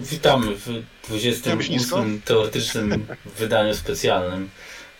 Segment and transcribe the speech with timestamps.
[0.00, 3.06] Witamy w 28 teoretycznym
[3.38, 4.50] wydaniu specjalnym,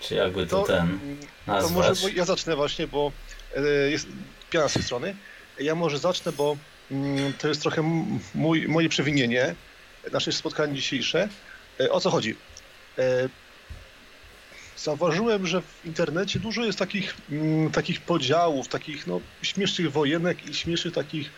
[0.01, 0.99] czy jakby to, to ten
[1.47, 1.99] nazwać.
[1.99, 3.13] To może ja zacznę właśnie, bo
[3.57, 4.07] e, jest
[4.51, 5.17] piana z tej strony.
[5.61, 6.57] Ja może zacznę, bo
[6.91, 7.83] mm, to jest trochę
[8.35, 9.55] mój, moje przewinienie,
[10.13, 11.29] nasze spotkanie dzisiejsze.
[11.81, 12.37] E, o co chodzi?
[12.99, 13.29] E,
[14.77, 20.55] zauważyłem, że w internecie dużo jest takich, mm, takich podziałów, takich no, śmiesznych wojenek i
[20.55, 21.31] śmiesznych takich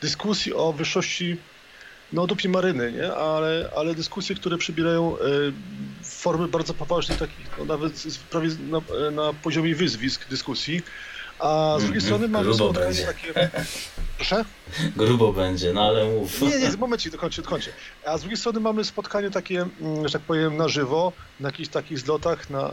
[0.00, 1.36] dyskusji o wyższości
[2.12, 3.14] no, dupie maryny, nie?
[3.14, 5.22] Ale, ale dyskusje, które przybierają e,
[6.02, 10.82] formy bardzo poważnych, takich no, nawet prawie na, na poziomie wyzwisk dyskusji.
[11.38, 13.06] A z drugiej mm, strony mamy Grubo będzie.
[13.06, 13.50] takie...
[14.16, 14.44] Proszę?
[14.96, 16.42] Grubo będzie, no ale mów.
[16.42, 17.70] Nie, nie, momencik, dokończę, dokończę.
[18.04, 21.68] A z drugiej strony mamy spotkanie takie, mm, że tak powiem, na żywo, na jakichś
[21.68, 22.72] takich zlotach, na, e,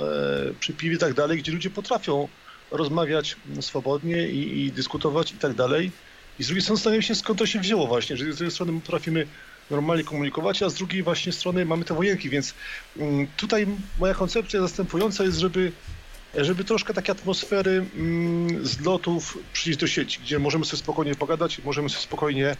[0.60, 2.28] przy piwie i tak dalej, gdzie ludzie potrafią
[2.72, 5.92] rozmawiać swobodnie i, i dyskutować i tak dalej.
[6.40, 8.82] I z drugiej strony zastanawiam się, skąd to się wzięło właśnie, że z jednej strony
[8.82, 9.28] potrafimy
[9.72, 12.54] normalnie komunikować, a z drugiej właśnie strony mamy te wojenki, więc
[12.98, 13.68] mm, tutaj
[14.00, 15.72] moja koncepcja zastępująca jest, żeby
[16.36, 21.60] żeby troszkę takiej atmosfery mm, z lotów przyjść do sieci, gdzie możemy sobie spokojnie pogadać,
[21.60, 22.56] możemy sobie spokojnie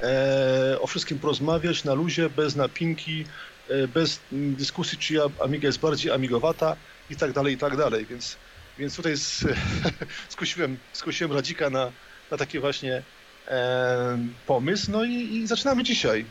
[0.00, 3.24] e, o wszystkim porozmawiać na luzie, bez napinki,
[3.68, 6.76] e, bez mm, dyskusji, czy Amiga jest bardziej amigowata
[7.10, 8.06] i tak dalej, i tak dalej.
[8.06, 8.36] Więc,
[8.78, 9.44] więc tutaj z,
[10.28, 11.92] skusiłem, skusiłem Radzika na,
[12.30, 13.02] na taki właśnie
[13.48, 16.24] e, pomysł, no i, i zaczynamy dzisiaj.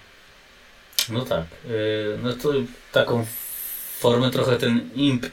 [1.09, 2.49] No tak, e, no to
[2.91, 3.25] taką
[3.99, 5.29] formę trochę ten imp e,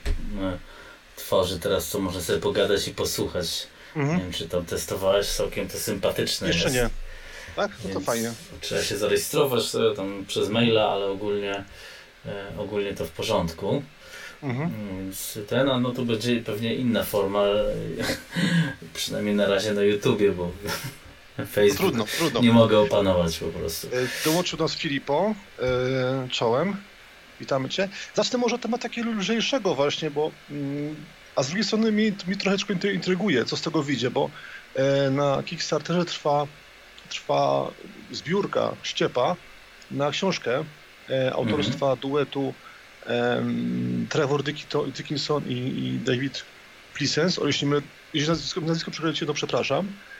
[1.16, 3.66] tworzy teraz, co można sobie pogadać i posłuchać.
[3.96, 4.16] Mhm.
[4.16, 6.74] Nie wiem, czy tam testowałeś, całkiem to sympatyczne Jeszcze jest.
[6.74, 6.90] nie.
[7.56, 7.70] Tak?
[7.84, 8.32] No to fajnie.
[8.60, 11.64] Trzeba się zarejestrować sobie tam przez maila, ale ogólnie,
[12.26, 13.82] e, ogólnie to w porządku.
[14.42, 14.70] Mhm.
[14.98, 17.44] Więc ten, no to będzie pewnie inna forma,
[18.94, 20.50] przynajmniej na razie na YouTubie, bo
[21.36, 22.40] Facebook trudno, trudno.
[22.40, 23.86] nie mogę opanować po prostu.
[23.86, 23.90] E,
[24.24, 26.76] dołączył nas Filipo, yy, czołem.
[27.40, 27.88] Witamy Cię.
[28.14, 30.96] Zacznę może od tematu takiego lżejszego właśnie, bo mm,
[31.36, 34.30] a z drugiej strony mi, mi troszeczkę intryguje, co z tego wyjdzie, bo
[34.74, 36.46] e, na Kickstarterze trwa,
[37.08, 37.70] trwa
[38.10, 39.36] zbiórka ściepa
[39.90, 40.64] na książkę
[41.10, 42.00] e, autorstwa mm -hmm.
[42.00, 42.54] duetu
[43.06, 43.44] e,
[44.08, 44.42] Trevor
[44.92, 46.44] Dickinson i, i David
[46.94, 47.82] Plisens, o jeśli, my,
[48.14, 50.13] jeśli nazwisko, nazwisko przekręcicie, to przepraszam, e,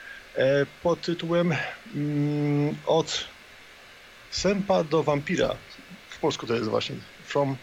[0.82, 1.54] pod tytułem
[1.94, 3.24] mm, Od
[4.30, 5.56] Sępa do Wampira
[6.24, 6.96] polsku to jest właśnie
[7.26, 7.56] From...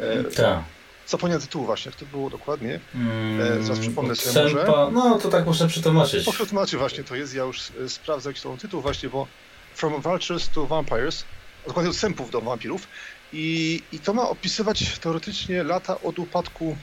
[0.00, 0.58] E, tak.
[1.06, 2.80] Zapomniałem tytułu właśnie, jak to było dokładnie.
[2.94, 4.66] Mm, e, zaraz przypomnę sobie może.
[4.92, 6.24] No to tak muszę przetłumaczyć.
[6.24, 9.26] Po przetłumaczy właśnie to jest, ja już e, sprawdzę jaki to tytuł właśnie, bo
[9.74, 11.24] From Vultures to Vampires,
[11.66, 12.88] dokładnie od sępów do wampirów.
[13.32, 16.76] I, I to ma opisywać teoretycznie lata od upadku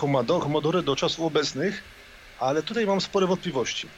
[0.00, 1.82] Commodore, Commodore do czasów obecnych,
[2.40, 3.88] ale tutaj mam spore wątpliwości.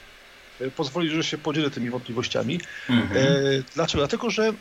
[0.61, 2.59] E, pozwoli, że się podzielę tymi wątpliwościami.
[2.89, 3.17] Mm -hmm.
[3.17, 4.01] e, dlaczego?
[4.01, 4.53] Dlatego, że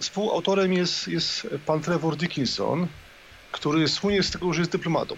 [0.00, 2.86] Współautorem jest, jest pan Trevor Dickinson,
[3.52, 5.16] który słynie z tego, że jest dyplomatą.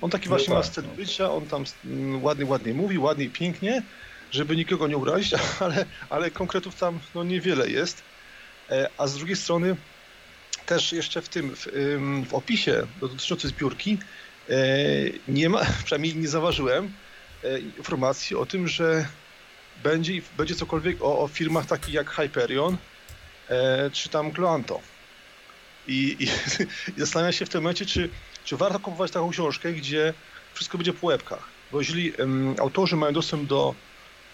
[0.00, 0.94] On taki no właśnie tak, ma styl no.
[0.94, 1.64] bycia, on tam
[2.22, 3.82] ładnie, ładnie mówi, ładnie i pięknie,
[4.30, 8.02] żeby nikogo nie urazić, ale, ale konkretów tam no, niewiele jest.
[8.70, 9.76] E, a z drugiej strony
[10.66, 11.66] też jeszcze w tym, w,
[12.28, 13.98] w opisie dotyczącym zbiórki
[14.48, 14.54] e,
[15.28, 16.92] nie ma, przynajmniej nie zauważyłem
[17.78, 19.08] informacji o tym, że
[19.82, 22.76] będzie, będzie cokolwiek o, o firmach takich jak Hyperion,
[23.48, 24.80] e, czy tam Cloanto.
[25.88, 26.24] I, i,
[26.96, 28.10] I zastanawiam się w tym momencie, czy,
[28.44, 30.14] czy warto kupować taką książkę, gdzie
[30.54, 31.48] wszystko będzie po łebkach.
[31.72, 32.12] Bo jeżeli
[32.58, 33.74] autorzy mają dostęp do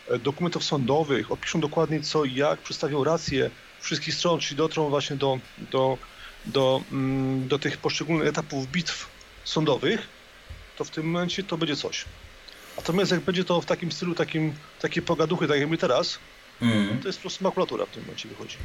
[0.08, 3.50] e, dokumentów sądowych, opiszą dokładnie co i jak, przedstawią rację
[3.80, 5.98] wszystkich stron, czyli dotrą właśnie do, do,
[6.46, 9.08] do, um, do tych poszczególnych etapów bitw
[9.44, 10.08] sądowych,
[10.76, 12.04] to w tym momencie to będzie coś.
[12.76, 16.18] Natomiast jak będzie to w takim stylu, takim, takie pogaduchy, tak jak my teraz,
[16.62, 16.98] Mm.
[17.02, 18.56] To jest po prostu makulatura w tym momencie wychodzi.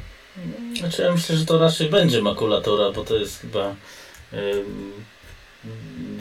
[0.78, 3.74] Znaczy ja myślę, że to raczej będzie makulatura, bo to jest chyba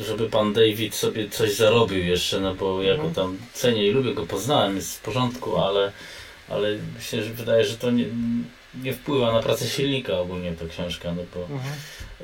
[0.07, 3.13] żeby pan David sobie coś zarobił jeszcze, no bo ja go mhm.
[3.13, 5.91] tam cenię i lubię go, poznałem, jest w porządku, ale,
[6.49, 8.05] ale myślę, że wydaje, że to nie,
[8.83, 11.73] nie wpływa na pracę silnika ogólnie ta książka, no bo mhm.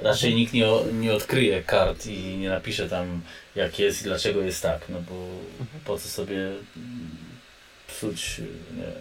[0.01, 3.21] Raczej nikt nie, nie odkryje kart i nie napisze tam
[3.55, 5.15] jak jest i dlaczego jest tak, no bo
[5.59, 5.83] mhm.
[5.85, 6.51] po co sobie
[7.87, 8.41] psuć
[8.77, 8.91] nie,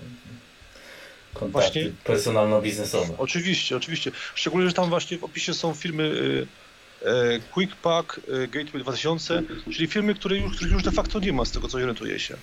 [1.35, 3.15] kontakty personalno-biznesowe.
[3.19, 4.11] Oczywiście, oczywiście.
[4.35, 10.15] Szczególnie, że tam właśnie w opisie są firmy y, QuickPack, y, Gateway 2000, czyli firmy,
[10.15, 12.37] które już, których już de facto nie ma z tego, co orientuje się.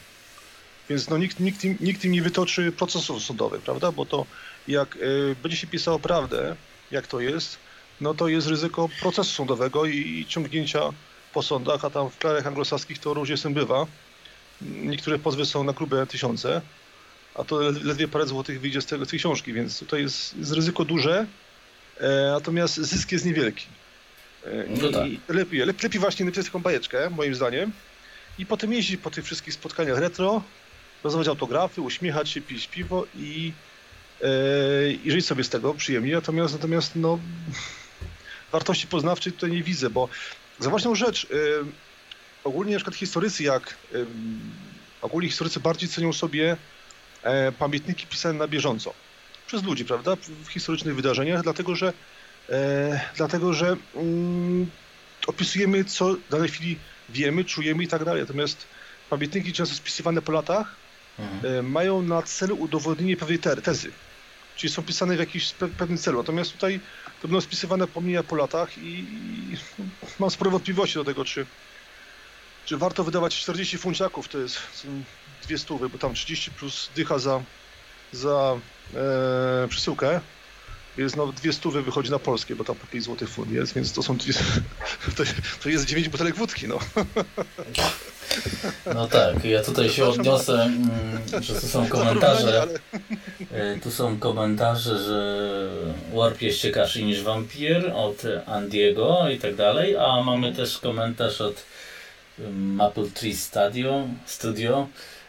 [0.90, 3.92] Więc no, nikt, nikt, im, nikt im nie wytoczy procesów sądowych, prawda?
[3.92, 4.26] Bo to
[4.68, 6.56] jak y, będzie się pisało prawdę,
[6.92, 7.58] jak to jest,
[8.04, 10.82] no to jest ryzyko procesu sądowego i, i ciągnięcia
[11.34, 13.88] po sądach, a tam w krajach anglosaskich to różnie z tym bywa.
[14.62, 16.62] Niektóre pozwy są na grube tysiące.
[17.36, 20.52] a to ledwie parę złotych wyjdzie z, tego, z tej książki, więc tutaj jest, jest
[20.52, 21.26] ryzyko duże,
[22.00, 23.66] e, natomiast zysk jest niewielki.
[24.46, 24.50] E,
[24.82, 25.08] No tak.
[25.28, 27.72] Lepiej, lepiej, właśnie napisać taką bajeczkę, moim zdaniem,
[28.40, 30.44] i potem jeździć po tych wszystkich spotkaniach retro,
[31.04, 33.54] rozdawać autografy, uśmiechać się, pić piwo i,
[34.22, 36.14] e, i żyć sobie z tego przyjemnie.
[36.14, 37.20] Natomiast, natomiast no,
[38.54, 40.10] wartości poznawczej tutaj nie widzę, bo
[40.60, 41.36] za ważną rzecz, e,
[42.44, 43.98] ogólnie na przykład historycy, jak e,
[45.02, 46.58] ogólnie historycy bardziej cenią sobie
[47.24, 48.94] e, pamiętniki pisane na bieżąco
[49.48, 51.94] przez ludzi, prawda, w historycznych wydarzeniach, dlatego że,
[52.50, 54.68] e, dlatego, że mm,
[55.28, 56.78] opisujemy, co w danej chwili
[57.10, 58.22] wiemy, czujemy i tak dalej.
[58.22, 58.68] Natomiast
[59.10, 60.76] pamiętniki często spisywane po latach
[61.20, 61.56] Mhm.
[61.60, 63.92] e, mają na celu udowodnienie pewnej te- tezy.
[64.56, 66.18] Czyli są pisane w jakimś pe- pewnym celu.
[66.18, 66.80] Natomiast tutaj
[67.24, 69.58] to będą spisywane pomnienia po latach i, i
[70.20, 71.46] mam spore wątpliwości do tego, czy,
[72.66, 74.58] czy warto wydawać 40 funciaków, to jest
[75.44, 77.44] dwie stówy, bo tam 30 plus dycha za,
[78.12, 78.60] za
[78.96, 80.22] e, przesyłkę.
[80.98, 83.94] Jest no dwie stówy wychodzi na polskie, bo tam po 5 zł funt jest, więc
[83.94, 84.34] to są dwie,
[85.18, 85.24] to,
[85.64, 86.80] to jest 9 butelek wódki, no.
[88.94, 92.68] No tak, ja tutaj się odniosę, mm, że tu są komentarze.
[93.52, 95.70] E, Tu są komentarze, że
[96.14, 101.64] Warp jest ciekawszy niż Vampir od Andiego i tak dalej, a mamy też komentarz od
[102.40, 104.88] mm, Maple Tree Studio, Studio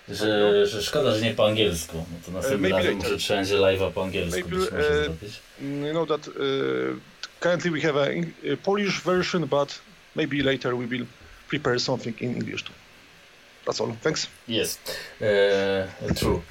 [0.09, 1.97] że, że szkoda, że nie po angielsku.
[1.97, 5.05] No to następnym maybe razem może trzeba będzie live'a po angielsku Maybe, być może e,
[5.05, 5.41] zrobić.
[5.61, 6.35] you know that uh,
[7.41, 8.09] currently we have a,
[8.53, 9.79] a Polish version, but
[10.17, 11.07] maybe later we will
[11.49, 12.73] prepare something in English too.
[13.67, 13.95] That's all.
[14.03, 14.27] Thanks.
[14.49, 14.97] Jest.
[15.21, 16.41] E, true.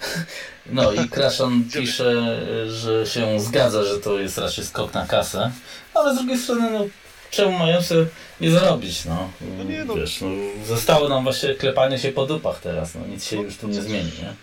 [0.66, 2.40] No i Kraszan pisze,
[2.70, 5.52] że się zgadza, że to jest raczej skok na kasę,
[5.94, 6.86] ale z drugiej strony, no
[7.34, 8.06] czemu mają sobie
[8.42, 9.30] nie zarobić, no.
[9.58, 9.96] No nie, no.
[9.96, 10.28] Wiesz, no
[10.66, 14.12] zostało nam właśnie klepanie się po dupach teraz, no nic się już tu nie zmieni,
[14.22, 14.34] nie?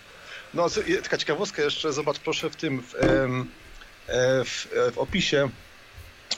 [0.53, 0.67] No,
[1.03, 2.99] taka ciekawostka jeszcze, zobacz proszę w tym, w, e,
[4.45, 5.49] w, e, w opisie,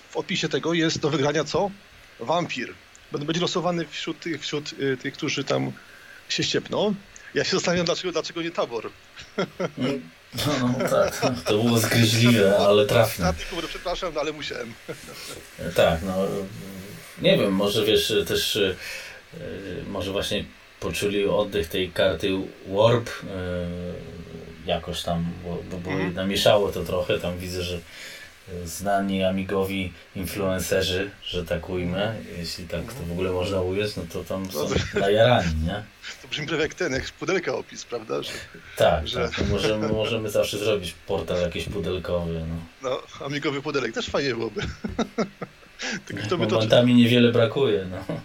[0.09, 1.71] w opisie tego jest do wygrania co?
[2.19, 2.73] Wampir.
[3.11, 5.71] Będę- Będzie losowany wśród tych, wśród y, tych, którzy tam
[6.29, 6.95] się ściepną.
[7.33, 8.89] Ja się zastanawiam, dlaczego, dlaczego nie tabor.
[10.47, 13.25] No, no tak, to było zgryźliwe, ale trafne.
[13.29, 14.73] Ostatni kubry, przepraszam, no, ale musiałem.
[15.75, 16.15] Tak, no
[17.21, 18.75] nie wiem, może wiesz, też e,
[19.87, 20.45] może właśnie
[20.79, 22.29] poczuli oddech tej karty
[22.67, 23.67] Warp e,
[24.65, 26.13] jakoś tam, bo, bo, bo Mhm.
[26.13, 27.79] namieszało to trochę, tam widzę, że e,
[28.65, 34.23] znani amigowi influencerzy, że tak ujmę, jeśli tak to w ogóle można ująć, no to
[34.23, 34.67] tam są
[34.99, 35.83] najarani, nie?
[36.21, 38.23] To brzmi prawie jak ten, jak pudelka opis, prawda?
[38.23, 38.31] Że,
[38.77, 42.89] Tak, Że- tak możemy, możemy zawsze zrobić portal jakiś pudelkowy, no.
[42.89, 44.61] no, amigowy pudelek też fajnie byłoby.
[46.05, 48.17] Tylko kto by to Momentami niewiele brakuje, no.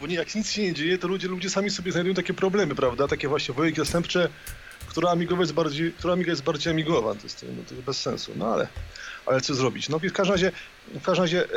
[0.00, 2.74] Bo nie, jak nic się nie dzieje, to ludzie, ludzie sami sobie znajdują takie problemy,
[2.74, 3.08] prawda?
[3.08, 4.28] Takie właśnie wojeki zastępcze,
[4.92, 7.14] która amigowa jest bardziej, która amiga jest bardziej amigowa.
[7.14, 8.68] To jest, no, to jest bez sensu, no ale,
[9.26, 9.88] ale co zrobić?
[9.88, 10.52] No w każdym razie,
[10.94, 11.48] w każdym razie e,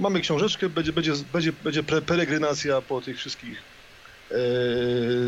[0.00, 3.62] mamy książeczkę, będzie, będzie, będzie, będzie pre, peregrinacja po tych wszystkich
[4.30, 4.34] e,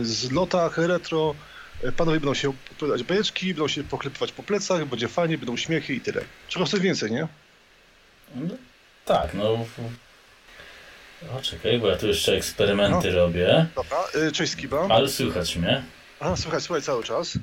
[0.03, 1.35] zlotach retro.
[1.83, 5.95] E, Panowie będą się opowiadać bajeczki, będą się poklepywać po plecach, będzie fajnie, będą śmiechy
[5.95, 6.25] i tyle.
[6.49, 7.29] Czego chcesz więcej, nie?
[8.35, 8.55] No,
[9.05, 9.67] tak, no.
[11.37, 13.99] O, czekaj, bo ja tu jeszcze eksperymenty robię, Dobra,
[14.33, 14.87] cześć Skiba.
[14.91, 15.83] ale słychać mnie.
[16.23, 17.39] A, słuchaj, słuchaj cały czas.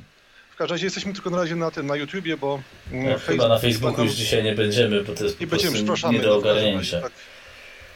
[0.52, 2.62] W każdym razie jesteśmy tylko na razie na tym, na YouTubie, bo
[2.92, 6.12] mm, No, chyba na Facebooku już dzisiaj nie będziemy, bo to jest po będziemy, prostu
[6.12, 7.02] nie do no, ogarnięcia.
[7.02, 7.12] tak.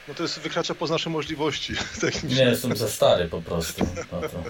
[0.08, 2.46] No to jest wykracza poza nasze możliwości techniczne.
[2.46, 3.88] Nie, jestem za stary po prostu.
[4.12, 4.44] No to.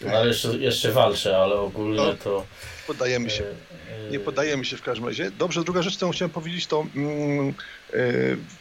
[0.00, 2.46] No, ale jeszcze, jeszcze walczę, ale ogólnie No, to...
[2.86, 3.44] Poddajemy się.
[3.44, 5.30] e, Nie poddajemy się w każdym razie.
[5.30, 7.54] Dobrze, druga rzecz, którą chciałem powiedzieć, to mm,
[7.92, 7.94] e,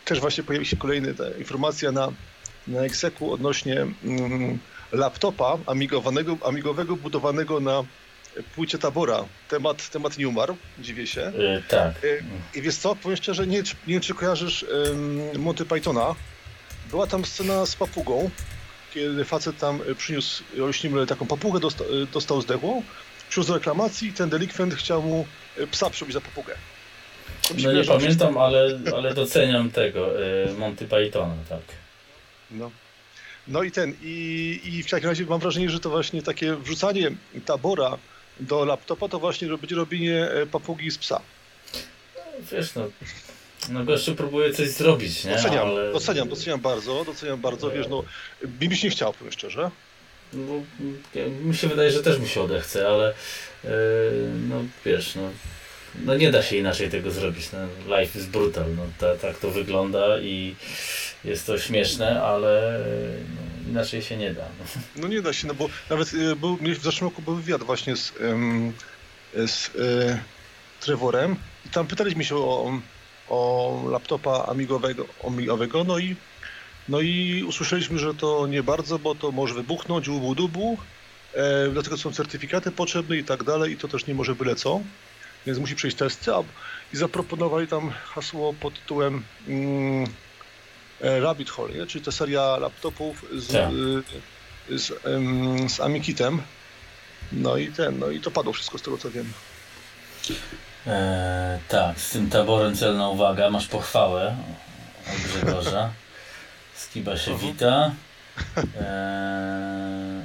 [0.06, 1.08] też właśnie pojawi się kolejna
[1.40, 2.12] informacja na,
[2.68, 4.60] na Execu odnośnie mm,
[4.92, 7.84] laptopa amigowanego, amigowego, budowanego na
[8.56, 9.26] płycie Tabora.
[9.50, 11.22] Temat, temat nie umarł, dziwię się.
[11.22, 11.94] e, tak.
[12.56, 16.16] I wiesz co, powiem szczerze, nie, nie wiem czy kojarzysz um, Monty Pythona.
[16.90, 18.30] Była tam scena z papugą,
[18.94, 22.84] kiedy facet tam y, przyniósł Olśniemle taką papugę, dosta, y, dostał zdechłą,
[23.30, 25.26] przyniósł do reklamacji i ten delikwent chciał mu
[25.58, 26.56] y, psa przybić za papugę.
[27.64, 31.62] No nie pamiętam, ale, ale doceniam tego, e, Monty Pythona, tak.
[32.52, 32.72] No.
[33.48, 37.12] No i ten, i, i w takim razie mam wrażenie, że to właśnie takie wrzucanie
[37.46, 37.98] tabora
[38.40, 41.22] do laptopa to właśnie będzie robienie e, papugi z psa.
[42.52, 42.88] Wiesz, no,
[43.70, 45.36] no gościu próbuje coś zrobić, nie?
[45.36, 45.92] Doceniam, ale...
[45.92, 48.04] doceniam, doceniam bardzo, doceniam bardzo, wiesz, no,
[48.62, 49.72] mi nie chciało, powiem szczerze.
[50.34, 50.64] No,
[51.42, 53.14] mi się wydaje, że też mi się odechce, ale
[53.66, 53.70] e,
[54.50, 55.30] no wiesz, no,
[56.06, 57.50] no nie da się inaczej tego zrobić.
[57.54, 60.56] No, life is brutal, no, ta, tak to wygląda i
[61.24, 62.80] jest to śmieszne, ale
[63.36, 64.46] no, inaczej się nie da.
[64.96, 67.96] No nie da się, no bo nawet y, był, w zeszłym roku był wywiad właśnie
[67.96, 68.14] z,
[69.34, 70.18] z y,
[70.80, 71.36] Trevorem
[71.66, 72.80] i tam pytaliśmy się o,
[73.30, 76.16] o laptopa amigowego, amigowego, no i
[76.90, 80.78] no i usłyszeliśmy, że to nie bardzo, bo to może wybuchnąć, ubu dubu,
[81.34, 84.82] e, dlatego są certyfikaty potrzebne i tak dalej i to też nie może byle co,
[85.48, 86.44] więc musi przejść testy a,
[86.94, 90.08] i zaproponowali tam hasło pod tytułem mm,
[91.02, 91.86] e, Rabbit Hole, nie?
[91.86, 93.70] czyli ta seria laptopów z, Tak.
[94.70, 94.92] y, z,
[95.74, 96.42] z Amikitem.
[97.32, 99.34] No i ten, no i to padło wszystko z tego co wiem.
[100.88, 104.36] E, tak, z tym taborem celna uwaga, masz pochwałę
[105.08, 105.90] od Grzegorza.
[106.74, 107.92] Skiba się wita.
[108.80, 110.17] E,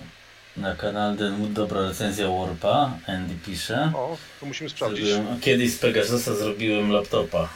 [0.56, 2.98] na kanale Denwood dobra recenzja Warpa.
[3.06, 3.92] Andy pisze.
[3.96, 5.06] O, to musimy sprawdzić.
[5.06, 7.48] Zrobiłem, kiedyś z Pegasusa zrobiłem laptopa.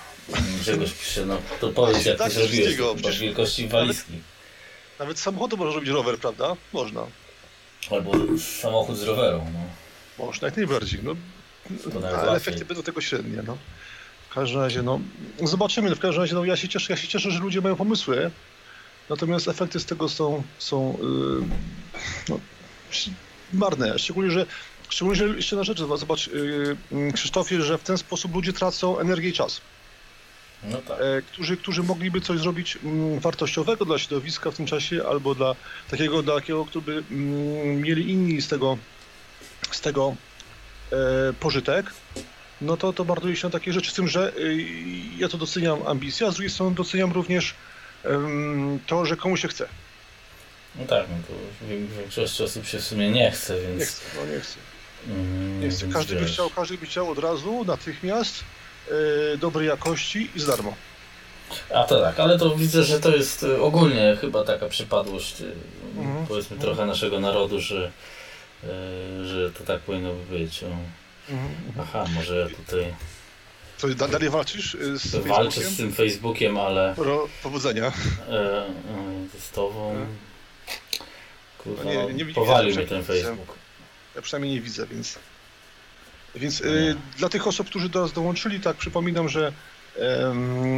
[0.61, 4.13] Grzegorz pisze, no to powiedz jak Tak, to zrobiłeś, chyba wielkości walizki.
[4.99, 6.57] Nawet z samochodu można robić rower, prawda?
[6.73, 7.07] Można.
[7.91, 8.13] Albo
[8.61, 9.43] samochód z roweru.
[9.53, 9.61] No.
[10.27, 11.01] Można jak najbardziej.
[11.03, 11.17] No,
[11.95, 13.43] nawet ale efekty będą tego średnie.
[13.47, 13.57] No.
[14.31, 15.01] W każdym razie, no,
[15.45, 15.95] zobaczymy.
[15.95, 18.31] W każdym razie, no, ja się cieszę, ja się cieszę, że ludzie mają pomysły.
[19.11, 21.47] Natomiast efekty z tego są, są yy,
[22.29, 22.41] no,
[23.53, 23.99] marne.
[23.99, 24.47] Szczególnie, że
[24.89, 28.99] szczególnie, że jeszcze na rzecz, zobacz, yy, yy, Krzysztofie, że w ten sposób ludzie tracą
[28.99, 29.61] energię i czas.
[30.63, 31.01] No tak.
[31.01, 35.55] e, którzy, którzy mogliby coś zrobić mm, wartościowego dla środowiska w tym czasie, albo dla
[35.91, 38.79] takiego, dla takiego, który by mm, mieli inni z tego,
[39.71, 40.17] z tego
[40.93, 40.97] e,
[41.33, 41.93] pożytek,
[42.61, 43.91] no to, to bardzo się na takie rzeczy.
[43.91, 44.67] Z tym, że y,
[45.19, 47.55] ja to doceniam ambicję, a z drugiej strony doceniam również
[48.87, 49.69] to, że komu się chce.
[50.79, 53.79] No tak, no to w większości osób się w sumie nie chce, więc...
[53.81, 54.57] Nie chce, no nie chce.
[55.09, 55.87] Mm, Nie chce.
[55.93, 58.45] Każdy by chciał, każdy by chciał od razu, natychmiast,
[59.35, 60.75] e, dobrej jakości i za darmo.
[61.75, 65.53] A to tak, ale to widzę, że to jest y, ogólnie chyba taka przypadłość, y,
[65.99, 66.27] Mhm.
[66.27, 67.91] powiedzmy trochę naszego narodu, że,
[68.65, 68.69] y,
[69.29, 70.65] że to tak powinno być.
[70.65, 70.67] O.
[71.81, 72.95] Aha, może ja tutaj
[73.81, 75.71] To da- dalej walczysz z walczę Facebookiem?
[75.73, 77.93] z tym Facebookiem, ale Pro, powodzenia.
[78.29, 78.65] e, e,
[79.55, 80.07] tobą...
[81.67, 83.05] Kurwa, No nie- nie powalił mnie ten.
[83.05, 83.55] Facebook.
[84.17, 85.19] Ja przynajmniej nie widzę, więc.
[86.35, 86.67] Więc Nie.
[86.71, 89.53] y, dla tych osób, którzy do nas dołączyli, tak przypominam, że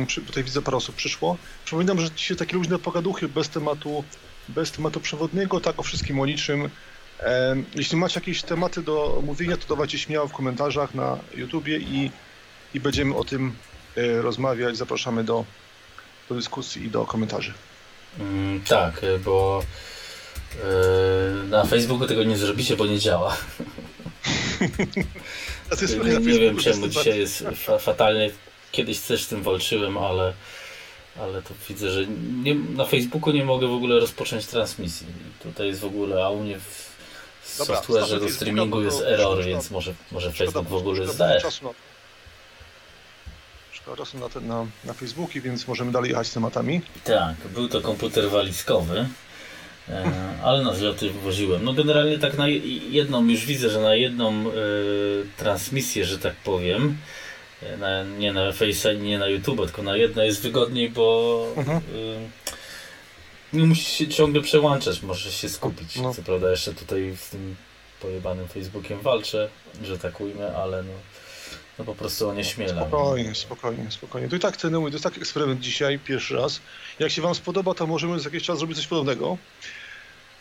[0.07, 1.37] przy, tutaj widzę parę osób przyszło.
[1.65, 4.05] Przypominam, że dzisiaj takie luźne pogaduchy bez tematu,
[4.49, 6.71] bez tematu przewodniego, tak o wszystkim o niczym.
[7.19, 12.11] Em, jeśli macie jakieś tematy do omówienia, to dawajcie śmiało w komentarzach na YouTubie i,
[12.75, 13.55] i będziemy o tym
[13.97, 14.77] e, rozmawiać.
[14.77, 15.45] Zapraszamy do,
[16.29, 17.55] do dyskusji i do komentarzy.
[18.21, 19.63] Mm, tak, y, bo
[20.55, 23.37] y, na Facebooku tego nie zrobicie, bo nie działa.
[25.71, 28.31] A jest Nie, nie wiem czemu jest dzisiaj jest fa fatalnie.
[28.73, 30.33] Kiedyś też z tym walczyłem, ale,
[31.21, 32.07] ale to widzę, że
[32.43, 35.07] nie, na Facebooku nie mogę w ogóle rozpocząć transmisji.
[35.43, 36.89] Tutaj jest w ogóle, a u mnie w
[37.59, 37.81] Dobra,
[38.21, 41.41] do streamingu bo jest szkoda- więc może, może Facebook w ogóle szkoda zdaje.
[41.41, 41.75] czasu
[44.19, 46.81] na ten, na, na Facebooki, więc możemy dalej jechać z tematami.
[47.05, 49.09] Tak, był to komputer walizkowy, e,
[50.43, 51.65] ale na zloty woziłem.
[51.65, 54.53] No generalnie tak na je- jedną, już widzę, że na jedną e,
[55.37, 56.97] transmisję, że tak powiem,
[57.63, 61.79] e, na, nie na Face'a, nie na YouTube, tylko na jedno jest wygodniej, bo Mhm.
[61.79, 61.83] e,
[63.53, 65.97] nie musisz się ciągle przełączać, możesz się skupić.
[65.97, 66.15] No.
[66.15, 67.57] Co prawda jeszcze tutaj z tym
[68.01, 69.49] pojebanym Facebookiem walczę,
[69.85, 70.93] że tak ujmę, ale no,
[71.79, 72.77] no po prostu onieśmielam.
[72.89, 74.29] Spokojnie, spokojnie, spokojnie.
[74.29, 76.61] To i tak ten, to jest taki eksperyment dzisiaj, pierwszy raz.
[76.99, 79.39] Jak się Wam spodoba, to możemy za jakiś czas zrobić coś podobnego.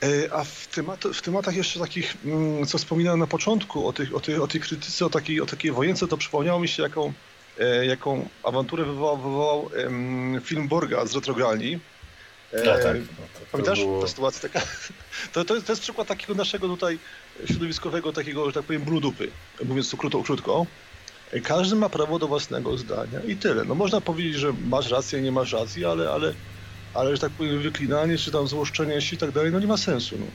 [0.04, 4.16] E, A w, temat, w tematach jeszcze takich, mm, co wspominałem na początku, o, tych,
[4.16, 7.14] o, tej, o tej krytyce, o takiej, o takiej wojence, to przypomniało mi się, jaką,
[7.60, 9.70] e, jaką awanturę wywołał, wywołał
[10.44, 11.80] film Borga z Retrogralni.
[12.54, 14.32] A, tak, E, no, to, to Pamiętasz było...
[14.42, 14.62] taka?
[15.34, 17.00] To, to, jest, to jest przykład takiego naszego tutaj
[17.46, 19.32] środowiskowego, takiego, że tak powiem, brudupy,
[19.66, 20.66] mówiąc to krótko, krótko.
[21.44, 23.66] Każdy ma prawo do własnego zdania i tyle.
[23.66, 26.34] No można powiedzieć, że masz rację, nie masz racji, ale, ale,
[26.98, 29.78] ale że tak powiem, wyklinanie, czy tam złoszczenie się i tak dalej, no nie ma
[29.78, 30.16] sensu.
[30.20, 30.26] No,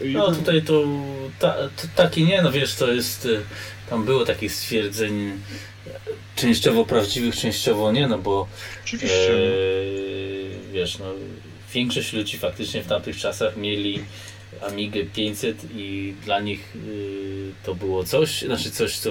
[0.00, 0.84] No tutaj to,
[1.38, 3.40] ta, to taki nie, no wiesz, to jest, y,
[3.90, 5.30] tam było takich stwierdzeń
[5.86, 5.90] e,
[6.36, 8.46] częściowo prawdziwych, częściowo nie, no bo
[8.84, 9.32] Oczywiście.
[9.32, 11.06] e, wiesz, no
[11.74, 14.04] większość ludzi faktycznie w tamtych czasach mieli
[14.62, 19.10] Amigę 500 i dla nich y, to było coś, znaczy coś, co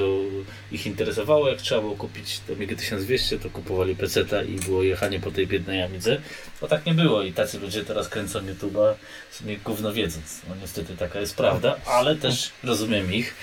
[0.71, 5.31] ich interesowało, jak trzeba było kupić Amigę 1200, to kupowali PC-ta i było jechanie po
[5.31, 6.21] tej biednej Amidze.
[6.61, 8.93] No tak nie było i tacy ludzie teraz kręcą YouTube'a
[9.29, 10.41] w sumie gówno wiedząc.
[10.49, 13.35] No niestety taka jest prawda, ale też rozumiem ich,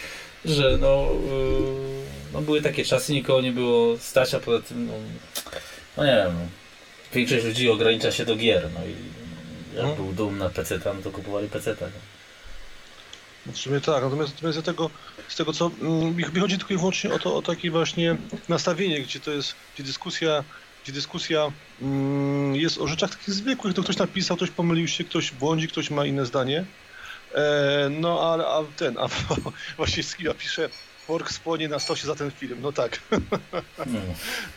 [0.45, 4.93] że no, yy, no były takie czasy, nikogo nie było stać, a poza tym, no,
[5.97, 6.47] no nie wiem, no,
[7.15, 9.14] większość ludzi ogranicza się do gier, no i
[9.75, 9.95] jak no.
[9.95, 11.77] był dum na PC, tam to kupowali PC.
[11.77, 11.91] Tak?
[13.47, 14.91] No w sumie tak, natomiast, natomiast z, tego,
[15.29, 18.17] z tego co mm, mi chodzi tylko i wyłącznie o to o takie właśnie
[18.49, 20.45] nastawienie, gdzie to jest, gdzie dyskusja,
[20.85, 21.53] gdzie dyskusja
[21.83, 25.91] mm, jest o rzeczach takich zwykłych, to ktoś napisał, ktoś pomylił się, ktoś błądzi, ktoś
[25.91, 26.65] ma inne zdanie.
[27.35, 29.09] E, no ale a ten, a
[29.77, 30.69] właśnie Skiba pisze,
[31.09, 32.59] Work spłonie na stosie za ten film.
[32.63, 32.99] No tak.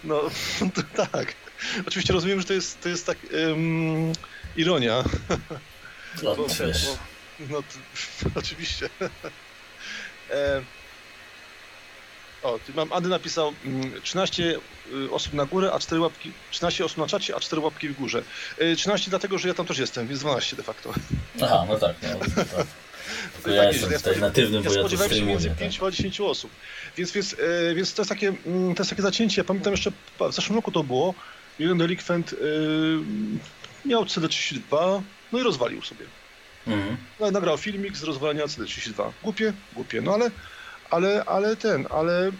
[0.03, 0.21] No,
[0.61, 1.35] no to tak.
[1.87, 4.13] Oczywiście rozumiem, że to jest, to jest tak um,
[4.57, 5.03] ironia.
[6.23, 6.85] No, bo, wiesz.
[6.85, 6.97] Bo,
[7.49, 8.89] no to, oczywiście.
[10.31, 10.61] E,
[12.43, 13.53] o, tu mam, Andy napisał
[14.03, 14.61] 13 mm,
[15.05, 17.97] y, osób na górę, a 4 łapki, 13 osób na czacie, a 4 łapki w
[17.97, 18.23] górze.
[18.77, 20.93] 13 e, dlatego, że ja tam też jestem, więc 12 de facto.
[21.41, 21.95] Aha, no tak.
[22.03, 22.67] No, no tak.
[23.33, 25.87] Tylko ja jestem tutaj natywnym, bo ja spodziewałem się między 5 tak.
[25.87, 26.51] a 10 osób.
[26.97, 29.41] Więc, więc, e, więc to, jest takie, mm, to jest takie zacięcie.
[29.41, 31.13] Ja pamiętam jeszcze, w zeszłym roku to było,
[31.59, 32.35] jeden delikwent
[33.85, 36.05] miał CD32, no i rozwalił sobie.
[36.67, 36.97] Mhm.
[37.19, 39.11] No, nagrał filmik z rozwalania CD32.
[39.23, 40.31] Głupie, głupie, no ale,
[40.89, 42.31] ale, ale ten, ale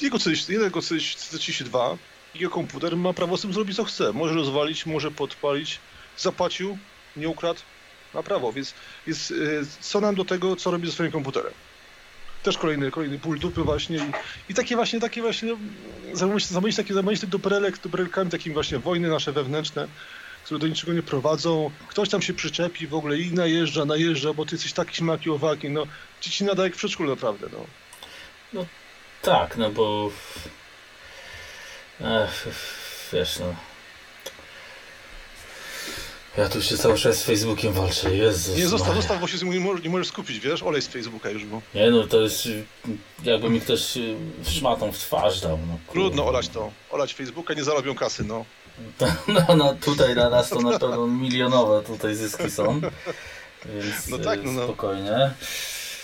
[0.00, 1.96] jego, CD, jego CD32,
[2.34, 4.12] jego komputer ma prawo z tym zrobić co chce.
[4.12, 5.78] Może rozwalić, może podpalić,
[6.18, 6.78] zapłacił,
[7.16, 7.60] nie ukradł,
[8.14, 8.74] ma prawo, więc,
[9.06, 11.52] więc y, co nam do tego, co robi ze swoim komputerem?
[12.42, 14.12] Też kolejny, kolejny pól dupy właśnie i,
[14.48, 15.56] i takie właśnie, takie właśnie,
[16.12, 19.88] zajmować, zajmować takie, zajmować tych duperelek, duperelkami, takim właśnie wojny nasze wewnętrzne,
[20.48, 21.70] które do niczego nie prowadzą.
[21.88, 25.70] Ktoś tam się przyczepi w ogóle i najeżdża, najeżdża, bo ty jesteś taki śmaki owaki,
[25.70, 25.86] no.
[26.20, 27.64] Ci ci nada jak w przedszkolu naprawdę, no.
[28.52, 28.66] No
[29.22, 30.10] tak, no bo...
[32.00, 32.46] Ech,
[33.12, 33.54] wiesz, no...
[36.38, 39.60] Ja tu się cały czas z Facebookiem walczę, Jezus Nie, zostaw, zostaw, bo się nie
[39.60, 40.62] możesz, nie możesz skupić, wiesz?
[40.62, 41.62] Olej z Facebooka już, bo...
[41.74, 42.48] Nie no, to jest...
[43.24, 44.16] Jakby mi ktoś y,
[44.50, 45.78] szmatą w twarz dał, no.
[45.92, 46.72] Trudno olać to.
[46.90, 48.44] Olać Facebooka, nie zarobią kasy, no.
[49.28, 52.80] No, no tutaj na nas to na pewno milionowe tutaj zyski są.
[53.66, 54.64] Więc no tak, no, no.
[54.64, 55.30] spokojnie.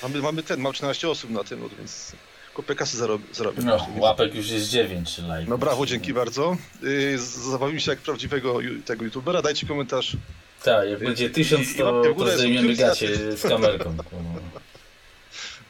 [0.03, 2.13] Mamy, mamy ten, mam 13 osób na tym, no, więc
[2.55, 3.25] kupę kasy zarobię.
[3.33, 5.51] zarobię no, łapek już jest 9 lajków.
[5.51, 6.57] No brawo, dzięki bardzo.
[6.83, 9.43] Yy, zabawimy się jak prawdziwego tego youtubera.
[9.43, 10.17] Dajcie komentarz.
[10.65, 13.97] Tak, jak będzie tysiąc, to, to zdejmiemy gacie z kamerką.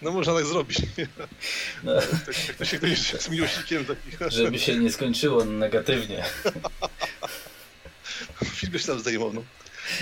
[0.05, 0.79] No można tak zrobić.
[1.83, 1.93] No.
[1.95, 4.19] Jak to się ktoś z miłośnikiem takich.
[4.29, 6.25] Żeby się nie skończyło negatywnie.
[8.45, 9.35] Film się tam zdejmował.
[9.35, 9.43] No.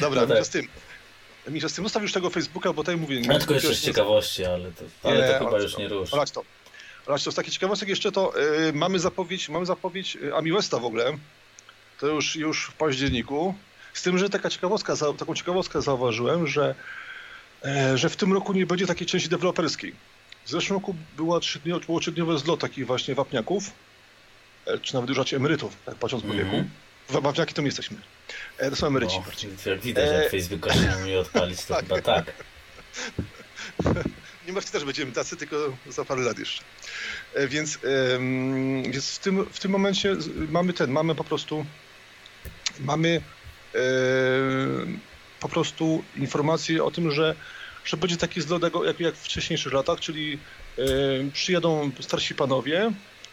[0.01, 0.47] Dobra, no tak.
[0.47, 0.69] z tym.
[1.49, 3.21] Misza, z tym zostaw już tego Facebooka, bo tutaj mówię...
[3.27, 6.15] No tylko jeszcze z ciekawości, ale to, ale nie, to chyba już nie rusz.
[6.15, 6.45] Olać to.
[7.07, 10.79] Olać to z takich ciekawostek jeszcze to yy, mamy zapowiedź, mamy zapowiedź y, Ami Westa
[10.79, 11.19] w ogóle.
[12.01, 13.55] To już, już w październiku.
[13.93, 16.75] Z tym, że taka ciekawostka, taką ciekawostkę zauważyłem, że
[17.95, 19.95] że w tym roku nie będzie takiej części deweloperskiej.
[20.45, 23.73] W zeszłym roku była trzydniowe, było trzydniowe zlot takich właśnie wapniaków,
[24.67, 26.57] e, czy nawet już raczej emerytów, tak patrząc po wieku.
[26.57, 27.23] Mm -hmm.
[27.23, 27.97] Wapniaki to my jesteśmy.
[28.59, 29.51] E, to są emeryci no, bardziej.
[29.67, 31.85] Jak widać, jak Facebook się nie umie odpalić, to tak.
[31.85, 32.33] chyba tak.
[34.47, 35.57] nie martwcie też będziemy tacy, tylko
[35.89, 36.63] za parę lat jeszcze.
[37.49, 37.79] Więc,
[38.91, 40.17] więc w, tym, w tym momencie
[40.49, 41.67] mamy ten, mamy po prostu
[42.81, 43.21] mamy
[45.43, 47.35] po prostu informacje o tym, że,
[47.85, 50.39] że będzie taki zlot jak, jak w wcześniejszych latach, czyli
[50.79, 52.93] y, przyjadą starsi panowie,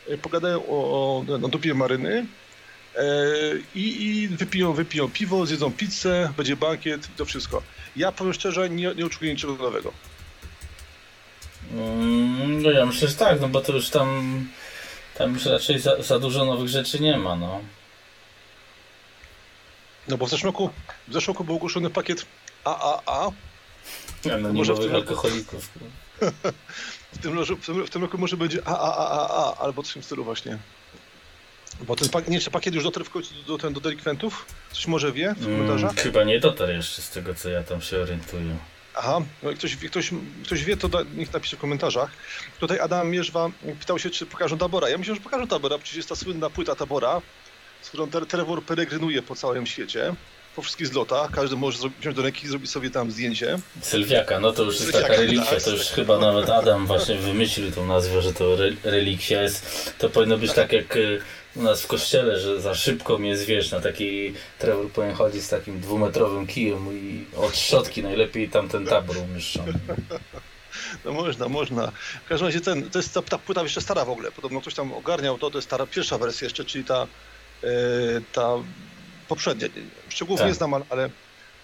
[0.09, 2.25] y, pogadają o, o, o dupie maryny
[2.95, 7.63] y, i wypiją, wypiją piwo, zjedzą pizzę, będzie bankiet i to wszystko.
[7.95, 9.93] Ja powiem szczerze, nie, nie oczekuję niczego nowego.
[11.73, 14.09] Mm, no ja myślę, że tak, no bo to już tam,
[15.17, 17.61] tam już raczej za, za dużo nowych rzeczy nie ma, no.
[20.07, 20.69] No bo w zeszłym roku,
[21.09, 22.25] w zeszłym roku był ogłoszony pakiet
[22.63, 23.31] AAA.
[24.41, 25.69] No może w tym alkoholików.
[27.13, 30.23] w, tym, w, tym, w tym roku może będzie AAAA albo coś w tym stylu
[30.23, 30.57] właśnie.
[31.81, 34.45] Bo ten pakiet, nie, czy pakiet już dotarł w końcu do, do, do delikwentów?
[34.71, 35.95] Coś może wie w komentarzach?
[35.95, 38.57] Hmm, chyba nie dotarł jeszcze z tego, co ja tam się orientuję.
[38.95, 40.11] Aha, no jak ktoś, ktoś,
[40.45, 42.11] ktoś wie, to da, niech napisze w komentarzach.
[42.59, 44.89] Tutaj Adam Mierzwa pytał się, czy pokażą Tabora.
[44.89, 47.21] Ja myślę, że pokażą Tabora, przecież jest ta słynna płyta Tabora,
[47.81, 50.15] z którą Trevor peregrynuje po całym świecie,
[50.55, 51.31] po wszystkich zlotach.
[51.31, 53.59] Każdy może wziąć do ręki i zrobić sobie tam zdjęcie.
[53.81, 55.63] Sylwiaka, no to już jest taka relikwia, tak.
[55.63, 59.93] to już chyba nawet Adam właśnie wymyślił tą nazwę, że to re jest.
[59.97, 61.21] To powinno być tak jak y,
[61.55, 65.49] u nas w kościele, że za szybko mnie zwierz na taki Trevor powinien chodzić z
[65.49, 69.73] takim dwumetrowym kijem i od szczotki najlepiej tamten tabor umieszczony.
[71.05, 71.91] No można, można.
[72.25, 74.31] W każdym razie ten, to jest ta, ta płyta jeszcze stara w ogóle.
[74.31, 77.07] Podobno ktoś tam ogarniał to, to jest stara, pierwsza wersja jeszcze, czyli ta
[77.63, 77.67] E,
[78.33, 78.55] ta
[79.29, 79.67] poprzednia.
[80.09, 80.49] Szczegółów tak.
[80.49, 81.09] nie znam, ale,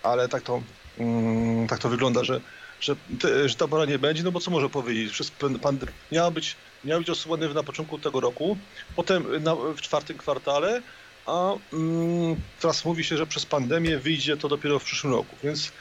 [0.04, 0.62] ale tak, to,
[0.97, 2.41] mm, tak to wygląda, że,
[2.80, 5.12] że, te, że tabora nie będzie, no bo co może powiedzieć?
[5.12, 5.78] Wszystko, pan,
[6.12, 8.58] miała być, miała być osłony na początku tego roku,
[8.95, 10.82] potem na, w czwartym kwartale
[11.25, 15.71] a mm, teraz mówi się, że przez pandemię wyjdzie to dopiero w przyszłym roku, więc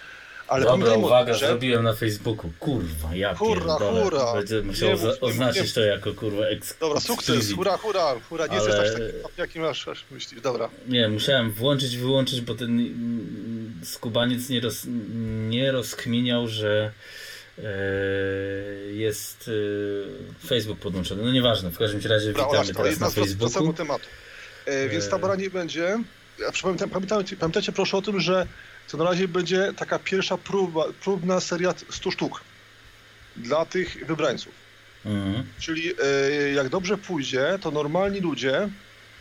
[0.49, 1.47] ale Dobra, uwaga, że...
[1.47, 2.53] zrobiłem na Facebooku.
[2.61, 4.03] Kurwa, ja pierdolę.
[4.03, 4.33] hurra.
[4.35, 5.73] Będę musiał Nie mów, nie oznaczyć mów.
[5.73, 9.61] to jako kurwa eks Dobra, sukces, hura, hura, hura, nie Ale- jesteś tak taki, jaki
[9.61, 10.69] masz aż myślisz, dobra.
[10.89, 14.83] Nie, musiałem włączyć, wyłączyć, bo ten mm, skubaniec nie, roz,
[15.49, 16.93] nie rozkminiał, że
[17.59, 17.63] e,
[18.93, 19.51] jest
[20.45, 21.23] e, Facebook podłączony.
[21.23, 23.73] No nieważne, w każdym razie Dobra, witamy Ola, teraz jedna na z podstawowych Facebooku.
[23.73, 24.05] tematu.
[24.67, 25.99] E, więc tabora nie będzie.
[26.39, 28.47] Ja przypamiętam, pamiętajcie, pamiętajcie proszę o tym, że
[28.91, 32.41] to na razie będzie taka pierwsza próba, próbna seria 100 sztuk
[33.37, 34.53] dla tych wybrańców.
[35.05, 35.45] Mhm.
[35.59, 38.69] Czyli e, jak dobrze pójdzie, to normalni ludzie,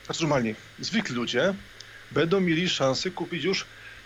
[0.05, 1.53] znaczy normalni, zwykli ludzie
[2.11, 3.65] będą mieli szansę kupić już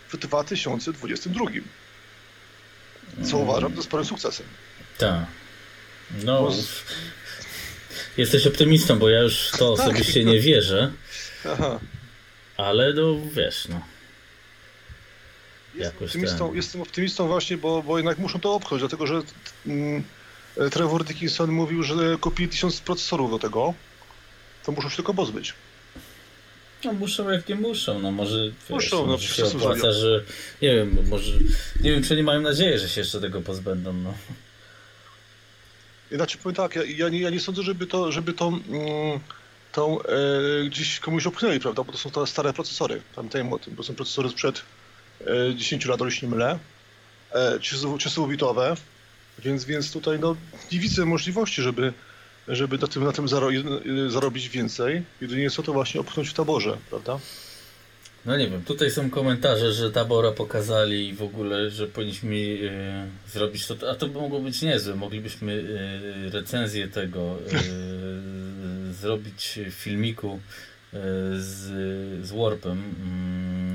[0.09, 1.45] w 2022.
[3.23, 3.49] Co Mm.
[3.49, 4.45] uważam za sporym sukcesem.
[4.97, 5.25] Tak.
[6.25, 6.53] No, Bo
[8.17, 9.85] jesteś optymistą, bo ja już to Tak.
[9.85, 10.91] osobiście nie wierzę,
[11.45, 11.79] Aha.
[12.57, 13.81] ale no wiesz, no.
[15.77, 19.21] Jestem optymistą, jestem optymistą właśnie, bo, bo jednak muszą to obchodzić, dlatego że
[19.65, 20.03] mm,
[20.71, 23.73] Trevor Dickinson mówił, że kupili tysiąc procesorów do tego,
[24.65, 25.53] to muszą się tylko pozbyć.
[26.85, 29.57] No muszą jak nie muszą, no może wiesz, Muszą, no może przecież się to są
[29.57, 30.23] opłaca, że
[30.61, 31.33] nie wiem, może
[31.81, 34.13] nie wiem czy nie mają nadziei, że się jeszcze tego pozbędą, no.
[36.11, 39.19] Inaczej powiem tak, ja, ja, nie, ja nie sądzę, żeby to, żeby to mm,
[39.71, 40.05] tą e,
[40.69, 43.95] gdzieś komuś opchnęli, prawda, bo to są te stare procesory, pamiętajmy o tym, bo są
[43.95, 44.61] procesory sprzed
[45.55, 46.59] 10 lat, o ile się nie mylę,
[47.31, 48.77] e, 30-bitowe,
[49.39, 50.35] więc, więc tutaj no,
[50.71, 51.93] nie widzę możliwości, żeby,
[52.47, 53.63] żeby na tym, na tym zaro, e,
[54.09, 57.19] zarobić więcej, jedynie co to właśnie opchnąć w taborze, prawda?
[58.25, 63.67] No nie wiem, tutaj są komentarze, że tabora pokazali w ogóle, że powinniśmy e, zrobić
[63.67, 65.63] to, a to by mogło być niezłe, moglibyśmy
[66.27, 70.39] e, recenzję tego e, zrobić w filmiku
[70.93, 70.97] e,
[71.37, 71.55] z,
[72.27, 73.66] z Warpem mm,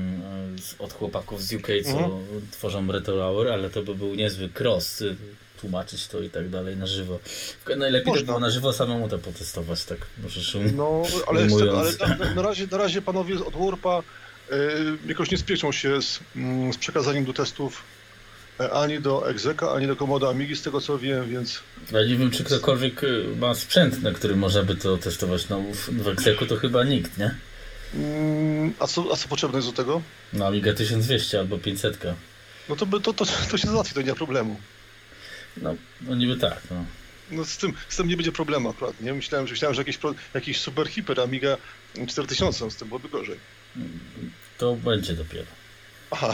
[0.79, 2.11] od chłopaków z UK, co Mhm.
[2.51, 5.15] tworzą Retro Hour, ale to by był niezły cross, e,
[5.61, 7.19] tłumaczyć to i tak dalej na żywo.
[7.77, 8.25] Najlepiej Można.
[8.25, 12.41] było na żywo samemu to potestować, tak możesz um, No, ale, tego, ale na, na,
[12.41, 14.03] razie, na razie panowie od Warpa
[14.51, 14.55] e,
[15.07, 17.81] jakoś nie spieszą się z, mm, z przekazaniem do testów
[18.59, 21.59] e, ani do Execa, ani do Komoda Amigi, z tego co wiem, więc
[21.91, 25.49] Ja nie wiem, czy ktokolwiek y, ma sprzęt, na którym można by to testować.
[25.49, 27.35] No, w, Execu to chyba nikt, nie?
[27.95, 30.01] Mm, a, co, a co potrzebne jest do tego?
[30.33, 31.99] No, Amiga 1200 albo 500.
[32.69, 34.59] No to, to, to, to się załatwi, to nie ma problemu.
[35.57, 36.85] No, no niby tak, no.
[37.31, 39.13] No z tym, z tym nie będzie problemu akurat, nie?
[39.13, 41.57] Myślałem, że, myślałem, że jakiś, pro, jakiś super hiper Amiga
[42.07, 43.39] 4000, z tym byłoby gorzej.
[44.57, 45.45] To będzie dopiero.
[46.11, 46.33] Aha.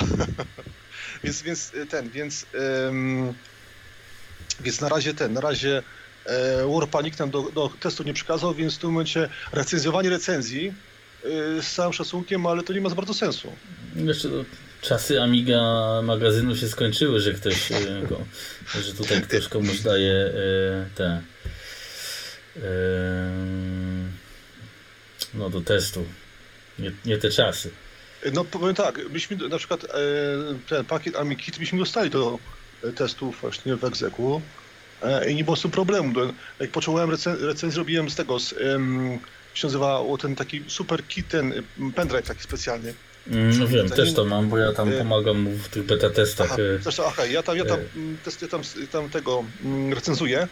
[1.23, 2.45] więc, więc y, ten, więc,
[4.59, 5.83] więc na razie ten, na razie
[6.25, 10.73] e, Warpa nikt nam do, do testu nie przekazał, więc w tym momencie recenzjowanie recenzji
[11.61, 13.51] z całym szacunkiem, ale to nie ma za bardzo sensu.
[13.95, 14.29] Jeszcze
[14.81, 15.61] czasy Amiga
[16.03, 17.75] magazynu się skończyły, że ktoś, y,
[18.09, 18.21] go,
[18.81, 20.31] że tutaj ktoś komuś daje y,
[20.95, 21.21] te
[22.57, 22.61] y,
[25.33, 26.05] no do testu.
[26.79, 27.71] Nie, nie te czasy.
[28.33, 29.87] No powiem tak, myśmy na przykład e,
[30.69, 32.39] ten pakiet AmiKit byśmy dostali do
[32.83, 34.41] e, testów właśnie w egzeku
[35.01, 36.13] e, i nie było z tym problemu.
[36.59, 38.55] Jak począłem recen recenzję, robiłem z tego, z,
[39.53, 42.93] się nazywa ten taki super kit, ten em, pendrive taki specjalny.
[43.27, 46.47] Mm, No wiem, też to mam, bo ja tam y- pomagam w tych beta testach.
[46.51, 49.93] Aha, y, zresztą, aha ja tam, ja tam, mm, test, ja tam, tam tego mm,
[49.93, 50.47] recenzuję,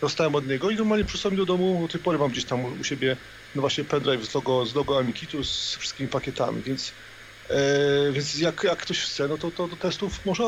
[0.00, 2.68] dostałem od niego i normalnie przysłałem do domu, do tej pory mam gdzieś tam u,
[2.80, 3.16] u siebie,
[3.54, 6.92] no właśnie pendrive z logo, z logo AmiKitu z wszystkimi pakietami, więc,
[7.50, 10.44] e, więc jak, jak ktoś chce, no to, to do testów można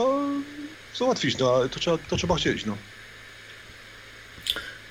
[0.98, 2.76] załatwić, no ale to trzeba, to trzeba chcieć, no.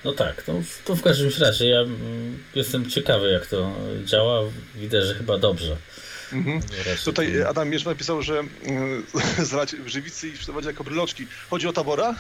[0.06, 0.54] No tak, to,
[0.86, 3.72] to w każdym razie ja mm, jestem ciekawy jak to
[4.06, 4.42] działa.
[4.76, 5.78] Widać, że chyba dobrze.
[6.34, 6.62] Mhm.
[6.78, 9.06] Raczej Tutaj Adam Mierz napisał, że mm,
[9.52, 11.28] zalać w żywicy i sprzedawać jako bryloczki.
[11.50, 12.16] Chodzi o tabora?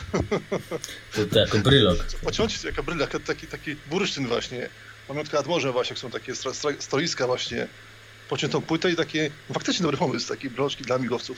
[1.14, 1.98] To, to jako brylok.
[2.24, 4.70] Pociąć jako bryla, taki, taki bursztyn właśnie.
[5.08, 6.34] Pamiątka nad morzem właśnie, jak są takie
[6.80, 7.68] stoiska właśnie.
[8.30, 11.38] Pociętą płytę i takie, faktycznie dobry pomysł, takie bryloczki dla migowców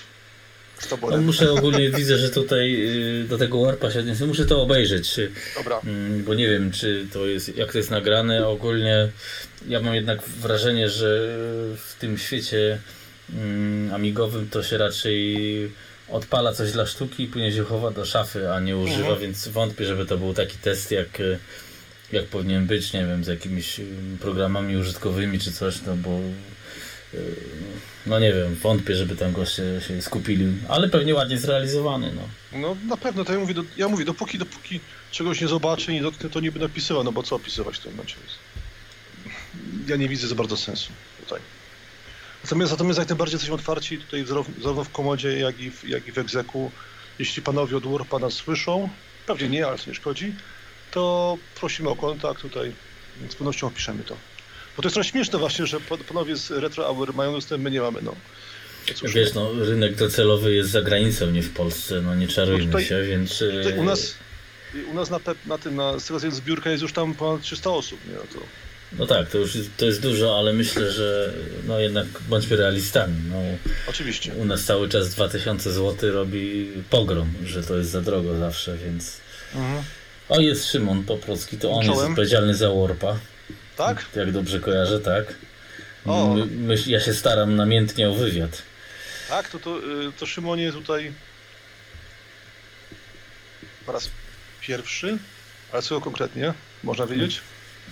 [0.80, 1.24] z No, taborem.
[1.26, 2.76] muszę ogólnie, widzę, że tutaj
[3.22, 4.26] y, do tego Warpa się odniosę.
[4.26, 5.82] Muszę to obejrzeć, y, Dobra.
[5.86, 8.48] mm, bo nie wiem, czy to jest, jak to jest nagrane.
[8.48, 9.08] Ogólnie
[9.68, 11.20] ja mam jednak wrażenie, że
[11.78, 12.80] w tym świecie
[13.34, 15.36] mm, amigowym to się raczej
[16.10, 19.20] odpala coś dla sztuki i później się chowa do szafy, a nie używa, Mhm.
[19.20, 21.40] więc wątpię, żeby to był taki test jak, y,
[22.12, 23.86] jak powinien być, nie wiem, z jakimiś y,
[24.22, 26.22] programami użytkowymi czy coś, no bo y,
[28.06, 32.22] no nie wiem, wątpię, żeby tam goście się skupili, ale pewnie ładnie zrealizowany, no.
[32.60, 34.80] No na pewno, to ja mówię, do, ja mówię dopóki, dopóki
[35.12, 37.92] czegoś nie zobaczę, nie dotknę, to nie będę opisywał, no bo co opisywać w tym
[37.92, 38.16] momencie.
[39.88, 40.92] Ja nie widzę za bardzo sensu
[41.24, 41.40] tutaj.
[42.44, 44.26] Natomiast, natomiast jak najbardziej jesteśmy otwarci tutaj
[44.62, 46.72] zarówno w komodzie, jak i w, jak i w egzeku.
[47.20, 48.90] Jeśli panowie od Warpa nas słyszą,
[49.26, 50.34] pewnie nie, ale to nie szkodzi,
[50.92, 52.72] to prosimy o kontakt tutaj,
[53.30, 54.18] z pewnością opiszemy to.
[54.76, 57.82] Bo to jest trochę śmieszne właśnie, że panowie z Retro Hour mają dostęp, my nie
[57.82, 58.16] mamy, no.
[58.96, 62.72] Cóż, Wiesz, no, rynek docelowy jest za granicą, nie w Polsce, no nie czarujmy no
[62.72, 63.44] tutaj, się, więc...
[63.78, 64.16] u nas,
[64.92, 68.14] u nas na, na tym, na, tego zbiórka jest już tam ponad 300 osób, nie?
[68.14, 68.46] No, to...
[68.98, 71.34] no tak, to już to jest dużo, ale myślę, że
[71.68, 73.16] no jednak bądźmy realistami.
[73.30, 73.38] No,
[73.90, 74.34] Oczywiście.
[74.34, 79.18] U nas cały czas 2000 zł robi pogrom, że to jest za drogo zawsze, więc...
[79.56, 79.84] Mhm.
[80.30, 82.00] O, jest Szymon Poprocki, to on Czołem.
[82.00, 83.20] jest odpowiedzialny za Warpa.
[83.78, 84.06] Tak?
[84.16, 85.36] Jak dobrze kojarzę, tak.
[86.06, 86.34] O.
[86.34, 88.62] My, my, ja się staram namiętnie o wywiad.
[89.30, 91.14] Tak, to, to, y, to Szymonie tutaj
[93.86, 94.10] po raz
[94.62, 95.18] pierwszy,
[95.72, 97.42] ale co konkretnie można wiedzieć?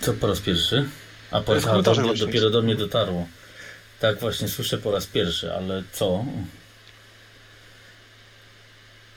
[0.00, 0.88] Co po raz pierwszy?
[1.30, 3.28] A po raz do mnie, dopiero do mnie dotarło.
[4.00, 6.24] Tak właśnie słyszę po raz pierwszy, ale co?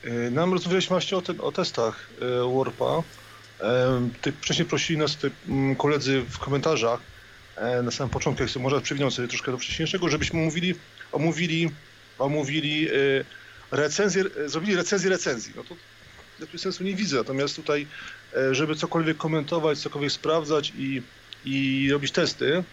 [0.05, 3.03] Y, nam rozmawialiśmy właśnie o, te, o testach y, Warpa.
[4.21, 6.99] Ty, wcześniej prosili nas ty, mm, koledzy w komentarzach
[7.55, 10.75] e, na samym początku, jak sobie może przewinąć sobie troszkę do wcześniejszego, żebyśmy omówili,
[11.11, 11.69] omówili
[12.19, 13.25] omówili y,
[13.71, 15.53] recenzję, zrobili recenzję recenzji.
[15.55, 15.75] No to
[16.39, 17.87] ja tu sensu nie widzę, natomiast tutaj,
[18.35, 21.01] e, żeby cokolwiek komentować, cokolwiek sprawdzać i,
[21.45, 22.63] i robić testy,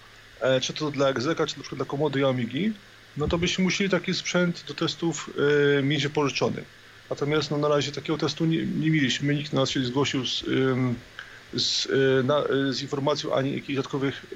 [0.40, 2.73] e, czy to dla Exeka, czy na przykład dla Komody i Amigi,
[3.16, 5.31] no to byśmy musieli taki sprzęt do testów
[5.79, 6.64] e, mieć pożyczony.
[7.10, 10.26] Natomiast no, na razie takiego testu nie, nie mieliśmy, nikt na nas się nie zgłosił
[10.26, 10.44] z,
[11.52, 11.88] z,
[12.24, 14.26] na, z informacją ani jakichś dodatkowych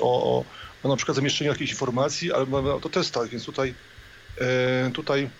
[0.00, 0.44] o, o,
[0.82, 3.74] o na przykład zamieszczeniu jakiejś informacji, ale o to testach, więc tutaj
[4.40, 5.30] E, tutaj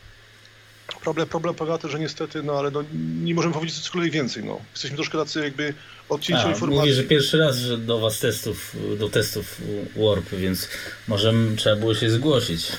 [1.02, 2.84] problem, problem polega na tym, że niestety, no ale no,
[3.22, 4.44] nie możemy powiedzieć cokolwiek więcej.
[4.44, 4.60] No.
[4.72, 5.74] Jesteśmy troszkę tacy jakby
[6.08, 6.80] odcięci informacji.
[6.80, 9.60] Mówię, że pierwszy raz że do was testów, do testów
[9.96, 10.68] Warp, więc
[11.08, 12.72] może trzeba było się zgłosić.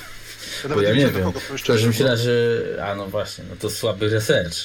[0.64, 1.32] Ja Bo ja nie wiem.
[1.66, 4.56] Każdym się że a no właśnie, no to słaby research.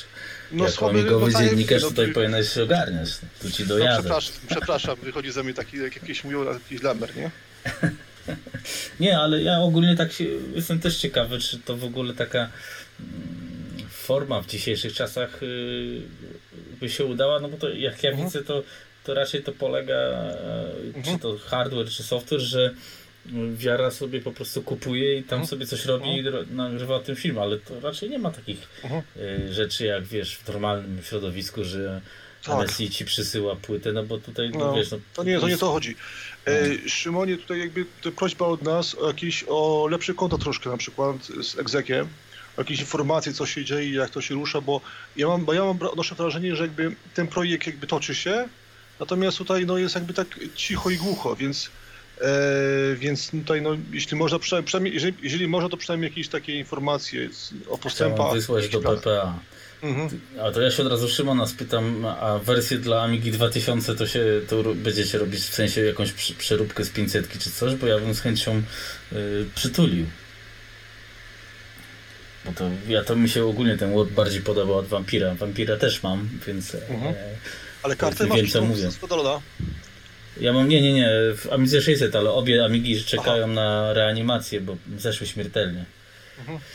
[0.52, 3.10] No, jako słaby, amigowy no, dziennikarz no, tutaj no, powinieneś się ogarniać.
[3.42, 3.96] Tu ci dojadę.
[3.96, 7.32] No, przepraszam, przepraszam, wychodzi ze mnie taki, jak jakiś mówią, jakiś lamer, nie?
[9.00, 10.24] Nie, ale ja ogólnie tak się,
[10.56, 12.40] jestem też ciekawy, czy to w ogóle taka
[13.00, 16.02] mm, forma w dzisiejszych czasach y,
[16.80, 18.28] by się udała, no bo to jak ja mhm.
[18.28, 18.64] widzę, to,
[19.04, 19.96] to raczej to polega,
[20.96, 21.04] mhm.
[21.04, 22.74] czy to hardware, czy software, że
[23.56, 25.48] wiara sobie po prostu kupuje i tam mhm.
[25.48, 26.24] sobie coś robi i
[26.56, 28.58] nagrywa o tym film, ale to raczej nie ma takich
[29.18, 32.02] y, rzeczy jak wiesz w normalnym środowisku, że
[32.46, 32.72] tak.
[32.92, 34.92] Ci przysyła płytę, no bo tutaj, no, no wiesz...
[34.92, 35.96] No, to, nie, to nie to chodzi.
[36.48, 41.16] E, Szymonie, tutaj jakby prośba od nas o jakieś, o lepszy konto troszkę na przykład
[41.26, 42.08] z egzekiem,
[42.58, 44.82] jakieś informacje, co się dzieje, jak to się rusza, bo
[45.16, 48.48] ja mam, bo ja mam odnoszę wrażenie, że jakby ten projekt jakby toczy się,
[49.00, 51.70] natomiast tutaj no jest jakby tak cicho i głucho, więc
[52.22, 57.30] E, więc tutaj, no, jeśli można, przynajmniej, jeżeli, jeżeli można, to przynajmniej jakieś takie informacje
[57.70, 58.18] o postępach.
[58.18, 59.40] Chciałem wysłać do PPA.
[59.84, 60.22] Mhm.
[60.42, 64.26] A to ja się od razu Szymona spytam, a wersję dla Amigi 2000 to się
[64.48, 68.20] to będziecie robić w sensie jakąś przeróbkę z 500 czy coś, bo ja bym z
[68.20, 68.62] chęcią
[69.14, 70.06] y, przytulił.
[72.46, 75.36] Bo to ja to mi się ogólnie ten Word bardziej podobał od Vampira.
[75.36, 76.76] Vampira też mam, więc.
[76.76, 77.16] E, mhm.
[77.16, 77.18] E,
[77.84, 78.90] ale kartę masz co mówię.
[80.42, 83.54] Ja mam, nie, nie, nie, w Amidze 600, ale obie Amigi czekają Aha.
[83.54, 85.86] na reanimację, bo zeszły śmiertelnie.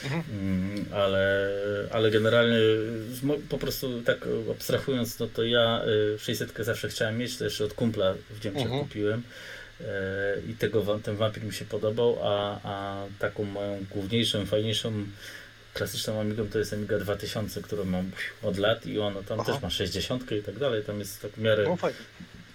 [0.04, 1.50] Mhm, ale,
[1.90, 2.56] ale generalnie
[3.48, 4.18] po prostu tak
[4.50, 5.82] abstrahując, no to ja
[6.18, 8.80] 600 y, zawsze chciałem mieć, to jeszcze od kumpla w Niemczech mhm.
[8.80, 9.22] kupiłem
[9.80, 9.84] e,
[10.50, 14.92] i tego, ten wampir mi się podobał, a, a taką moją główniejszą, fajniejszą
[15.74, 18.10] klasyczną Amigą to jest Amiga 2000, którą mam
[18.42, 19.52] od lat i ona tam Aha.
[19.52, 21.76] też ma 60 i tak dalej, tam jest tak w miarę no,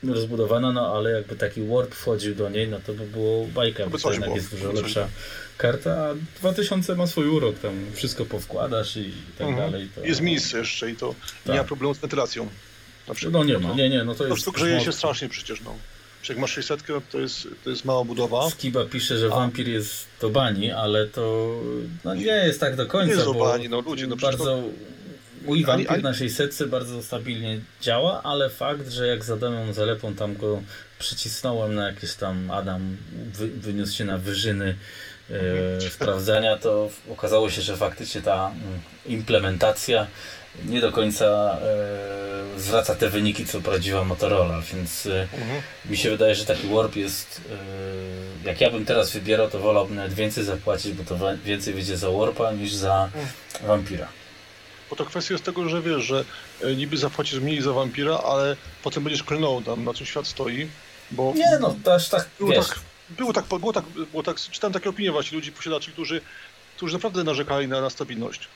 [0.04, 3.98] rozbudowana, no ale jakby taki Warp wchodził do niej, no to by było bajka, bo
[3.98, 5.08] to jednak jest dużo lepsza
[5.58, 9.72] karta, a 2000 ma swój urok, tam wszystko powkładasz i tak mhm.
[9.72, 9.90] dalej.
[9.96, 10.02] To...
[10.02, 11.54] Jest miejsce jeszcze i to tak.
[11.54, 12.50] nie ma problemu z wentylacją.
[13.32, 14.46] no nie ma, nie, nie, no to jest...
[14.46, 15.76] To grzeje się strasznie przecież, no.
[16.30, 18.50] Jak masz 600, to jest, to jest mała budowa.
[18.50, 21.56] Skiba pisze, że wampir jest do bani, ale to
[22.04, 23.08] no, nie jest tak do końca.
[23.08, 24.64] Nie jest do bani, no ludzie, no bardzo to...
[25.46, 30.36] Mój wampir na 600 bardzo stabilnie działa, ale fakt, że jak za domem zalepą tam
[30.36, 30.62] go
[31.00, 32.98] przycisnąłem na jakieś tam Adam
[33.34, 34.76] wy, wyniósł się na wyżyny
[35.30, 40.08] e, sprawdzenia, to okazało się, że faktycznie ta mm, implementacja
[40.66, 45.62] nie do końca e, zwraca te wyniki, co prawdziwa Motorola, więc e, mhm.
[45.90, 47.42] mi się wydaje, że taki Warp jest,
[48.46, 52.12] jak ja bym teraz wybierał, to wolałbym nawet więcej zapłacić, bo to więcej wyjdzie za
[52.12, 53.28] Warpa niż za mhm.
[54.94, 56.26] Bo to kwestia jest tego, że wiesz, że
[56.62, 60.68] e, niby zapłacisz mniej za Vampira, ale potem będziesz klnął tam, na czym świat stoi,
[61.12, 61.34] bo...
[61.36, 62.80] Nie no, to aż tak, wiesz, tak
[63.10, 66.22] było tak, było tak, było tak, czytałem takie opinie właśnie ludzi, posiadaczy, którzy,
[66.78, 68.48] którzy naprawdę narzekali na, na stabilność.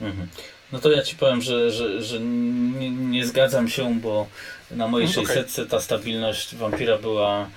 [0.00, 0.28] Mhm.
[0.72, 4.26] No to ja ci powiem, że, że, że nie, nie zgadzam się, bo
[4.70, 7.48] na mojej Mhm, 600 ta stabilność wampira była,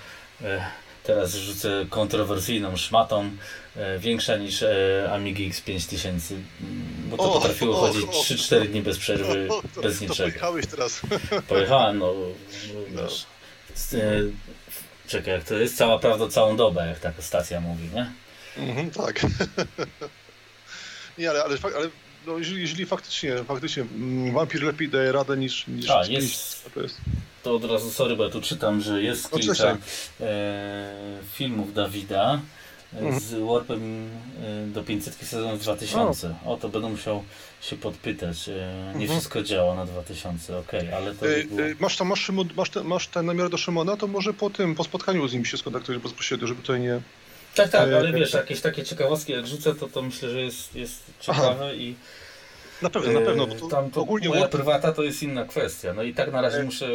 [0.41, 0.65] e,
[1.07, 3.31] teraz rzucę kontrowersyjną szmatą,
[3.75, 6.39] e, większa niż e, Amigi X5000, mm,
[7.09, 8.07] bo to O, potrafiło o, chodzić o.
[8.23, 10.29] 3-4 dni bez przerwy, O, to, bez niczego.
[10.29, 11.01] pojechałeś teraz.
[11.49, 12.13] Pojechałem, no,
[12.93, 13.03] No.
[13.03, 13.25] wiesz,
[13.75, 13.99] z, e,
[15.07, 18.11] czekaj, jak to jest cała prawda całą dobę, jak taka stacja mówi, nie?
[18.57, 19.21] Mhm, tak.
[21.17, 21.89] Nie, ale, ale, ale
[22.27, 26.69] no, jeżeli, jeżeli faktycznie, faktycznie mm, wampir lepiej daje radę niż, niż A, niż- jest-
[26.73, 26.97] to jest.
[27.47, 29.77] To od razu, sorry, bo ja tu czytam, że jest No, kilka
[30.21, 30.93] e,
[31.33, 32.41] filmów Dawida
[32.93, 33.19] e, Mhm.
[33.19, 34.09] z Warpem
[34.43, 36.35] e, do 500 sezon 2000.
[36.45, 37.23] O, to będę musiał
[37.61, 38.49] się podpytać.
[38.49, 38.51] E,
[38.95, 39.09] nie Mhm.
[39.09, 41.67] wszystko działa na 2000, okej, ale to by było...
[41.79, 44.75] masz, tam, masz, Szymon, masz, te, masz ten namiar do Szymona, to może po tym,
[44.75, 47.01] po spotkaniu z nim się skontaktujesz bezpośrednio, żeby tutaj nie...
[47.55, 50.41] Tak, tak, e, ale e, wiesz, jakieś takie ciekawostki jak rzucę, to, to myślę, że
[50.41, 51.95] jest, jest ciekawe i
[52.81, 55.45] Na pewno, na pewno, bo e, to, tam to ogólnie moja prywata to jest inna
[55.45, 55.93] kwestia.
[55.93, 56.63] No i tak na razie E.
[56.63, 56.89] muszę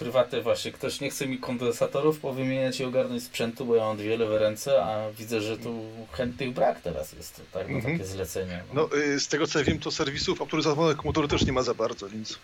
[0.00, 3.96] e, prywatę właśnie, ktoś nie chce mi kondensatorów powymieniać i ogarnąć sprzętu, bo ja mam
[3.96, 5.82] dwie lewe ręce, a widzę, że tu
[6.12, 7.98] chętnych brak teraz jest, tak, na Mhm.
[7.98, 8.60] takie zlecenia.
[8.72, 11.74] No, y, z tego co ja wiem, to serwisów autoryzowanych Commodore też nie ma za
[11.74, 12.38] bardzo, więc...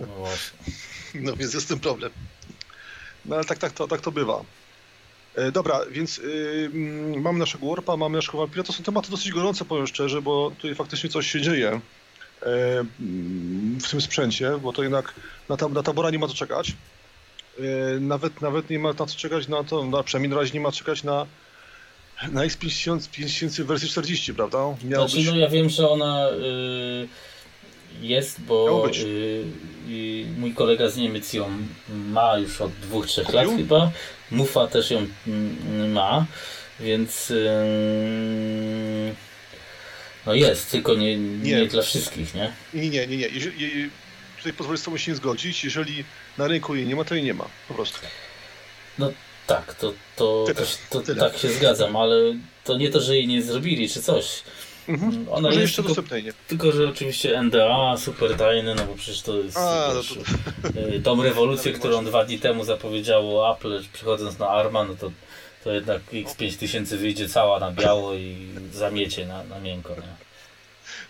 [0.00, 0.58] No właśnie.
[1.14, 2.12] No więc jest z tym problem.
[3.24, 4.44] No ale tak, tak, to, tak to bywa.
[5.34, 8.62] E, dobra, więc y, mm, mamy naszego Warpa, mamy naszego Vampira.
[8.62, 11.80] To są tematy dosyć gorące, powiem szczerze, bo tutaj faktycznie coś się dzieje
[13.80, 15.14] w tym sprzęcie, bo to jednak
[15.48, 16.72] na, tab na tabora nie ma co czekać.
[17.58, 17.62] E,
[18.00, 20.72] nawet, nawet nie ma na co czekać na to, na, przynajmniej na razie nie ma
[20.72, 21.26] czekać na,
[22.32, 24.58] na X5000 5000 wersji 40, prawda?
[24.84, 25.26] Miało Znaczy, być...
[25.26, 27.08] no ja wiem, że ona y,
[28.00, 29.44] jest, bo y,
[30.38, 31.50] mój kolega z Niemiec ją
[31.88, 33.58] ma już od dwóch, trzech lat Kupił?
[33.58, 33.90] chyba.
[34.30, 36.26] Mufa też ją mm, ma,
[36.80, 37.32] więc
[40.26, 41.52] no jest, tylko nie, nie.
[41.52, 41.66] Nie.
[41.66, 42.52] dla wszystkich, nie?
[42.74, 43.28] Nie, nie, nie, nie.
[43.28, 43.90] Jeżeli, je-
[44.36, 45.64] tutaj pozwolę z tobą się nie zgodzić.
[45.64, 46.04] Jeżeli
[46.38, 47.46] na rynku jej nie ma, to jej nie ma.
[47.68, 47.98] Po prostu.
[49.46, 52.16] Tak, to, to, Tyle, to, tak się zgadzam, ale
[52.64, 54.42] to nie to, że jej nie zrobili czy coś.
[54.88, 55.26] Mhm.
[55.30, 56.02] Ona jest jeszcze tylko,
[56.48, 60.14] tylko, że oczywiście NDA, super tajny, no bo przecież to jest A, no wiesz,
[60.74, 65.10] to, y, tą rewolucję, którą dwa dni temu zapowiedziało Apple, przychodząc na Arma, no to,
[65.66, 69.94] to jednak X5000 wyjdzie cała na biało i zamiecie na, na miękko.
[69.94, 70.02] Nie?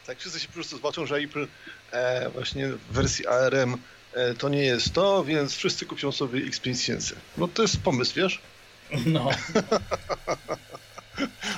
[0.07, 1.47] tak, wszyscy się po prostu zobaczą, że Apple
[1.93, 3.77] e, właśnie w wersji ARM
[4.15, 7.15] e, to nie jest to, więc wszyscy kupią sobie X5000.
[7.39, 8.41] No to jest pomysł, wiesz?
[9.07, 9.31] No,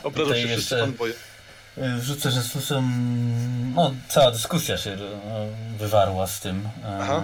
[0.02, 1.12] Obrażą się wszyscy jeszcze- fanboye.
[1.78, 2.82] y, wrzucę, że są,
[3.74, 4.98] no cała dyskusja się y,
[5.78, 6.58] wywarła z tym.
[6.60, 6.68] y,
[7.00, 7.22] Aha.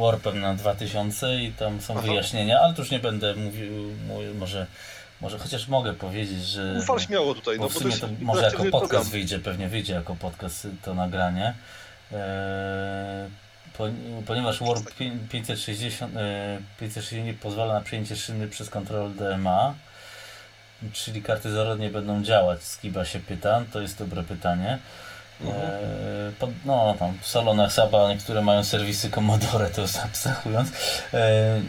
[0.00, 2.06] Warpem na 2000 i tam są Aha.
[2.06, 3.72] wyjaśnienia, ale tu już nie będę mówił,
[4.38, 4.66] może,
[5.20, 8.80] może chociaż mogę powiedzieć, że Ufal śmiało tutaj, no w sumie to może jako podcast
[8.80, 9.04] program.
[9.04, 11.54] wyjdzie, pewnie wyjdzie jako podcast to nagranie.
[13.78, 13.84] Po,
[14.26, 19.74] ponieważ Warp pię- 560, e, 560 nie pozwala na przejęcie szyny przez kontrolę DMA,
[20.92, 22.62] czyli karty Zero nie będą działać.
[22.62, 24.78] Skiba się pyta, to jest dobre pytanie.
[25.40, 30.68] Eee, pod, no tam w salonach Saba niektóre mają serwisy Commodore, to już abstrahując.
[31.12, 31.62] Eee,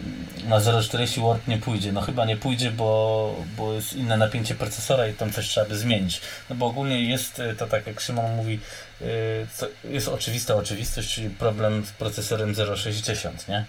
[0.47, 1.91] na 040 Warp nie pójdzie.
[1.91, 5.77] No chyba nie pójdzie, bo, bo jest inne napięcie procesora i tam coś trzeba by
[5.77, 6.21] zmienić.
[6.49, 8.59] No bo ogólnie jest e, to tak jak Szymon mówi,
[9.01, 9.05] e,
[9.89, 13.65] jest oczywista oczywistość, czyli problem z procesorem 060, nie?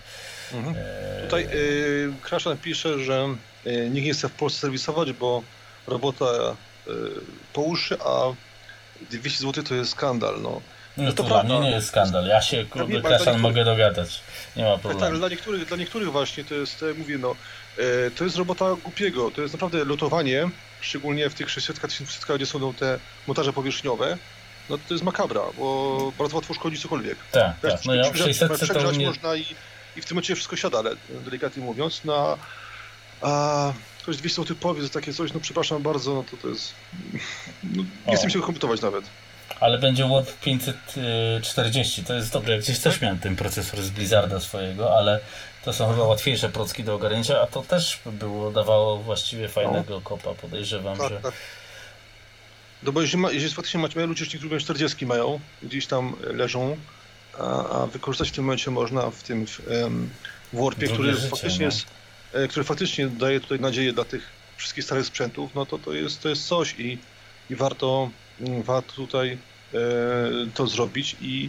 [0.52, 0.76] Mhm.
[1.24, 3.28] Tutaj y, Kraszan pisze, że
[3.90, 5.42] nikt nie chce w Polsce serwisować, bo
[5.86, 6.90] robota y,
[7.52, 8.32] po uszy, a
[9.10, 10.42] 200 zł to jest skandal.
[10.42, 10.60] No.
[10.96, 11.58] no to to dla prawda.
[11.58, 12.26] mnie nie jest skandal.
[12.26, 14.20] Ja się, kurde, Kraszan mogę dogadać.
[14.56, 15.18] Nie ma Tak, tak, problemu.
[15.18, 17.34] dla niektórych, dla niektórych właśnie to jest, e, mówię, no,
[17.78, 22.46] e, to jest robota głupiego, to jest naprawdę lotowanie, szczególnie w tych 600 1000 gdzie
[22.46, 24.18] są te montaże powierzchniowe,
[24.70, 27.16] no to jest makabra, bo bardzo łatwo szkodzi cokolwiek.
[27.32, 27.84] Tak, Wiesz, tak.
[27.84, 28.26] No ja w przegrzać-
[28.58, 29.40] 600 to można i,
[29.96, 32.38] i w tym momencie wszystko siada, ale delikatnie mówiąc, no,
[33.22, 36.74] a ktoś 200 zł powie, że takie coś, no przepraszam bardzo, no to to jest,
[37.64, 39.04] no, nie chcę się go komputować nawet.
[39.60, 42.58] Ale będzie Warp 540, to jest dobre.
[42.58, 45.20] Gdzieś też miałem ten procesor z Blizzarda swojego, ale
[45.64, 50.34] to są chyba łatwiejsze procki do ogarnięcia, a to też było, dawało właściwie fajnego kopa,
[50.34, 51.20] podejrzewam, Tak, że...
[51.20, 51.32] tak.
[52.82, 56.16] No bo jeżeli, ma, jeżeli faktycznie macie, mają ludzie, którzy niektórzy 40 mają, gdzieś tam
[56.20, 56.76] leżą,
[57.38, 59.60] a, a wykorzystać w tym momencie można w tym w,
[60.52, 61.72] w Warpie, Drugie który życie, faktycznie no.
[61.72, 61.86] jest,
[62.32, 64.22] e, który faktycznie daje tutaj nadzieję dla tych
[64.56, 66.98] wszystkich starych sprzętów, no to to jest, to jest coś i,
[67.50, 68.10] i warto,
[68.40, 69.38] mm, warto tutaj
[69.74, 69.78] e,
[70.54, 71.48] to zrobić i,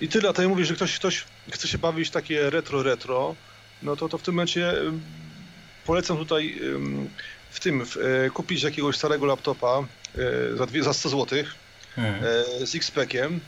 [0.00, 0.32] i tyle.
[0.38, 3.34] A ja mówię, że ktoś, ktoś chce się bawić takie retro, retro,
[3.82, 4.74] no to, to w tym momencie
[5.86, 6.60] polecam tutaj
[7.50, 9.84] w tym w, e, kupić jakiegoś starego laptopa
[10.54, 11.44] za, dwie, za 100 zł
[11.96, 12.24] hmm.
[12.66, 13.40] z X-Packiem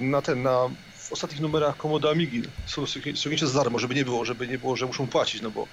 [0.00, 0.68] na ten, na
[1.12, 4.86] ostatnich numerach Komodo Amigi są ściągnięcie za darmo, żeby nie było, żeby nie było, że
[4.86, 5.66] muszą płacić, no bo,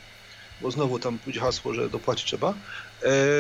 [0.62, 2.54] bo znowu tam pójdzie hasło, że dopłacić trzeba.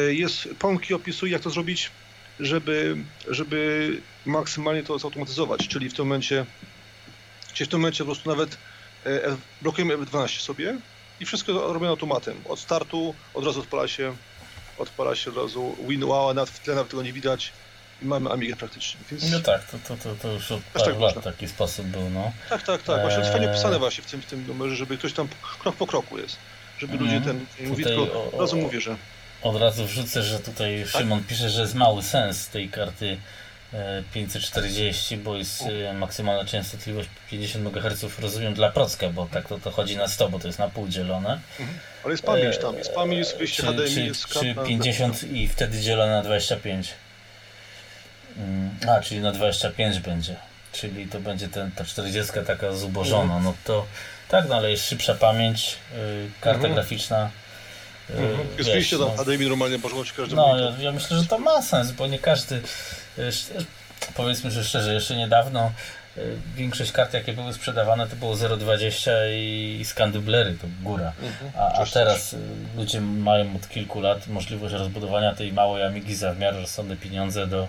[0.10, 1.92] Jest, Ponki opisuje, jak to zrobić,
[2.40, 2.98] żeby,
[3.28, 6.46] żeby maksymalnie to zautomatyzować, czyli w tym momencie,
[7.54, 8.58] czyli w tym momencie po prostu nawet
[9.62, 10.78] blokujemy F12 sobie
[11.20, 12.36] i wszystko robione automatem.
[12.46, 14.16] Od startu od razu odpala się,
[14.78, 17.52] odpala się od razu WinWow, nawet w tle nawet tego nie widać
[18.02, 19.00] i mamy Amigę praktycznie.
[19.12, 19.32] Więc...
[19.32, 22.32] No tak, to, to, to, to już od paru tak lat taki sposób był, no.
[22.50, 23.02] Tak, tak, tak.
[23.02, 25.28] Właśnie jest fajnie opisane właśnie w tym, w tym numerze, żeby ktoś tam
[25.60, 26.38] krok po kroku jest.
[26.80, 27.46] Żeby ludzie mhm.
[27.58, 28.96] ten mówi, tylko od razu mówię, że...
[29.42, 31.02] Od razu wrzucę, że tutaj tak?
[31.02, 33.18] Szymon pisze, że jest mały sens tej karty
[34.14, 39.72] 540, bo jest e, maksymalna częstotliwość 50 MHz, rozumiem, dla procka, bo tak to, to
[39.72, 41.40] chodzi na 100, bo to jest na pół dzielone.
[41.60, 41.80] Mhm.
[42.04, 45.48] Ale jest pamięć tam, jest pamięć, jest wyjście czy, HDMI, czy, jest Czy 50 i
[45.48, 46.94] wtedy dzielone na 25.
[48.38, 50.36] Mm, a, czyli na 25 będzie.
[50.72, 53.24] Czyli to będzie ten, ta 40 taka zubożona.
[53.36, 53.44] Mhm.
[53.44, 53.86] No to
[54.30, 56.74] tak, no ale jest szybsza pamięć, yy, karta mhm.
[56.74, 57.30] graficzna.
[58.10, 58.48] Mhm.
[58.58, 61.62] Jest wyjście tam no, HDMI normalnie można każdy No, ja, ja, myślę, że to ma
[61.62, 62.62] sens, bo nie każdy
[64.16, 65.72] powiedzmy, że szczerze, jeszcze niedawno
[66.18, 66.22] e,
[66.56, 69.12] większość kart, jakie były sprzedawane, to było 0,20
[69.80, 71.14] i skandyblery, to góra.
[71.22, 71.52] Mhm.
[71.58, 72.36] A, a teraz
[72.78, 77.48] ludzie mają od kilku lat możliwość rozbudowania tej małej Amigi za w miarę rozsądne pieniądze
[77.48, 77.68] do,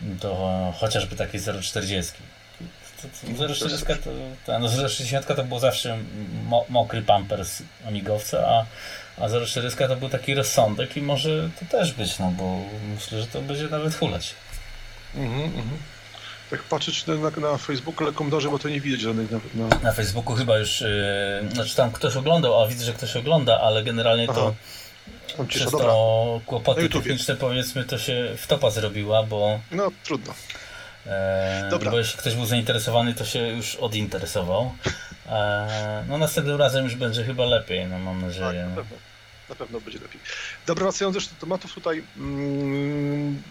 [0.00, 2.12] do chociażby takiej 0,40.
[3.24, 4.10] 0,40 to,
[4.46, 5.98] to, no 0,60 to był zawsze
[6.46, 8.66] mo, mokry pampers amigowca, a,
[9.24, 12.60] a 0,40 to był taki rozsądek i może to też być, no bo
[12.94, 14.34] myślę, że to będzie nawet hulać.
[15.14, 15.78] Mhm, mhm.
[16.50, 19.38] Tak patrzeć na, na, na Facebooku, ale komentarzy, bo to nie widać żadnych na...
[19.54, 20.88] Na, na Facebooku chyba już, yy,
[21.52, 24.40] znaczy tam ktoś oglądał, a widzę, że ktoś ogląda, ale generalnie Aha.
[24.40, 24.54] to
[25.40, 25.92] Tam przez to dobra.
[26.46, 29.60] kłopoty techniczne powiedzmy to się wtopa zrobiła, bo...
[29.70, 30.34] No, trudno.
[31.06, 31.90] E, Dobra.
[31.90, 34.72] Bo jeśli ktoś był zainteresowany, to się już odinteresował.
[35.26, 38.46] E, no następnym razem już będzie chyba lepiej, no mam nadzieję.
[38.46, 38.96] Tak, na, pewno.
[39.48, 40.20] na pewno będzie lepiej.
[40.66, 42.02] Dobra, wracając jeszcze do tematów tutaj.
[42.16, 43.42] Mm,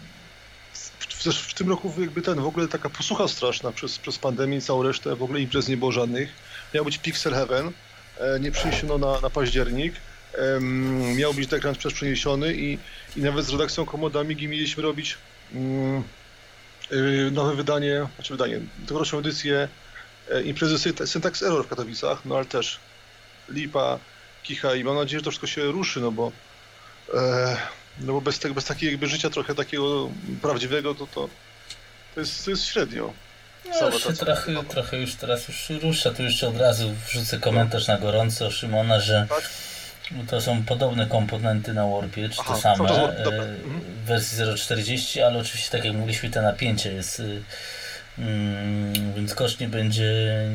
[0.98, 4.60] w, w tym roku jakby ten, w ogóle taka posłucha straszna przez, przez pandemię i
[4.60, 6.32] całą resztę, w ogóle imprez nie było żadnych.
[6.74, 7.72] Miał być Pixel Heaven,
[8.20, 9.94] e, nie przeniesiono na, na październik.
[11.16, 12.78] Miał być dekran przez przeniesiony i,
[13.16, 15.18] i nawet z redakcją Komoda Amigi mieliśmy robić
[16.92, 19.68] y, nowe wydanie, znaczy wydanie, tegoroczną edycję
[20.30, 22.80] e, imprezy Syntax Error w Katowicach, no ale też
[23.48, 23.98] lipa,
[24.42, 26.32] kicha i mam nadzieję, że to wszystko się ruszy, no bo
[27.14, 27.56] e,
[28.00, 30.10] no bo bez, tego, bez takiego jakby życia trochę takiego
[30.42, 31.28] prawdziwego, to, to,
[32.14, 33.12] to, jest, to jest średnio.
[33.80, 37.98] No, się trochę, trochę już teraz już rusza, tu jeszcze od razu wrzucę komentarz na
[37.98, 39.50] gorąco Szymona, że tak?
[40.28, 43.46] To są podobne komponenty na Warpie, czy Aha, te same, to, to, to, e,
[44.02, 47.42] w wersji 0.40, ale oczywiście tak jak mówiliśmy, to napięcie jest y,
[48.18, 50.12] mm, więc koszt nie będzie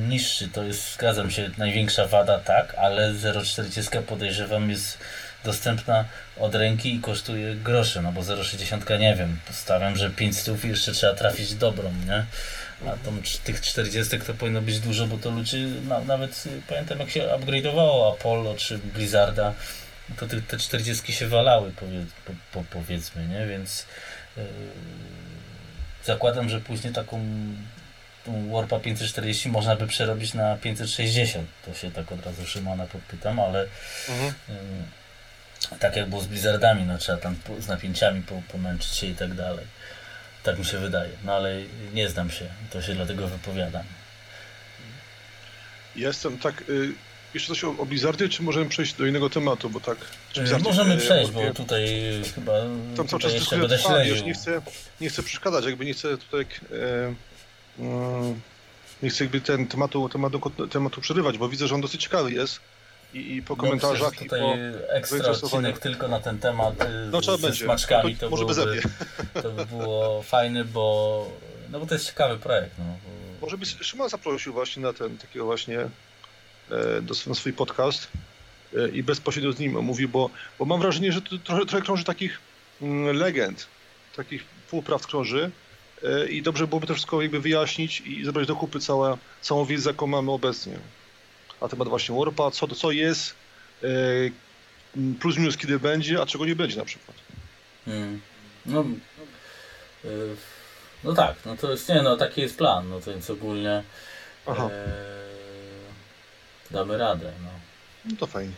[0.07, 4.97] niższy, to jest, zgadzam się, największa wada, tak, ale 0.40 podejrzewam jest
[5.43, 6.05] dostępna
[6.39, 10.67] od ręki i kosztuje grosze, no bo 0,60 nie wiem, postawiam, że 5 stów i
[10.67, 12.25] jeszcze trzeba trafić dobrą, nie?
[12.87, 12.95] A
[13.43, 15.57] tych 40 to powinno być dużo, bo to ludzie,
[15.87, 19.53] no, nawet pamiętam jak się upgrade'owało Apollo czy Blizzarda,
[20.17, 23.47] to te, te 40 się walały, powie, po, po, powiedzmy, nie?
[23.47, 23.85] Więc
[24.37, 24.43] yy,
[26.03, 27.19] zakładam, że później taką
[28.25, 31.47] tą Warpa 540 można by przerobić na 560.
[31.65, 33.67] To się tak od razu Szymona podpytam, ale
[34.09, 34.33] mhm.
[34.49, 34.55] yy,
[35.79, 39.65] tak jak było z Blizzardami, no trzeba tam z napięciami pomęczyć się i tak dalej.
[40.45, 41.61] Tak mi się wydaje, no ale
[41.93, 43.83] nie znam się, to się dlatego wypowiadam.
[45.95, 46.69] Jestem tak.
[46.69, 46.93] Y,
[47.33, 49.97] jeszcze coś o, o Blizzardzie, czy możemy przejść do innego tematu, bo tak.
[50.37, 51.87] Y, możemy y, przejść, bo tutaj
[52.35, 52.53] chyba.
[52.97, 54.25] Tam cały czas będę śledził.
[54.25, 54.61] Nie chcę,
[55.01, 56.41] nie chcę przeszkadzać, jakby nie chcę tutaj.
[56.41, 57.13] E,
[57.79, 58.41] mm,
[59.03, 62.59] nie chcę jakby ten tematu, tematu, tematu przerywać, bo widzę, że on dosyć ciekawy jest
[63.15, 66.87] i, i po komentarzach no, tutaj i po ekstra odcinek tylko na ten temat y,
[67.11, 67.65] no, trzeba z, będzie.
[67.65, 68.81] smaczkami to, to, może byłoby,
[69.33, 71.27] to by było fajne, bo
[71.71, 72.71] no bo to jest ciekawy projekt.
[72.77, 72.85] No.
[73.41, 75.89] Może byś Szymon zaprosił właśnie na ten takiego właśnie e,
[77.01, 78.07] do, na swój podcast
[78.77, 82.03] e, i bezpośrednio z nim mówił, bo, bo mam wrażenie, że to trochę, trochę krąży
[82.03, 82.39] takich
[82.81, 83.67] mm, legend,
[84.15, 85.51] takich półprawd krąży
[86.03, 88.79] e, i dobrze byłoby to wszystko jakby wyjaśnić i zebrać do kupy
[89.41, 90.79] całą wiedzę, jaką mamy obecnie
[91.61, 93.35] na temat właśnie Warpa, co, co jest,
[93.83, 93.87] e,
[95.19, 97.17] plus minus kiedy będzie, a czego nie będzie na przykład.
[97.85, 98.21] Hmm.
[98.65, 98.85] No,
[100.05, 100.07] e,
[101.03, 103.83] no tak, no to jest, nie no, taki jest plan, no to więc ogólnie
[104.47, 104.69] e,
[106.71, 107.49] damy radę, no.
[108.05, 108.53] No to fajnie.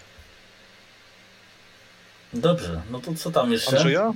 [2.34, 3.78] Dobrze, no to co tam jeszcze?
[3.78, 4.14] Andrzeja?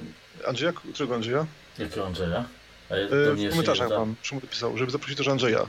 [0.48, 0.74] Andrzeja?
[0.94, 1.46] Którego Andrzeja?
[1.78, 2.46] Jakiego Andrzeja?
[2.90, 5.66] A ja, e, w komentarzach mam, Szymon pisał, żeby zaprosić też Andrzeja.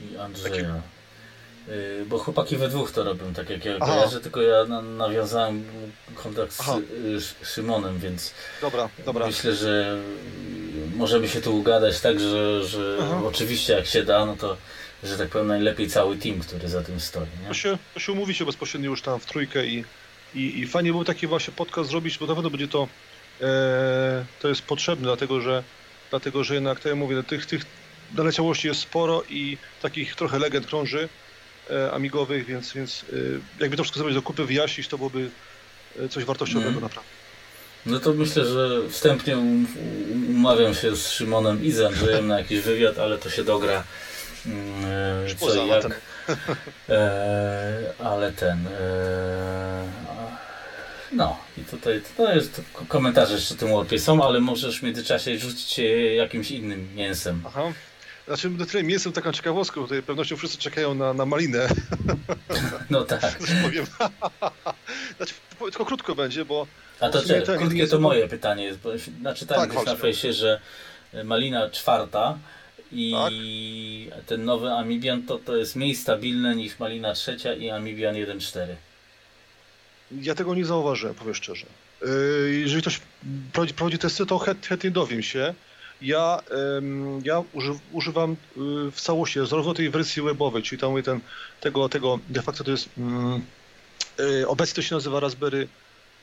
[0.00, 0.50] I Andrzeja.
[0.50, 0.95] Taki...
[1.68, 5.64] Yy, bo chłopaki we dwóch to robią, tak jak ja kojarzę, tylko ja na, nawiązałem
[6.14, 9.26] kontakt z y, Szymonem, więc dobra, dobra.
[9.26, 10.00] myślę, że
[10.96, 14.56] możemy się tu ugadać tak, że, że oczywiście jak się da, no to
[15.02, 17.26] że tak powiem najlepiej cały team, który za tym stoi.
[17.42, 17.48] Nie?
[17.48, 19.84] To, się, to się umówi się bezpośrednio już tam w trójkę i,
[20.34, 22.88] i, i fajnie był taki właśnie podcast zrobić, bo na pewno będzie to
[23.40, 25.62] e, to jest potrzebne, dlatego że
[26.10, 27.62] dlatego, że jednak, tak jak mówię, tych, tych
[28.14, 31.08] naleciałości jest sporo i takich trochę legend krąży
[31.92, 33.16] amigowych, więc, więc e,
[33.60, 35.30] jakby to wszystko zrobić do kupy, wyjaśnić, to byłoby
[36.00, 36.82] e, coś wartościowego mm.
[36.82, 37.10] naprawdę.
[37.86, 39.66] No to myślę, że wstępnie um,
[40.30, 43.84] umawiam się z Szymonem i z Andrzejem na jakiś wywiad, ale to się dogra
[44.46, 44.84] mm,
[45.26, 46.00] e, co i jak.
[46.88, 48.66] E, ale ten.
[48.66, 49.84] E,
[51.12, 55.80] no i tutaj to jest komentarze jeszcze tym warpie są, ale możesz w międzyczasie rzucić
[56.16, 57.42] jakimś innym mięsem.
[57.46, 57.72] Aha.
[58.26, 61.68] Znaczy, na tyle mięsem taką ciekawostką, tutaj pewnością wszyscy czekają na, na malinę.
[62.90, 63.38] No tak.
[63.62, 63.86] powiem.
[65.16, 66.66] Znaczy, tylko krótko będzie, bo...
[67.00, 68.90] A to czy, krótkie to moje pytanie jest, bo
[69.22, 70.60] naczytałem tak, na fejsie, że
[71.24, 72.38] malina czwarta
[72.92, 73.12] i
[74.10, 74.24] tak.
[74.24, 78.66] ten nowy Amibian to, to jest mniej stabilne niż malina trzecia i Amibian 1.4.
[80.22, 81.66] Ja tego nie zauważyłem, powiem szczerze.
[82.02, 83.00] Yy, jeżeli ktoś
[83.52, 85.54] prowadzi, prowadzi testy, to chętnie dowiem się.
[86.02, 86.42] Ja,
[87.22, 87.42] ja
[87.92, 88.36] używam y,
[88.90, 91.20] w całości, zarówno tej wersji webowej, czyli tam ten,
[91.60, 93.42] tego, tego de facto to jest mm,
[94.20, 95.68] y, obecnie to się nazywa Raspberry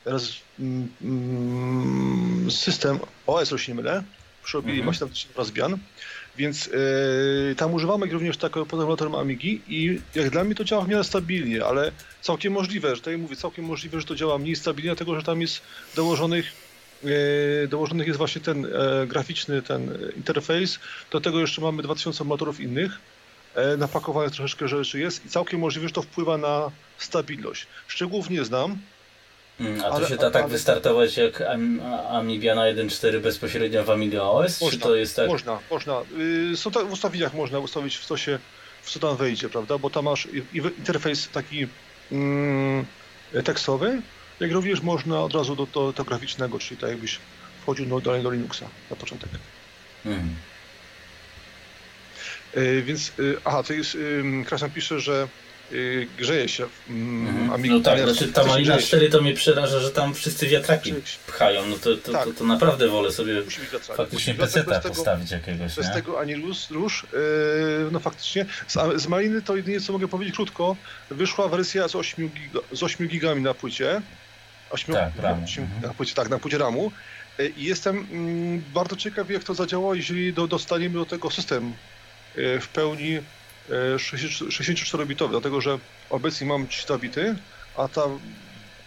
[0.04, 4.02] raz, mm, system OS, jeśli nie mylę.
[4.44, 4.84] Przerobili mhm.
[4.84, 5.78] właśnie tam Raspbian.
[6.36, 10.88] Więc yy, tam używamy również takiego emulatorem Amigi i jak dla mnie to działa w
[10.88, 14.90] miarę stabilnie, ale całkiem możliwe, że tutaj mówię, całkiem możliwe, że to działa mniej stabilnie,
[14.90, 15.60] dlatego że tam jest
[15.96, 16.52] dołożonych
[17.68, 20.78] dołożonych jest właśnie ten e, graficzny ten interfejs,
[21.10, 22.98] do tego jeszcze mamy 2000 emulatorów innych,
[23.54, 27.66] e, napakowane troszeczkę rzeczy jest i całkiem możliwe, że to wpływa na stabilność.
[27.88, 28.78] Szczegółów nie znam,
[29.60, 30.52] Mm, a to ale, się da tak ale...
[30.52, 31.42] wystartować jak
[32.10, 34.60] Amibiana 1.4 bezpośrednio w Amiga OS?
[34.60, 35.28] Można, czy to jest tak?
[35.28, 36.02] Można, można.
[36.52, 38.38] Y, są tak, w ustawieniach można ustawić w co się,
[38.82, 39.78] w co tam wejdzie, prawda?
[39.78, 40.28] Bo tam masz
[40.78, 41.66] interfejs taki
[42.12, 42.84] mm,
[43.44, 44.02] tekstowy,
[44.40, 47.18] jak również można od razu do, do, do graficznego, czyli tak jakbyś
[47.62, 49.30] wchodził do, do, do Linuxa na początek.
[50.06, 50.36] Mhm.
[52.56, 53.98] Y, więc, y, aha, to jest,
[54.46, 55.28] Krasan pisze, że
[55.70, 56.66] yy, grzeje się.
[56.88, 57.62] Mm, mhm.
[57.68, 60.94] No tak, znaczy ta Malina 4 to mnie przeraża, że tam wszyscy wiatraki
[61.26, 61.66] pchają.
[61.66, 62.24] No to, to, tak.
[62.24, 63.42] to, to, naprawdę wolę sobie
[63.96, 65.74] faktycznie peceta postawić jakiegoś.
[65.74, 65.94] Bez nie?
[65.94, 67.18] tego ani róż, róż yy,
[67.92, 68.46] no faktycznie.
[68.66, 70.76] Z, z Maliny to jedynie co mogę powiedzieć krótko,
[71.10, 74.02] wyszła wersja z 8, giga, z 8 gigami na płycie.
[74.74, 75.36] 8, tak, na,
[75.88, 76.92] na płycie, tak, na płycie RAMu.
[77.40, 81.72] Y, I jestem mm, bardzo ciekaw, jak to zadziała, jeżeli do, dostaniemy do tego system
[82.38, 83.20] y, w pełni
[84.48, 85.78] 64-bitowy, dlatego że
[86.10, 87.36] obecnie mam 300 bity,
[87.76, 88.02] a ta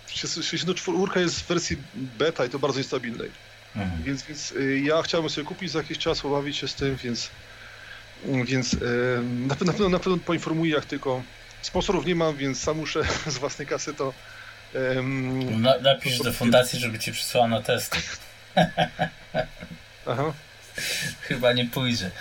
[0.07, 3.31] 64 jest w wersji beta i to bardzo niestabilnej.
[3.75, 4.03] Mhm.
[4.03, 7.29] Więc, więc ja chciałbym sobie kupić za jakiś czas, pobawić się z tym, więc,
[8.25, 8.73] więc
[9.47, 11.23] na, pewno, na, pewno, na pewno poinformuję, jak tylko
[11.61, 14.13] sponsorów nie mam, więc sam muszę z własnej kasy to
[14.95, 17.97] um, na, Napisz do fundacji, żeby ci przysłała na testy.
[20.05, 20.34] Aha.
[21.21, 22.11] Chyba nie pójdzie.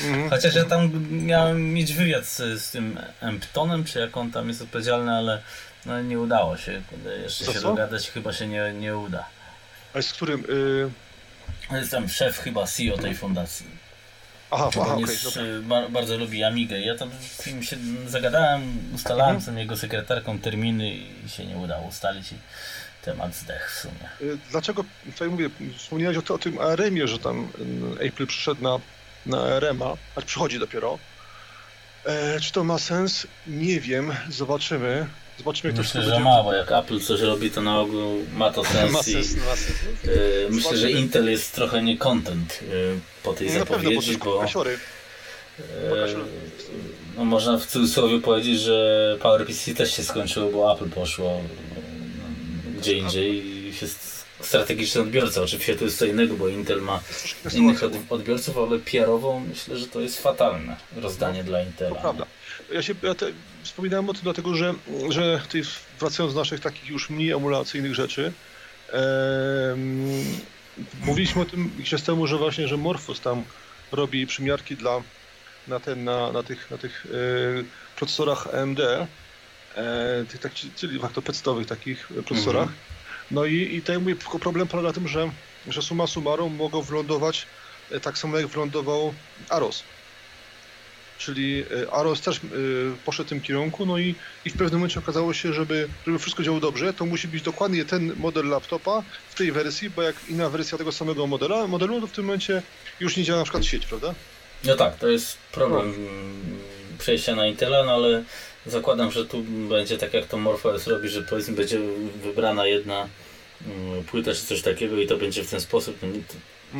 [0.00, 0.30] Mhm.
[0.30, 4.62] Chociaż ja tam miałem mieć wywiad z, z tym Emptonem, czy jak on tam jest
[4.62, 5.42] odpowiedzialny, ale
[5.86, 6.82] no, nie udało się.
[7.22, 7.68] Jeszcze co, się co?
[7.68, 9.26] dogadać chyba się nie, nie uda.
[9.94, 10.44] A z którym?
[10.50, 10.90] Y...
[11.72, 13.66] Jest tam szef chyba CEO tej fundacji.
[14.50, 16.80] Aha, aha on jest, okay, bardzo lubi Amigę.
[16.80, 17.76] Ja tam z nim się
[18.06, 19.56] zagadałem, ustalałem mhm.
[19.56, 22.36] z jego sekretarką terminy i się nie udało ustalić i
[23.04, 24.32] temat zdech w sumie.
[24.32, 27.48] Y, dlaczego, tutaj mówię, wspomniałeś o, o tym ARM-ie, że tam
[28.00, 28.78] y, Apple przyszedł na
[29.28, 30.98] na RMA, a przychodzi dopiero.
[32.04, 33.26] E, czy to ma sens?
[33.46, 35.06] Nie wiem, zobaczymy.
[35.38, 38.64] Zobaczymy, jak Myślę, że ma, bo jak Apple coś robi, to na ogół ma to
[38.72, 38.92] sens.
[38.92, 39.78] ma sens, ma sens.
[40.04, 42.64] E, myślę, że Intel jest trochę nie content e,
[43.22, 44.44] po tej zapowiedzi, pewno, bo...
[44.54, 44.74] bo e,
[47.16, 51.40] no, można w cudzysłowie powiedzieć, że PowerPC też się skończyło, bo Apple poszło
[52.78, 53.86] gdzie indziej i się
[54.40, 55.42] strategiczny odbiorca.
[55.42, 57.00] Oczywiście to jest co innego, bo Intel ma
[57.54, 57.80] innych
[58.10, 61.94] odbiorców, ale PR-owo myślę, że to jest fatalne rozdanie no, dla Intela.
[61.94, 62.26] To prawda.
[62.72, 63.26] Ja się ja te,
[63.68, 64.74] wspominałem o tym dlatego, że,
[65.08, 65.62] że tutaj
[66.00, 68.32] wracając do naszych takich już mniej emulacyjnych rzeczy,
[71.00, 73.44] mówiliśmy o tym jakiś temu, że właśnie, że Morphos tam
[73.92, 75.02] robi przymiarki dla
[75.68, 77.14] na, ten, na, na tych, na tych e,
[77.96, 79.06] procesorach AMD e,
[80.28, 82.68] tych, tak, czyli faktopectowych takich procesorach.
[82.68, 82.78] Mhm.
[83.30, 85.30] No i, i tutaj mówię, problem polega na tym, że,
[85.68, 87.46] że suma summarum mogą wylądować
[87.90, 89.14] e, tak samo jak wylądował
[89.48, 89.84] Aros.
[91.18, 92.40] Czyli e, Aros też e,
[93.04, 94.14] poszedł w tym kierunku, no i,
[94.44, 97.84] i w pewnym momencie okazało się, żeby, żeby wszystko działało dobrze, to musi być dokładnie
[97.84, 102.06] ten model laptopa w tej wersji, bo jak inna wersja tego samego modela, modelu, to
[102.06, 102.62] w tym momencie
[103.00, 104.14] już nie działa na przykład sieć, prawda?
[104.64, 106.98] No tak, to jest problem no.
[106.98, 108.24] przejścia na Intela, no ale
[108.66, 111.78] zakładam, że tu będzie tak jak to MorphOS robi, że powiedzmy będzie
[112.22, 113.08] wybrana jedna
[113.66, 115.96] mm, płyta czy coś takiego i to będzie w ten sposób.
[116.02, 116.24] No, mhm.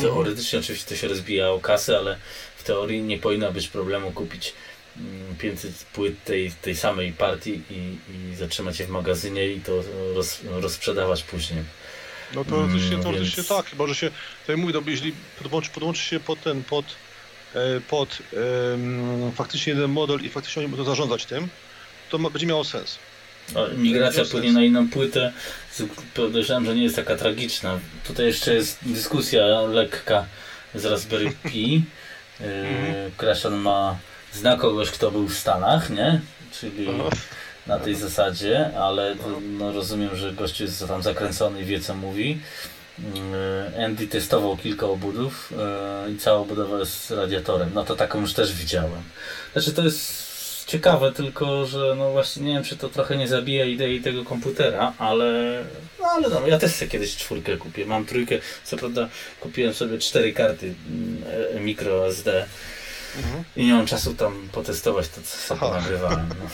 [0.01, 2.19] Teoretycznie oczywiście to się rozbija o kasę, ale
[2.59, 4.55] w teorii nie powinno być problemu kupić
[5.39, 9.83] 500 mm, płyt tej, tej samej partii i, i zatrzymać je w magazynie i to
[10.15, 11.65] roz, rozprzedawać później.
[12.35, 13.49] No teoretycznie, mm, teoretycznie więc...
[13.49, 16.85] tak, chyba że się, tak jak mówię, no, jeśli podłączy, podłączy się pod ten, pod,
[17.55, 18.19] e, pod
[18.71, 21.49] um, faktycznie jeden model i faktycznie oni będą zarządzać tym,
[22.11, 22.99] to ma, będzie miało sens.
[23.77, 25.33] migracja płynie na inną płytę,
[26.15, 27.79] podejrzewam, że nie jest taka tragiczna.
[28.07, 30.27] Tutaj jeszcze jest dyskusja lekka
[30.75, 31.83] z Raspberry Pi.
[33.17, 33.63] Kraszan mhm.
[33.63, 33.97] ma
[34.33, 36.21] zna kogoś, kto był w Stanach, nie?
[36.61, 36.89] Czyli
[37.67, 39.17] na tej zasadzie, ale
[39.59, 42.41] no, rozumiem, że gościu jest tam zakręcony i wie co mówi.
[42.99, 45.53] Yy, Andy testował kilka obudów
[46.07, 47.71] yy, i cała obudowa jest z radiatorem.
[47.75, 49.03] No to taką już też widziałem.
[49.53, 50.28] Znaczy to jest
[50.69, 54.93] ciekawe, tylko że no właśnie nie wiem, czy to trochę nie zabija idei tego komputera,
[54.99, 55.65] ale
[56.01, 57.87] no ale no, ja też sobie kiedyś czwórkę kupię.
[57.87, 59.09] Mam trójkę, co prawda
[59.41, 62.47] kupiłem sobie cztery karty mm, micro SD
[63.17, 63.45] mhm.
[63.57, 66.29] i nie mam czasu tam potestować to, co sobie nagrywałem.
[66.29, 66.51] No.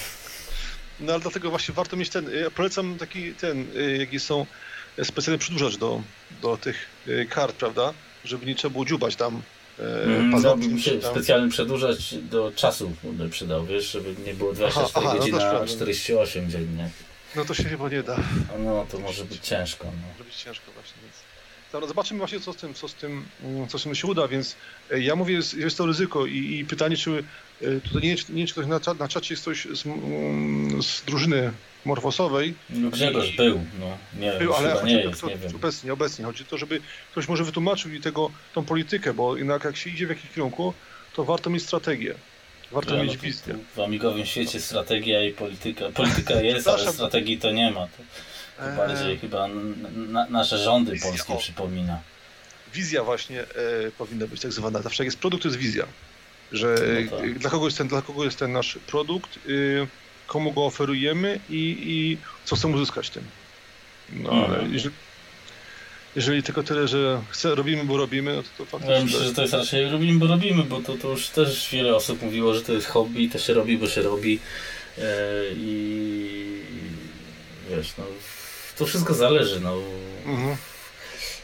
[1.06, 4.46] no ale dlatego właśnie warto mieć ten, ja polecam taki ten, y, jaki są
[5.02, 6.02] specjalny przedłużacz do,
[6.42, 6.76] do tych
[7.08, 7.92] y, kart, prawda?
[8.24, 9.42] Żeby nie trzeba było dziubać tam
[9.78, 11.00] Mm, no, mi się
[11.50, 16.50] przedłużać do czasu będę przydał, wiesz, żeby nie było 24 aha, aha, godziny, no 48
[16.50, 16.90] dziennie.
[17.36, 18.16] No to się chyba nie da.
[18.58, 19.84] No to może być ciężko.
[19.84, 20.08] No.
[20.12, 21.14] Może być ciężko właśnie, więc...
[21.72, 23.24] Dobra, zobaczymy właśnie co z tym, co z tym,
[23.68, 24.56] co z tym się uda, więc
[24.90, 27.24] e, ja mówię, jest, jest to ryzyko i, i pytanie, czy
[27.62, 29.82] e, tutaj nie, nie wiem, czy ktoś na, na czacie jest ktoś z,
[30.86, 31.52] z drużyny
[31.85, 32.55] morfosowej.
[32.70, 35.57] No Grzegorz I, był, no nie był, ale nie jest, nie wiem.
[35.57, 36.24] Obecnie, obecnie.
[36.24, 36.80] Chodzi o to, żeby
[37.12, 40.74] ktoś może wytłumaczył mi tego, tą politykę, bo jednak jak się idzie w jakimś kierunku,
[41.14, 42.14] to warto mieć strategię.
[42.72, 43.59] Warto ja, mieć no wizję.
[43.76, 45.91] W amigowym świecie strategia i polityka.
[45.91, 47.80] Polityka jest, ale strategii to nie ma.
[47.80, 48.03] To,
[48.59, 48.76] to eee...
[48.76, 49.49] bardziej chyba
[49.95, 51.37] na, nasze rządy wizja, polskie o.
[51.37, 52.01] przypomina.
[52.74, 53.47] Wizja właśnie e,
[53.99, 54.82] powinna być tak zwana.
[54.82, 55.87] Zawsze jak jest produkt, to jest wizja.
[56.53, 56.76] Że
[57.11, 57.39] no tak.
[57.39, 59.87] dla, kogo jest ten, dla kogo jest ten nasz produkt, y,
[60.26, 63.22] komu go oferujemy i, i co chcemy uzyskać tym.
[64.12, 64.44] No mhm.
[64.44, 64.94] ale jeżeli,
[66.16, 68.94] jeżeli tylko tyle, że chce, robimy, bo robimy, no to, to faktycznie...
[68.94, 71.96] Ja myślę, że to jest raczej robimy, bo robimy, bo to, to już też wiele
[71.96, 74.38] osób mówiło, że to jest hobby, to się robi, bo się robi
[74.98, 75.02] e,
[75.56, 76.60] i
[77.70, 78.04] wiesz, no
[78.78, 79.76] to wszystko zależy, no.
[80.26, 80.56] Mhm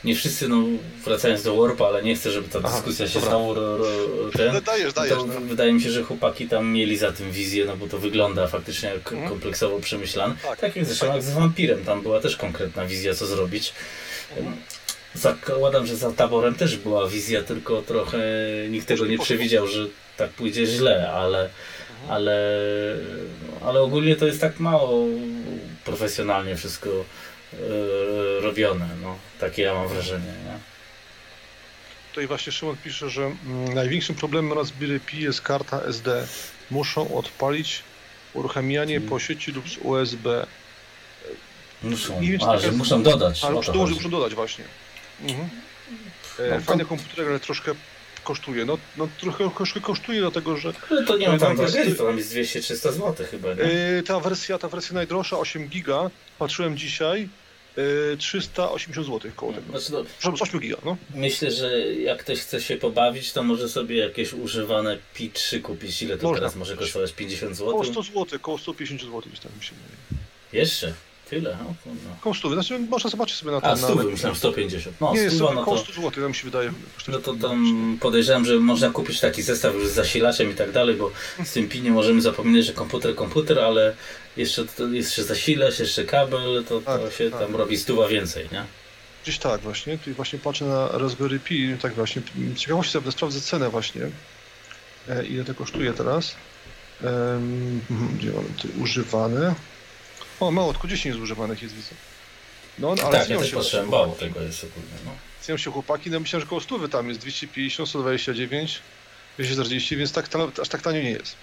[0.05, 0.57] nie wszyscy, no
[1.05, 3.31] wracając do Warpa, ale nie chcę, żeby ta dyskusja Aha, się dobra.
[3.31, 3.87] znowu ro, ro,
[4.37, 5.41] ten, no dajesz, dajesz, to no.
[5.41, 8.89] Wydaje mi się, że chłopaki tam mieli za tym wizję, no bo to wygląda faktycznie
[8.89, 9.29] jak mhm.
[9.29, 10.35] kompleksowo przemyślane.
[10.43, 11.15] Tak, tak jak zresztą tak.
[11.15, 13.73] jak z Wampirem, tam była też konkretna wizja, co zrobić.
[14.37, 14.57] Mhm.
[15.15, 18.19] Zakładam, że za taborem też była wizja, tylko trochę
[18.69, 19.87] nikt tego nie przewidział, że
[20.17, 22.11] tak pójdzie źle, ale, mhm.
[22.11, 22.59] ale,
[23.65, 25.07] ale ogólnie to jest tak mało
[25.85, 26.91] profesjonalnie wszystko
[28.41, 28.89] robione.
[29.03, 30.27] No, takie ja mam wrażenie.
[30.27, 30.59] Nie?
[32.11, 36.27] Tutaj właśnie Szymon pisze, że mm, największym problemem Raspberry Pi jest karta SD.
[36.71, 37.83] Muszą odpalić
[38.35, 39.09] uruchamianie hmm.
[39.09, 40.47] po sieci lub z USB.
[41.83, 43.45] Muszą, nie wiem, a, że muszą dodać.
[43.45, 44.65] Ale muszą, muszą dodać właśnie.
[45.23, 45.49] Mhm.
[46.39, 47.73] E, no, Fajny komputer, ale troszkę
[48.25, 48.65] kosztuje.
[48.65, 49.51] No, no trochę,
[49.83, 50.73] kosztuje, dlatego że...
[50.91, 53.63] Ale to nie ma tam tragedii, to tam jest 200-300 zł chyba, nie?
[53.63, 57.29] Yy, ta wersja, ta wersja najdroższa, 8 giga, patrzyłem dzisiaj,
[57.77, 59.71] yy, 380 zł koło tego.
[59.71, 60.97] Znaczy, no, Przepraszam, 8 giga, no.
[61.15, 66.03] Myślę, że jak ktoś chce się pobawić, to może sobie jakieś używane Pi 3 kupić.
[66.03, 67.13] Ile to Można teraz może kosztować?
[67.13, 67.71] 50 zł?
[67.71, 69.23] Koło 100 zł, koło 150 zł,
[69.59, 69.73] mi się.
[70.53, 70.95] Jeszcze?
[71.31, 71.57] Tyle?
[71.65, 72.17] No, no.
[72.21, 73.71] Koło 100, znaczy można zobaczyć sobie na ten...
[73.71, 74.03] A, 100, na...
[74.05, 75.01] myślałem 150.
[75.01, 76.73] No, nie, 100, no koło 100 zł, nam się wydaje.
[77.09, 80.97] No to tam podejrzewam, że można kupić taki zestaw już z zasilaczem i tak dalej,
[80.97, 81.11] bo
[81.45, 83.97] z tym pinie możemy zapominać, że komputer, komputer, ale
[84.37, 87.41] jeszcze, jeszcze zasilacz, jeszcze kabel, to, to tak, się tak.
[87.41, 88.65] tam robi stuwa więcej, nie?
[89.23, 92.23] Gdzieś tak właśnie, tu właśnie patrzę na Raspberry Pi, tak właśnie,
[92.57, 94.03] ciekawości sobie sprawdzę cenę właśnie,
[95.09, 96.35] e, ile to kosztuje teraz.
[97.03, 97.81] Um,
[98.19, 99.55] gdzie mamy tu używane?
[100.41, 101.91] O, mało, tylko 10 zużywanych jest, widzę.
[102.79, 105.11] No, ale tak, ja też patrzyłem, mało tego jest ogólnie, no.
[105.41, 108.81] Cenią się chłopaki, no myślałem, że koło 100 tam jest 250, 129,
[109.39, 110.29] 240, więc tak,
[110.63, 111.37] aż tak tanio nie jest.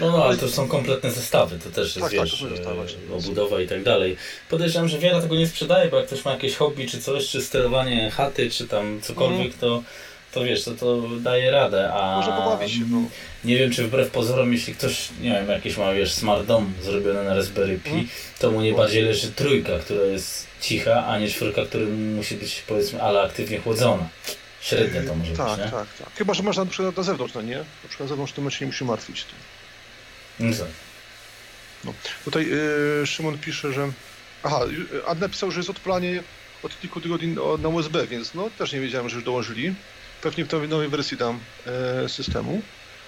[0.00, 2.86] No, no ale to są kompletne zestawy, to też jest, tak, tak wiesz, tak, zestawy,
[3.10, 4.16] e, obudowa i tak dalej.
[4.50, 7.42] Podejrzewam, że wiele tego nie sprzedaje, bo jak ktoś ma jakieś hobby, czy coś, czy
[7.42, 9.58] sterowanie chaty, czy tam cokolwiek, mm.
[9.58, 9.82] to
[10.34, 13.02] to wiesz, to, to daje radę, a Może pobawić się, no.
[13.44, 17.24] nie wiem, czy wbrew pozorom, jeśli ktoś, nie wiem, jakieś ma, wiesz, smart dom zrobiony
[17.24, 18.08] na Raspberry Pi, mm.
[18.38, 21.84] to mu nie bardziej leży trójka, która jest cicha, a nie czwórka, która
[22.16, 24.08] musi być, powiedzmy, ale aktywnie chłodzona.
[24.60, 25.70] Średnia to może tak, być, nie?
[25.70, 27.58] Tak, tak, Chyba, że masz na przykład na zewnątrz, no nie?
[27.58, 29.24] Na przykład na zewnątrz to się nie musi martwić.
[30.40, 30.66] No tak.
[31.84, 31.94] No.
[32.24, 33.92] Tutaj yy, Szymon pisze, że...
[34.42, 34.60] Aha,
[35.06, 36.22] Ad napisał, że jest odplanie
[36.62, 39.74] od kilku tygodni na USB, więc no też nie wiedziałem, że już dołożyli.
[40.24, 42.62] Pewnie w nowej, nowej wersji tam e, systemu.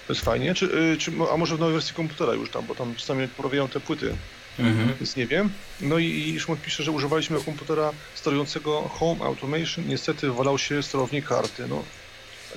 [0.07, 0.55] To jest fajnie.
[0.55, 3.67] Czy, y, czy, a może w nowej wersji komputera już tam, bo tam czasami poprawiają
[3.67, 4.15] te płyty.
[4.59, 4.93] Mhm.
[4.99, 5.49] Więc nie wiem.
[5.81, 9.87] No i, i Szymon pisze, że używaliśmy komputera sterującego Home Automation.
[9.87, 11.67] Niestety walał się sterownik karty.
[11.67, 11.83] No,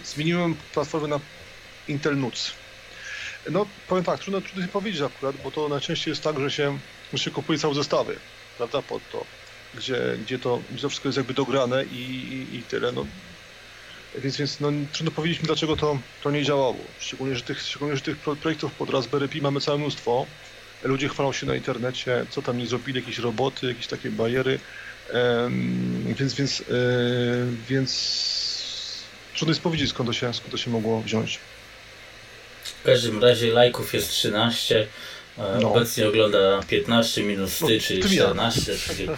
[0.05, 1.21] zmieniłem platformę na
[1.89, 2.53] Intel NUC.
[3.51, 6.79] No, powiem tak, trudno, trudno się powiedzieć akurat, bo to najczęściej jest tak, że się,
[7.13, 8.17] że się kupuje całe zestawy,
[8.57, 9.25] prawda, pod to,
[9.75, 12.93] gdzie, gdzie, to, gdzie to wszystko jest jakby dograne i, i, i tyle.
[12.93, 13.07] No,
[14.19, 16.77] więc, więc no, trudno powiedzieć mi, dlaczego to, to nie działało.
[16.99, 20.27] Szczególnie że, tych, szczególnie, że tych projektów pod Raspberry Pi mamy całe mnóstwo.
[20.83, 24.59] Ludzie chwalą się na internecie, co tam nie zrobili, jakieś roboty, jakieś takie bariery.
[25.13, 26.67] Um, więc, więc, yy,
[27.69, 27.91] więc
[29.35, 31.39] trudno jest powiedzieć, skąd to, się, skąd to się mogło wziąć.
[32.65, 34.87] W każdym razie lajków jest 13.
[35.39, 35.71] E, no.
[35.71, 39.09] Obecnie ogląda 15 minus ty, no, czyli 14, czyli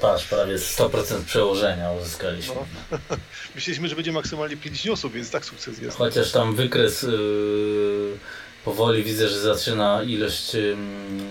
[0.00, 2.54] patrz, prawie 100% przełożenia uzyskaliśmy.
[2.90, 2.98] No.
[3.54, 5.96] Myśleliśmy, że będzie maksymalnie 50 osób, więc tak sukces jest.
[5.96, 8.18] Chociaż tam wykres yy,
[8.64, 10.76] powoli widzę, że zaczyna ilość yy,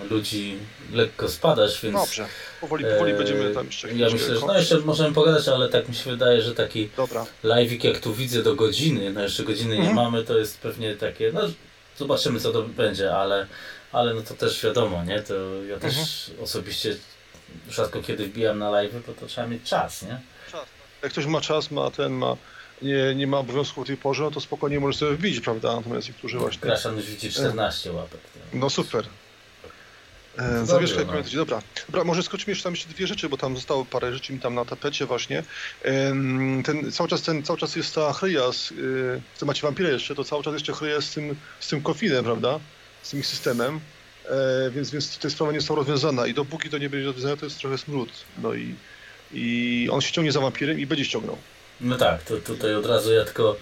[0.09, 0.57] ludzi
[0.93, 1.95] lekko spadać, więc...
[1.95, 2.25] Dobrze,
[2.61, 3.93] powoli, powoli yy, będziemy tam jeszcze...
[3.93, 7.25] Ja myślę, że no jeszcze możemy pogadać, ale tak mi się wydaje, że taki Dobra.
[7.43, 9.89] live'ik jak tu widzę do godziny, no jeszcze godziny mhm.
[9.89, 11.41] nie mamy, to jest pewnie takie, no
[11.97, 13.47] zobaczymy co to będzie, ale,
[13.91, 15.33] ale no to też wiadomo, nie, to
[15.63, 15.95] ja też
[16.29, 16.43] mhm.
[16.43, 16.95] osobiście
[17.69, 20.19] rzadko kiedy wbijam na live, bo to trzeba mieć czas, nie?
[20.51, 20.65] Czas.
[21.03, 22.37] Jak ktoś ma czas, ma ten, ma
[22.81, 25.75] nie, nie ma obowiązku o tej porze, no to spokojnie może sobie wbić, prawda?
[25.75, 26.61] Natomiast niektórzy właśnie...
[26.61, 28.19] Kraszan już widzi 14 łapek.
[28.53, 29.05] No super.
[30.37, 31.13] E, Zawieszka no.
[31.35, 31.61] Dobra.
[31.85, 34.55] Dobra, może skoczymy jeszcze tam jeszcze dwie rzeczy, bo tam zostało parę rzeczy mi tam
[34.55, 35.43] na tapecie właśnie.
[36.63, 38.75] Ten, cały czas ten, cały czas jest ta chryja, z, e,
[39.35, 42.59] co macie wampirę jeszcze, to cały czas jeszcze chryja z tym, z tym kofinem, prawda?
[43.03, 43.79] Z tym systemem.
[44.29, 47.45] E, więc, więc tutaj sprawa nie została rozwiązana i dopóki to nie będzie rozwiązane, to
[47.45, 48.09] jest trochę smród.
[48.37, 48.75] No i,
[49.33, 51.37] i on się ciągnie za wampirem i będzie ściągnął.
[51.81, 53.55] No tak, to tutaj od razu ja tylko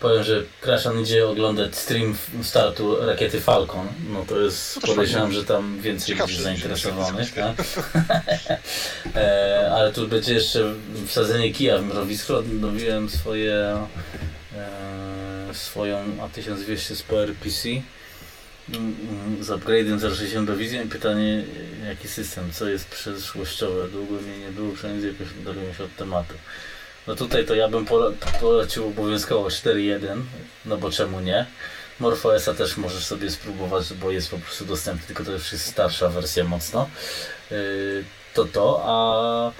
[0.00, 3.86] powiem, że Kraszan idzie oglądać stream startu rakiety Falcon.
[4.12, 7.34] No to jest, no podejrzewam, że tam więcej ludzi zainteresowanych.
[7.34, 7.54] Tak?
[9.16, 10.74] e, ale tu będzie jeszcze
[11.06, 12.42] wsadzenie kija w mrowisko.
[12.42, 13.86] Dobiłem swoje
[14.56, 17.68] e, swoją A1200 z PowerPC
[19.40, 21.44] z upgrade'em 060 do Vision pytanie,
[21.88, 23.88] jaki system, co jest przyszłościowe.
[23.88, 26.34] Długo mnie nie było, przynajmniej jakoś dowiemy się od tematu.
[27.06, 27.86] No tutaj to ja bym
[28.40, 30.20] polecił obowiązkowo 4.1,
[30.64, 31.46] no bo czemu nie?
[32.00, 36.08] MorphOSa też możesz sobie spróbować, bo jest po prostu dostępny, tylko to już jest starsza
[36.08, 36.88] wersja mocno.
[37.50, 38.04] Yy,
[38.34, 39.52] to to, a,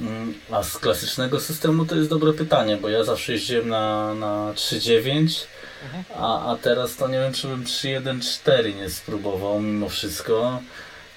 [0.00, 4.52] mm, a z klasycznego systemu to jest dobre pytanie, bo ja zawsze jeździłem na, na
[4.54, 5.46] 3.9
[6.14, 10.62] a, a teraz to nie wiem, czy bym 3.1.4 nie spróbował mimo wszystko.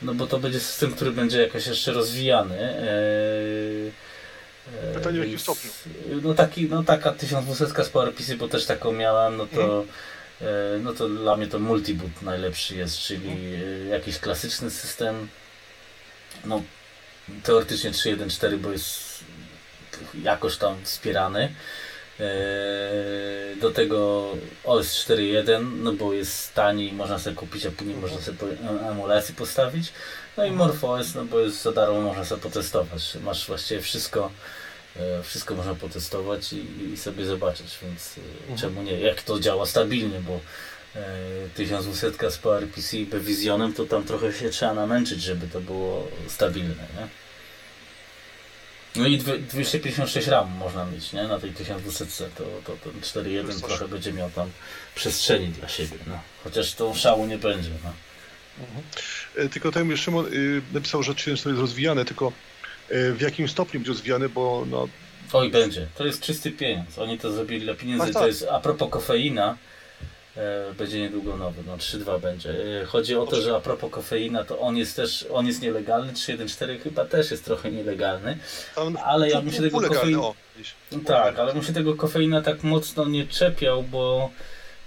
[0.02, 2.60] No bo to będzie system, który będzie jakoś jeszcze rozwijany.
[2.60, 3.92] Eee,
[4.94, 5.72] Pytanie w jakim stopniu?
[6.22, 9.86] No, taki, no taka 1200 z PowerPC, bo też taką miałem, no to,
[10.40, 10.84] hmm.
[10.84, 13.90] no to dla mnie to multiboot najlepszy jest, czyli hmm.
[13.90, 15.28] jakiś klasyczny system.
[16.46, 16.62] No
[17.44, 19.24] teoretycznie 3.1.4, bo jest
[20.24, 21.54] jakoś tam wspierany.
[22.20, 24.30] Eee, do tego
[24.64, 28.38] OS 4.1, no bo jest tani, można sobie kupić, a później można sobie
[28.90, 29.94] emulację postawić.
[30.38, 30.52] No i.
[30.52, 33.18] MorphOS, no bo jest za darmo, można sobie potestować.
[33.24, 34.32] Masz właściwie wszystko,
[34.96, 38.60] e, wszystko można potestować i, i sobie zobaczyć, więc e, mhm.
[38.60, 39.00] czemu nie?
[39.00, 40.40] Jak to działa stabilnie, bo
[41.56, 46.88] 1200 z PowerPC i Visionem, to tam trochę się trzeba namęczyć, żeby to było stabilne,
[46.98, 47.23] nie?
[48.96, 51.24] No i 256 RAM można mieć, nie?
[51.24, 54.50] Na tej 1200 to, to ten 4.1 trochę będzie miał tam
[54.96, 56.20] przestrzeni dla siebie, no.
[56.44, 57.94] Chociaż to szału nie będzie, no.
[58.60, 58.84] Mhm.
[59.36, 62.32] E, tylko tutaj Szymon y, napisał, że 3.4 jest rozwijane, tylko
[62.92, 64.88] y, w jakim stopniu będzie rozwijane, bo no...
[65.34, 65.88] Oj, będzie.
[65.96, 67.00] To jest czysty pieniądz.
[67.00, 68.06] Oni to zrobili dla pieniędzy.
[68.06, 68.22] Tak, tak.
[68.22, 69.73] To jest a propos kofeina, E,
[70.78, 72.82] będzie niedługo nowy, no 3.2 będzie.
[72.82, 76.14] E, chodzi o to, że a propos kofeina, to on jest też, on jest nielegalny,
[76.14, 78.38] 3.1.4 chyba też jest trochę nielegalny,
[79.04, 80.22] ale ja bym się tego kofeina...
[81.06, 84.30] Tak, ale bym się tego kofeina tak mocno nie czepiał, bo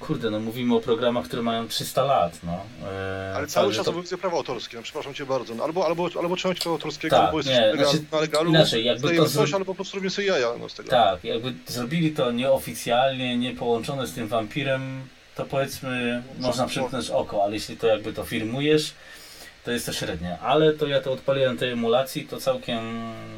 [0.01, 2.64] kurde, no mówimy o programach, które mają 300 lat, no.
[2.88, 3.90] E, Ale cały czas to...
[3.90, 5.55] obowiązuje prawo autorskie, no, przepraszam cię bardzo.
[5.55, 8.84] No, albo, albo, albo trzeba mieć prawo autorskiego, tak, albo nie, legal, znaczy, legalu, inaczej,
[8.84, 10.88] jakby to coś, albo po prostu robimy sobie jaja no, z tego.
[10.88, 17.45] Tak, jakby zrobili to nieoficjalnie, nie połączone z tym wampirem, to powiedzmy, można przymknąć oko,
[17.45, 18.93] ale jeśli to jakby to firmujesz,
[19.64, 20.39] to jest to średnie.
[20.39, 22.78] Ale to ja to odpaliłem tej emulacji, to całkiem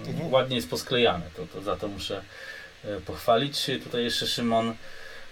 [0.06, 0.32] mhm.
[0.32, 1.24] ładnie jest posklejane.
[1.36, 2.22] To, to za to muszę
[2.84, 3.66] e, pochwalić.
[3.84, 4.74] Tutaj jeszcze Szymon.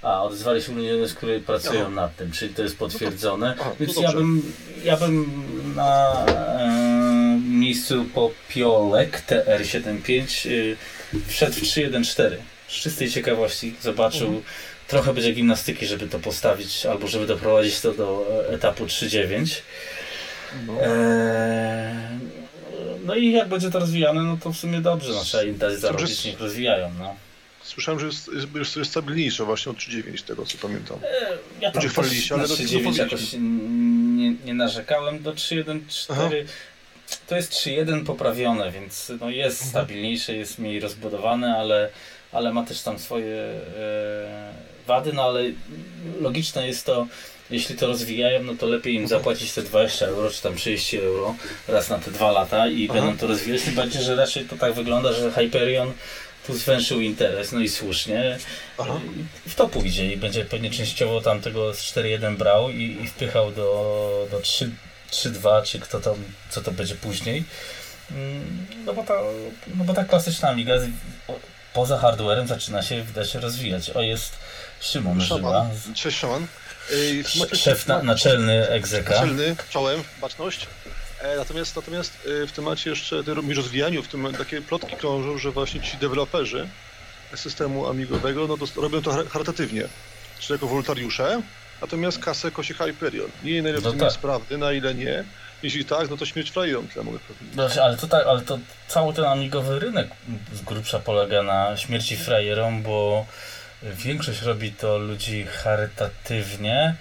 [0.02, 1.90] A, odzwali się ludzie, którzy pracują Aha.
[1.90, 3.48] nad tym, czyli to jest potwierdzone.
[3.48, 4.52] No to, aha, Więc ja bym,
[4.84, 5.26] ja bym
[5.76, 10.76] na e, miejscu Popiolek TR75 y,
[11.26, 12.36] wszedł w 314.
[12.68, 14.42] Z czystej ciekawości zobaczył mhm.
[14.88, 19.60] Trochę będzie gimnastyki, żeby to postawić, albo żeby doprowadzić to do etapu 3.9.
[20.66, 20.72] No.
[20.82, 21.96] Eee,
[23.04, 25.74] no i jak będzie to rozwijane, no to w sumie dobrze, no trzeba im dać
[25.74, 27.16] zarobić, niech rozwijają, no.
[27.62, 30.98] Słyszałem, że jest, jest, jest stabilniejsze właśnie od 3.9 tego co pamiętam.
[31.02, 33.32] Eee, ja tam chwalili się, ale na 3.9 jakoś
[34.16, 36.44] nie, nie narzekałem do 3.1.4.
[37.26, 39.70] To jest 3.1 poprawione, więc no jest mhm.
[39.70, 41.90] stabilniejsze, jest mniej rozbudowane, ale,
[42.32, 44.52] ale ma też tam swoje e,
[44.86, 45.42] wady, no ale
[46.20, 47.06] logiczne jest to,
[47.50, 51.34] jeśli to rozwijają, no to lepiej im zapłacić te 20 euro, czy tam 30 euro
[51.68, 53.00] raz na te dwa lata i Aha.
[53.00, 53.62] będą to rozwijać.
[53.62, 55.92] Tym bardziej, że raczej to tak wygląda, że Hyperion
[56.46, 58.38] tu zwęszył interes, no i słusznie.
[58.78, 59.00] Aha.
[59.48, 63.52] W to pójdzie i będzie pewnie częściowo tam tego z 4.1 brał i, i wpychał
[63.52, 66.14] do, do 3.2, czy kto tam,
[66.50, 67.44] co to będzie później.
[68.10, 69.20] Mm, no bo ta,
[69.76, 70.74] no bo ta klasyczna Amiga
[71.76, 73.90] poza hardwarem zaczyna się widać rozwijać.
[73.90, 74.32] O, jest
[74.80, 75.66] Szymon Żywa.
[75.94, 76.46] Cześć Szymon.
[77.52, 79.14] Szef na, naczelny egzeka.
[79.14, 80.66] Naczelny, czołem, baczność.
[81.20, 82.12] E, natomiast, natomiast
[82.42, 86.68] e, w temacie jeszcze mi rozwijaniu, w tym takie plotki krążą, że właśnie ci deweloperzy
[87.34, 89.88] systemu amigowego no, to, robią to charytatywnie,
[90.38, 91.42] czyli jako wolontariusze,
[91.80, 93.30] natomiast kasę kosi Hyperion.
[93.44, 94.00] Nie na ile no tak.
[94.00, 95.24] jest prawdy, na ile nie.
[95.62, 97.56] Jeśli tak, no to śmierć frajerom, tyle mogę powiedzieć.
[97.56, 100.08] No, ale to tak, ale to cały ten amigowy rynek
[100.52, 103.26] z grubsza polega na śmierci frajerom, bo
[103.82, 106.94] Większość robi to ludzi charytatywnie,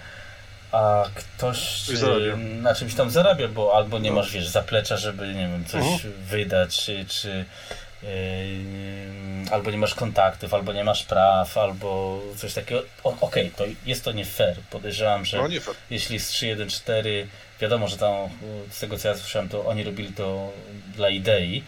[0.72, 1.84] a ktoś
[2.36, 4.16] na czymś tam zarabia, bo albo nie no.
[4.16, 6.10] masz, wiesz, zaplecza, żeby, nie wiem, coś uh-huh.
[6.10, 7.44] wydać, czy, czy
[8.02, 8.08] yy,
[9.50, 12.82] albo nie masz kontaktów, albo nie masz praw, albo coś takiego.
[13.04, 14.56] Okej, okay, to jest to nie fair.
[14.70, 15.48] Podejrzewam, że no,
[15.90, 17.26] jeśli z 3.1.4
[17.60, 18.14] wiadomo, że tam
[18.70, 20.52] z tego co ja słyszałem, to oni robili to
[20.96, 21.62] dla idei,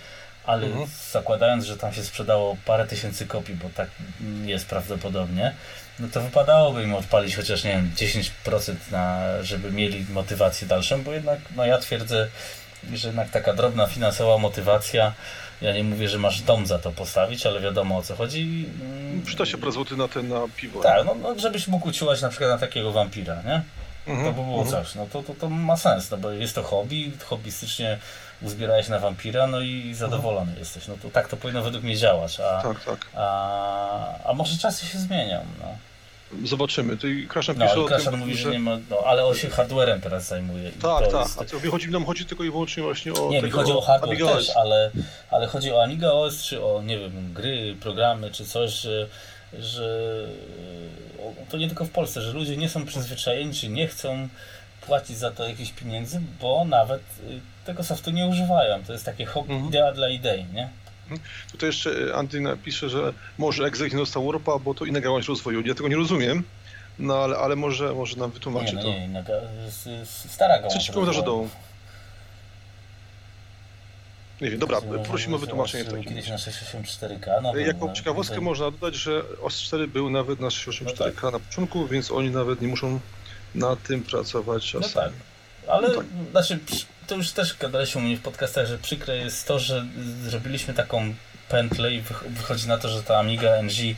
[0.44, 0.86] ale mhm.
[1.12, 3.88] zakładając, że tam się sprzedało parę tysięcy kopii, bo tak
[4.44, 5.54] jest prawdopodobnie,
[6.00, 11.12] no to wypadałoby im odpalić chociaż, nie wiem, 10% na, żeby mieli motywację dalszą, bo
[11.12, 12.28] jednak, no ja twierdzę,
[12.92, 15.12] że jednak taka drobna finansowa motywacja,
[15.62, 18.68] ja nie mówię, że masz dom za to postawić, ale wiadomo o co chodzi.
[19.24, 20.80] Przyda się parę złoty na ten, na piwo.
[20.80, 23.62] Tak, no, no żebyś mógł uciłać na przykład na takiego wampira, nie?
[24.08, 24.24] Mhm.
[24.26, 24.84] To by było mhm.
[24.84, 27.98] coś, no to, to, to ma sens, no bo jest to hobby, hobbystycznie
[28.42, 30.58] uzbierałeś na wampira, no i zadowolony mhm.
[30.58, 30.88] jesteś.
[30.88, 32.40] No to tak to powinno według mnie działać.
[32.40, 33.06] A, tak, tak.
[33.14, 35.40] A, a może czasy się zmienią.
[35.60, 35.74] No.
[36.44, 36.96] Zobaczymy.
[36.96, 38.50] Ty Kraszan no, pisze o tym, mówi, że...
[38.50, 40.70] nie ma, no, ale on się hardwarem teraz zajmuje.
[40.70, 41.20] Tak, tak.
[41.20, 41.40] Jest...
[41.40, 44.18] A to chodzi, nam chodzi tylko i wyłącznie właśnie o Nie, mi chodzi o hardware
[44.18, 44.90] też, ale,
[45.30, 49.06] ale chodzi o Amiga OS, czy o, nie wiem, gry, programy, czy coś, że,
[49.58, 50.18] że
[51.48, 54.28] to nie tylko w Polsce, że ludzie nie są przyzwyczajeni, czy nie chcą
[54.80, 58.84] płacić za to jakieś pieniędzy, bo nawet y, tego softu nie używają.
[58.84, 59.68] To jest takie hobby, mhm.
[59.68, 60.68] idea dla idei, nie?
[61.02, 61.20] Mhm.
[61.52, 65.28] Tutaj jeszcze y, Andy napisze, że może Exec nie dostał Europa, bo to inna gałąź
[65.28, 65.60] rozwoju.
[65.66, 66.44] Ja tego nie rozumiem,
[66.98, 69.24] no ale, ale może, może nam wytłumaczy nie, no, nie, inna,
[70.04, 71.48] stara gałąź Trzeci komentarz dołu.
[74.40, 77.42] Nie wiem, dobra, prosimy o wytłumaczenie w takim Kiedyś na 684K.
[77.42, 81.32] No, jako ciekawostkę no, można dodać, że OS4 był nawet na 684K no tak.
[81.32, 83.00] na początku, więc oni nawet nie muszą
[83.54, 84.80] na tym pracować czasem.
[84.94, 85.12] No tak,
[85.68, 86.06] ale no tak.
[86.30, 86.58] znaczy
[87.06, 89.86] to już też gadaliśmy u mnie w podcastach, że przykre jest to, że
[90.22, 91.14] zrobiliśmy taką
[91.48, 93.94] pętlę i wychodzi na to, że ta Amiga NG y,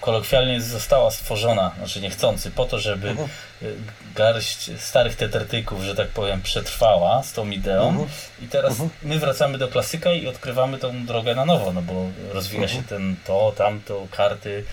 [0.00, 3.28] kolokwialnie została stworzona, znaczy niechcący, po to, żeby uh mhm.
[3.28, 3.74] -huh.
[4.14, 8.44] garść starych tetertyków, że tak powiem, przetrwała z tą ideą uh -huh.
[8.44, 8.90] i teraz uh mhm.
[8.90, 9.06] -huh.
[9.08, 12.84] my wracamy do klasyka i odkrywamy tą drogę na nowo, no bo rozwija się mhm.
[12.84, 14.64] ten to, tamto, karty,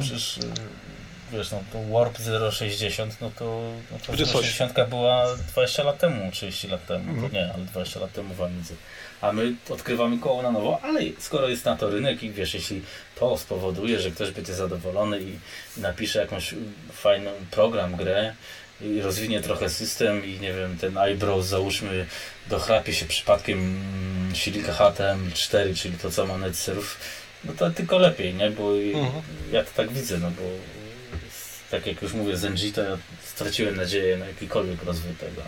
[0.00, 0.40] przecież y,
[1.32, 2.18] wiesz, no to Warp
[2.52, 7.30] 060, no to, no to 060 była 20 lat temu, 30 lat temu, mm.
[7.30, 8.74] to nie, ale 20 lat temu w Amidze.
[9.20, 12.82] A my odkrywamy koło na nowo, ale skoro jest na to rynek i wiesz, jeśli
[13.14, 15.38] to spowoduje, że ktoś będzie zadowolony i
[15.76, 16.54] napisze jakąś
[16.92, 18.34] fajny program, grę,
[18.80, 22.06] i rozwinie trochę system i nie wiem, ten eyebrow załóżmy
[22.48, 23.84] dochrapie się przypadkiem
[24.34, 26.98] silnika HTML4, czyli to co ma NetSurf,
[27.44, 28.50] no to tylko lepiej, nie?
[28.50, 29.22] Bo mhm.
[29.52, 30.42] ja to tak widzę, no bo
[31.70, 35.42] tak jak już mówię z NG, to ja straciłem nadzieję na jakikolwiek rozwój tego.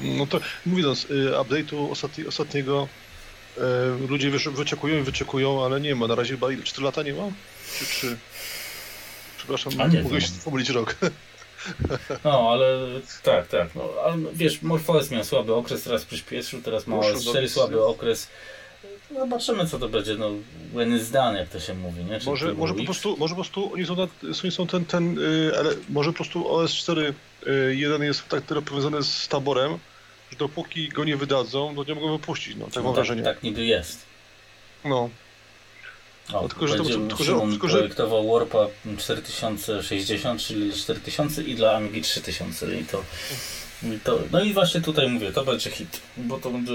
[0.00, 2.88] No, to mówiąc, y, update'u ostatni, ostatniego
[3.58, 3.60] y,
[4.08, 6.06] ludzie wyczekują i wyczekują, ale nie ma.
[6.06, 7.28] Na razie chyba 4 lata nie ma?
[7.78, 8.16] Czy 3?
[9.38, 9.72] Przepraszam,
[10.02, 10.96] mogę się pomylić rok.
[12.24, 12.78] No, ale
[13.22, 13.74] tak, tak.
[13.74, 18.28] No, ale wiesz, Morpheus miał słaby okres, teraz przyspieszył, teraz ma OS4 słaby okres.
[19.14, 20.30] Zobaczymy, co to będzie, no,
[20.72, 22.20] when is done, jak to się mówi, nie?
[22.20, 23.96] Czy może, może po prostu, może po prostu oni są,
[24.42, 25.18] oni są ten, ten
[25.58, 27.12] ale może po prostu OS4
[27.70, 29.78] jeden jest tak tyle powiązany z taborem,
[30.30, 33.22] że dopóki go nie wydadzą, to nie mogą wypuścić, no, tak no, mam tak, wrażenie.
[33.22, 34.02] Tak niby jest.
[34.84, 35.10] No.
[36.32, 37.78] O, no, tylko, że to, tylko, że, tylko, że...
[37.78, 38.66] projektował Warpa
[38.98, 43.04] 4060, czyli 4000 i dla Amigi 3000 i to,
[44.04, 46.72] to, no i właśnie tutaj mówię, to będzie hit, bo to będzie,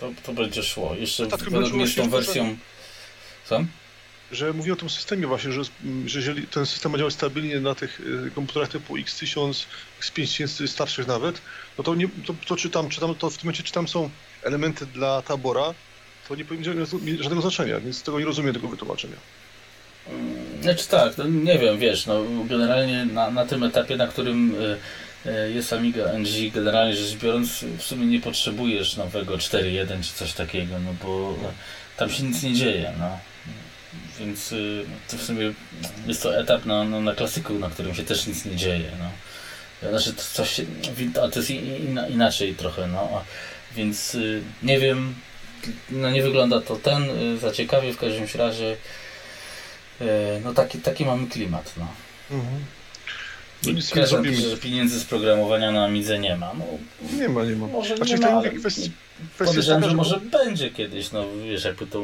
[0.00, 0.94] to, to będzie szło.
[0.94, 2.56] Jeszcze no tak, mnie z tą wersją...
[3.44, 3.64] Co?
[4.32, 5.62] Że mówię o tym systemie właśnie, że,
[6.06, 9.66] że jeżeli ten system ma działać stabilnie na tych y, komputerach typu X1000,
[10.00, 11.40] X5000 starszych nawet,
[11.78, 14.10] no to, nie, to, to czytam, czytam, to w tym momencie czy tam są
[14.42, 15.74] elementy dla tabora,
[16.28, 19.16] to nie powinno mieć żadnego znaczenia, więc tego nie rozumiem tego wytłumaczenia.
[20.62, 24.58] Znaczy tak, no nie wiem, wiesz, no generalnie na, na tym etapie, na którym y,
[24.64, 24.76] y,
[25.54, 30.78] jest Amiga NG, generalnie rzecz biorąc, w sumie nie potrzebujesz nowego 4.1 czy coś takiego,
[30.78, 31.34] no bo
[31.96, 33.18] tam się nic nie dzieje, no.
[34.20, 35.52] Więc y, to w sumie
[36.06, 39.10] jest to etap na, na, na klasyku, na którym się też nic nie dzieje, no.
[39.90, 40.64] Znaczy, to coś się,
[41.14, 41.50] to jest
[42.10, 43.24] inaczej trochę, no.
[43.76, 44.16] Więc
[44.62, 45.14] nie wiem,
[45.90, 48.76] no nie wygląda to ten y, za ciekawie, w każdym razie
[50.00, 50.06] y,
[50.44, 51.86] no taki, taki mamy klimat, no.
[52.30, 52.64] Mhm.
[53.66, 54.36] No nic nie zrobimy.
[54.36, 56.52] że pieniędzy z programowania na Amidze nie ma.
[56.54, 56.64] No,
[57.18, 57.66] nie ma, nie ma.
[57.66, 58.92] Może znaczy, nie ma, ale kwestii,
[59.38, 62.02] podejrzewam, że może będzie kiedyś, no wiesz, jakby to,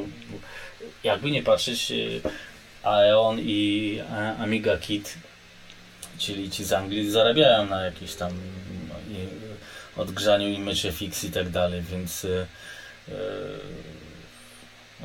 [1.05, 2.21] jakby nie patrzeć, y,
[2.83, 4.01] Aeon i
[4.39, 5.15] Amiga Kit,
[6.19, 8.33] czyli ci z Anglii zarabiają na jakieś tam
[9.97, 12.27] odgrzaniu image FX i tak dalej, więc
[13.09, 13.15] no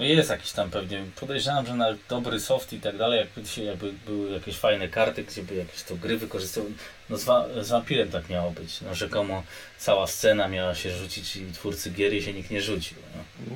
[0.07, 3.93] jest jakiś tam pewnie, podejrzewam, że na dobry soft i tak dalej, jakby, dzisiaj, jakby
[4.05, 6.71] były jakieś fajne karty, gdzie by jakieś to gry wykorzystywały,
[7.09, 9.43] no z, wa z tak miało być, no rzekomo
[9.77, 12.97] cała scena miała się rzucić i twórcy gier i się nikt nie rzucił.
[13.15, 13.55] No.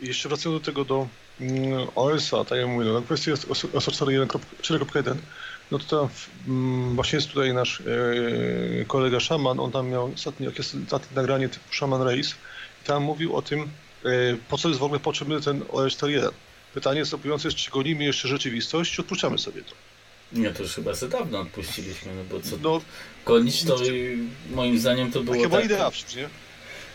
[0.00, 1.08] I jeszcze wracając do tego, do
[1.40, 5.14] mm, OS-a, tak jak mówię, no, kwestia jest OS 4.1,
[5.70, 6.08] no to tam
[6.48, 7.84] mm, właśnie jest tutaj nasz e,
[8.84, 12.34] kolega Szaman, on tam miał ostatnie, ostatnie nagranie typu Shaman Race,
[12.84, 13.89] tam mówił o tym, e,
[14.48, 16.30] po co jest w ogóle potrzebny ten OS4.1.
[16.74, 19.74] Pytanie następujące jest, czy gonimy jeszcze rzeczywistość, czy odpuszczamy sobie to?
[20.32, 22.80] Nie, to już chyba za dawno odpuściliśmy, no bo co no,
[23.26, 23.78] gonić to
[24.50, 25.66] moim zdaniem to było chyba tak...
[25.66, 26.28] idea przecież, nie?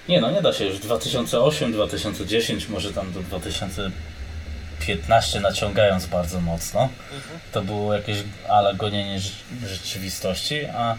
[0.09, 6.81] Nie, no nie da się już 2008, 2010, może tam do 2015 naciągając bardzo mocno.
[6.81, 7.39] Mhm.
[7.51, 8.17] To było jakieś
[8.49, 9.19] ale gonienie
[9.67, 10.97] rzeczywistości, a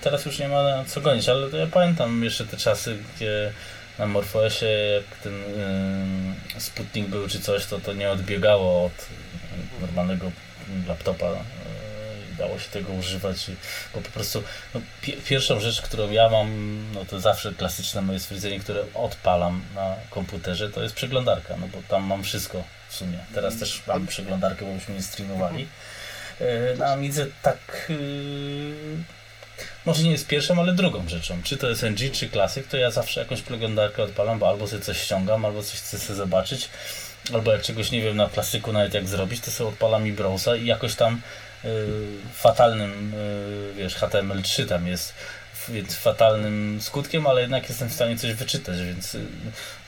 [0.00, 3.52] teraz już nie ma co gonić, ale ja pamiętam jeszcze te czasy, gdzie
[4.02, 5.32] na Morfoesie, jak ten
[6.54, 8.92] yy, Sputnik był czy coś, to to nie odbiegało od
[9.80, 10.32] normalnego
[10.88, 11.26] laptopa.
[11.26, 11.36] Yy,
[12.38, 13.50] dało się tego używać,
[13.94, 14.42] bo po prostu
[14.74, 19.62] no, pi pierwszą rzecz, którą ja mam, no to zawsze klasyczne moje stwierdzenie, które odpalam
[19.74, 23.18] na komputerze, to jest przeglądarka, no bo tam mam wszystko w sumie.
[23.34, 25.68] Teraz też mam przeglądarkę, bo byśmy nie streamowali.
[26.40, 27.92] Yy, na Amidze tak
[29.86, 31.42] może nie jest pierwszą, ale drugą rzeczą.
[31.42, 34.82] Czy to jest NG, czy klasyk, to ja zawsze jakąś przeglądarkę odpalam, bo albo sobie
[34.82, 36.68] coś ściągam, albo coś chcę sobie zobaczyć,
[37.34, 40.56] albo jak czegoś nie wiem na klasyku nawet jak zrobić, to sobie odpalam i browsa
[40.56, 41.20] i jakoś tam
[41.64, 41.68] y,
[42.34, 45.14] fatalnym, y, wiesz, HTML3 tam jest
[45.68, 49.26] więc fatalnym skutkiem, ale jednak jestem w stanie coś wyczytać, więc y,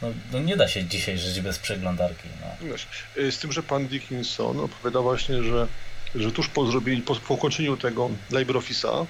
[0.03, 2.29] no, no nie da się dzisiaj żyć bez przeglądarki.
[2.41, 2.77] No.
[3.31, 5.67] Z tym, że pan Dickinson opowiada właśnie, że,
[6.15, 9.07] że tuż po zrobieniu, po, po ukończeniu tego LibreOffice'a,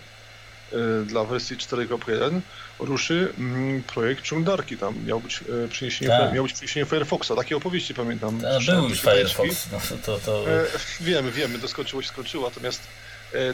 [1.07, 2.41] dla wersji 4.1
[2.79, 4.77] ruszy mm, projekt przeglądarki.
[4.77, 6.35] Tam miał być e, przeniesienie, tak.
[6.35, 7.33] miał być przeniesienie Firefoxa.
[7.37, 8.41] Takie opowieści pamiętam.
[8.41, 9.69] Ta, był już Firefox.
[9.73, 10.51] No, to, to...
[10.51, 10.65] E,
[11.01, 12.81] wiemy, wiemy, to skończyło się skończyło, natomiast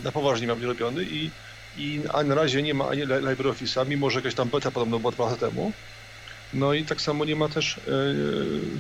[0.05, 1.31] na poważnie miał być robiony i,
[1.79, 5.25] i na razie nie ma ani LibreOffice'a, mimo że jakaś tam beta podobno była dwa
[5.25, 5.73] lata temu.
[6.55, 7.81] No i tak samo nie ma też,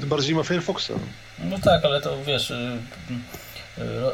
[0.00, 0.92] tym bardziej nie ma Firefoxa.
[1.38, 2.52] No tak, ale to wiesz,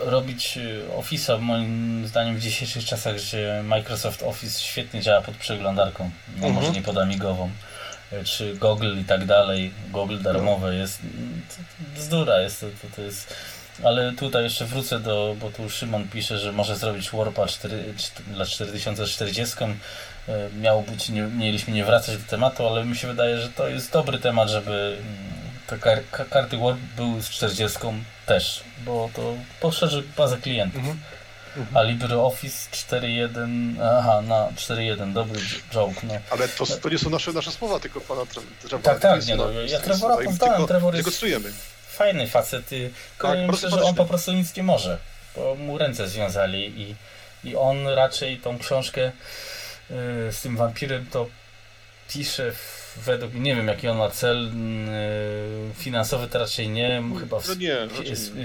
[0.04, 6.10] robić y, Office'a moim zdaniem w dzisiejszych czasach, gdzie Microsoft Office świetnie działa pod przeglądarką,
[6.36, 6.74] no może mhm.
[6.74, 7.50] nie pod amigową,
[8.12, 11.00] y, czy Google i tak dalej, Google darmowe jest,
[11.96, 13.34] bzdura jest, to, to jest
[13.84, 17.84] ale tutaj jeszcze wrócę do, bo tu Szymon pisze, że może zrobić Warpa 4,
[18.26, 19.56] dla 4040.
[19.64, 23.68] Y, miało być, nie, mieliśmy nie wracać do tematu, ale mi się wydaje, że to
[23.68, 25.16] jest dobry temat, żeby mm,
[25.66, 27.78] te kar karty Warp były z 40
[28.26, 30.78] też, bo to poszerzy bazę klientów.
[30.78, 30.98] Mhm.
[31.56, 31.76] mhm.
[31.76, 36.14] a LibreOffice 4.1, aha, na 4.1 dobry joke, no.
[36.30, 38.82] Ale to, to nie są nasze, nasze słowa, tylko pana Trevora.
[38.82, 41.22] Tak, tak, nie no, ja Trevora poznałem, Trevor jest
[41.96, 44.98] fajny facet, tylko tak, myślę, że on po prostu nic nie może,
[45.36, 46.94] bo mu ręce związali i,
[47.48, 49.96] i on raczej tą książkę yy,
[50.32, 51.26] z tym wampirem to
[52.08, 52.52] pisze
[53.04, 57.54] według, nie wiem jaki on ma cel yy, finansowy, to raczej nie, chyba w, no
[57.54, 57.76] nie,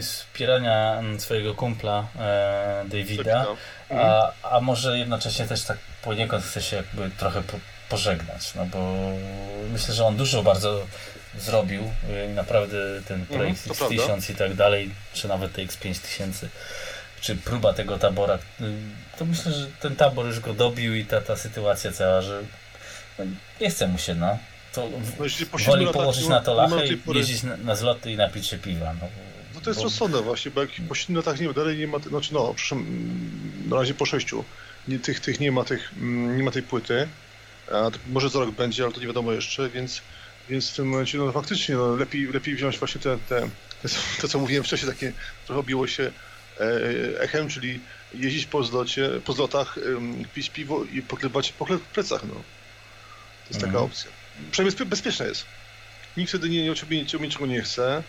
[0.01, 3.45] wspierania swojego kumpla e, Davida,
[3.89, 9.11] a, a może jednocześnie też tak poniekąd chce się jakby trochę po, pożegnać, no bo
[9.73, 10.85] myślę, że on dużo bardzo
[11.39, 12.77] zrobił y, i naprawdę
[13.07, 16.47] ten mhm, projekt mm, X1000 i tak dalej, czy nawet te X5000
[17.21, 18.39] czy próba tego tabora, y,
[19.17, 22.60] to myślę, że ten tabor już go dobił i ta, ta sytuacja cała, że no,
[23.61, 24.37] nie chce mu się, no.
[24.73, 25.25] To no,
[25.65, 27.19] woli położyć na to lachę i pory...
[27.19, 28.93] jeździć na, na, zloty i napić się piwa.
[28.93, 29.07] No,
[29.55, 29.83] no to jest bo...
[29.83, 32.85] rozsądne właśnie, bo jak po 7 latach nie ma, dalej nie ma, znaczy no, przepraszam,
[33.69, 34.27] na razie po 6,
[34.87, 37.07] nie, tych, tych nie ma tych, mm, nie ma tej płyty,
[37.71, 40.01] a może za rok będzie, ale to nie wiadomo jeszcze, więc,
[40.49, 43.41] więc w tym momencie no faktycznie no, lepiej, lepiej wziąć właśnie te, te,
[43.81, 43.89] te,
[44.21, 45.13] to co mówiłem wcześniej, takie
[45.45, 46.11] trochę obiło się
[46.59, 47.79] e, echem, czyli
[48.13, 49.79] jeździć po zlocie, po zlotach,
[50.33, 52.35] pić piwo i poklewać po plecach, no
[53.51, 53.85] jest taka mhm.
[53.85, 54.11] opcja.
[54.51, 55.45] Przynajmniej bezpieczna jest.
[56.17, 58.03] Nikt wtedy nie, nie, ciebie, ciebie niczego nie chce.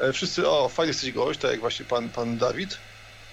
[0.00, 2.78] E, wszyscy, o, fajny jesteś gość, tak jak właśnie pan, pan Dawid.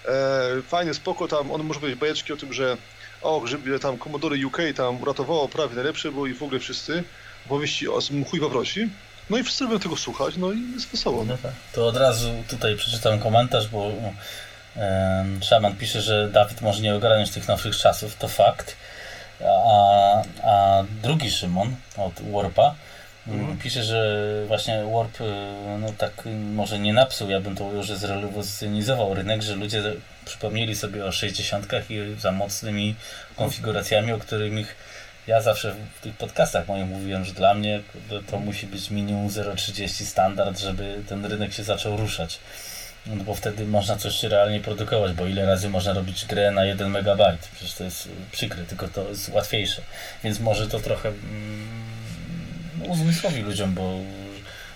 [0.07, 2.77] E, fajny, spoko, tam on może powiedzieć bajeczki o tym, że
[3.21, 7.03] o, że tam Commodore UK tam uratowało prawie najlepsze, bo i w ogóle wszyscy
[7.49, 7.99] powieści o
[8.29, 8.89] chuj wawroci.
[9.29, 11.25] No i wszyscy robią tego słuchać, no i jest wesoło.
[11.25, 11.37] No.
[11.43, 11.51] tak.
[11.73, 13.91] To od razu tutaj przeczytam komentarz, bo
[14.77, 18.75] e, Szaman pisze, że Dawid może nie ogarniać tych nowszych czasów, to fakt.
[19.41, 22.75] A, a drugi Szymon od Warpa
[23.27, 23.57] mhm.
[23.57, 25.23] pisze, że właśnie Warp y,
[25.79, 26.23] no tak
[26.53, 29.83] może nie napsuł, ja bym to ujął, że zrewolucjonizował rynek, że ludzie
[30.25, 32.95] przypomnieli sobie o 60 i za mocnymi
[33.35, 34.75] konfiguracjami, o których
[35.27, 37.81] ja zawsze w tych podcastach moich mówiłem, że dla mnie
[38.31, 42.39] to musi być minimum 0,30 standard, żeby ten rynek się zaczął ruszać.
[43.07, 46.91] No bo wtedy można coś realnie produkować, bo ile razy można robić grę na 1
[46.91, 47.49] megabajt?
[47.55, 49.81] Przecież to jest przykre, tylko to jest łatwiejsze.
[50.23, 53.99] Więc może to trochę mm, uzmysłowi ludziom, bo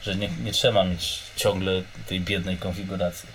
[0.02, 3.30] że nie, nie trzeba mieć ciągle tej biednej konfiguracji.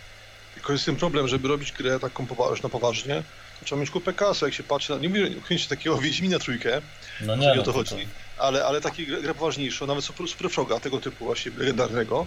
[0.55, 3.23] Tylko jest ten problem, żeby robić grę taką już na poważnie,
[3.65, 4.99] trzeba mieć kupę kasy, jak się patrzy na...
[4.99, 6.83] Nie mówię chęci takiego Wiedźmina trójkę,
[7.21, 8.43] no nie, no, o to chodzi, to...
[8.43, 12.27] ale, ale taki grę poważniejszą, nawet Super, Super Froga, tego typu właśnie legendarnego,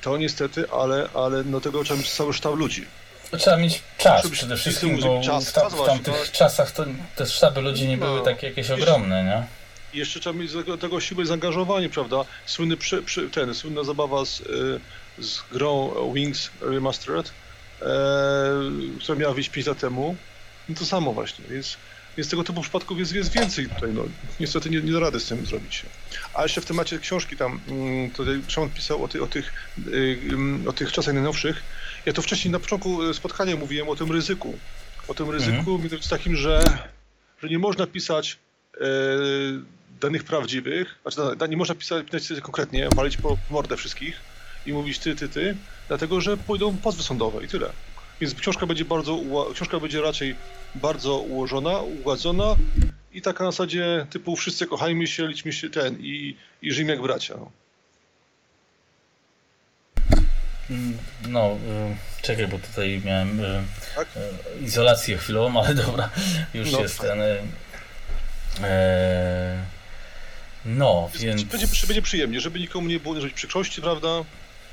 [0.00, 2.86] to niestety, ale, ale no tego trzeba mieć cały sztab ludzi.
[3.38, 6.84] Trzeba mieć czas Trzeba przede wszystkim, bo czas, w, ta, w tamtych właśnie, czasach to
[7.16, 9.46] te sztaby ludzi nie no, były takie jakieś ogromne, nie?
[10.00, 12.24] Jeszcze trzeba mieć do tego siłę i zaangażowanie, prawda?
[12.46, 14.80] Słynny przy, przy, ten, słynna zabawa z, y,
[15.18, 17.32] z grą Wings Remastered,
[17.82, 17.84] e,
[19.02, 20.16] która miała wyjść 5 lat temu.
[20.68, 21.76] No to samo właśnie, więc
[22.18, 23.90] więc tego typu przypadków jest, jest więcej tutaj.
[23.92, 24.02] No.
[24.40, 25.82] Niestety nie, nie da rady z tym zrobić.
[26.34, 29.52] A jeszcze w temacie książki tam, mm, tutaj Szymon pisał o, ty, o, tych,
[30.68, 31.62] o tych czasach najnowszych.
[32.06, 34.58] Ja to wcześniej na początku spotkania mówiłem o tym ryzyku.
[35.08, 36.00] O tym ryzyku, mhm.
[36.10, 36.64] takim, że,
[37.42, 38.38] że nie można pisać
[38.74, 38.86] e,
[40.00, 44.20] danych prawdziwych, znaczy nie można pisać, pisać konkretnie, walić po mordę wszystkich
[44.66, 45.56] i mówić ty, ty, ty,
[45.88, 47.70] dlatego że pójdą pozwy sądowe i tyle.
[48.20, 49.20] Więc książka będzie bardzo,
[49.54, 50.34] książka będzie raczej
[50.74, 52.56] bardzo ułożona, ugładzona
[53.12, 57.02] i taka na zasadzie typu wszyscy kochajmy się, liczmy się ten i, i żyjmy jak
[57.02, 57.34] bracia.
[57.36, 57.50] No,
[60.10, 60.26] mm,
[61.28, 61.52] no
[62.20, 63.62] y, czekaj, bo tutaj miałem y,
[63.94, 64.08] tak?
[64.16, 66.10] y, izolację chwilową, ale dobra,
[66.54, 67.18] już no, jest ten...
[70.64, 71.42] no, więc...
[71.42, 74.24] Będzie, będzie przyjemnie, żeby nikomu nie było zrobić przykrości, prawda?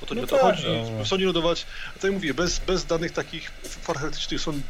[0.01, 0.67] bo to nie no o to tak, chodzi.
[0.97, 1.03] No.
[1.03, 3.51] W sądzie lodować, tak jak mówię, bez, bez danych takich
[3.87, 4.63] charakterystycznych sąd,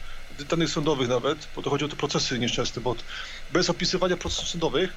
[0.49, 2.95] danych sądowych nawet, bo to chodzi o te procesy nieszczęsne, bo
[3.53, 4.93] bez opisywania procesów sądowych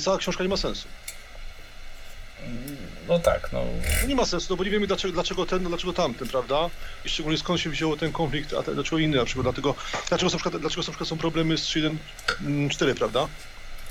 [0.00, 0.88] cała książka nie ma sensu.
[3.08, 3.64] No tak, no.
[3.64, 4.08] no.
[4.08, 6.70] Nie ma sensu, no bo nie wiemy dlaczego, dlaczego ten, dlaczego tamten, prawda?
[7.04, 9.74] I szczególnie skąd się wziął ten konflikt, a ten, dlaczego inny na przykład, dlatego,
[10.08, 13.28] dlaczego na przykład, dlaczego na przykład są problemy z 3.1.4, mm, prawda?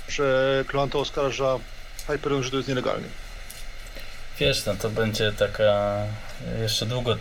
[0.07, 1.59] Że Klanta oskarża
[2.07, 3.07] Hyperion, że to jest nielegalnie.
[4.39, 5.95] Wiesz, no to będzie taka
[6.61, 7.17] jeszcze długo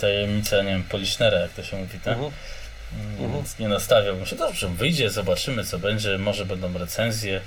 [0.00, 2.18] tajemnica, nie wiem, Policznera, jak to się mówi, tak?
[2.18, 3.32] Uh -huh.
[3.34, 4.36] Więc nie nastawiałbym się.
[4.36, 7.40] Dobrze, wyjdzie, zobaczymy co będzie, może będą recenzje,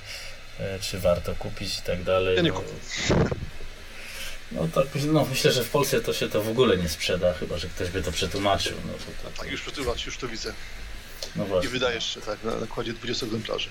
[0.81, 2.35] czy warto kupić i tak dalej.
[2.35, 2.73] Ja nie kupię.
[4.51, 7.57] No tak, no myślę, że w Polsce to się to w ogóle nie sprzeda, chyba
[7.57, 8.77] że ktoś by to przetłumaczył.
[8.85, 9.33] No to tak.
[9.37, 10.53] tak, już przetłumaczył, już to widzę.
[11.35, 11.69] No właśnie.
[11.69, 13.69] I wydaje jeszcze tak, na nakładzie 20 egzemplarzy.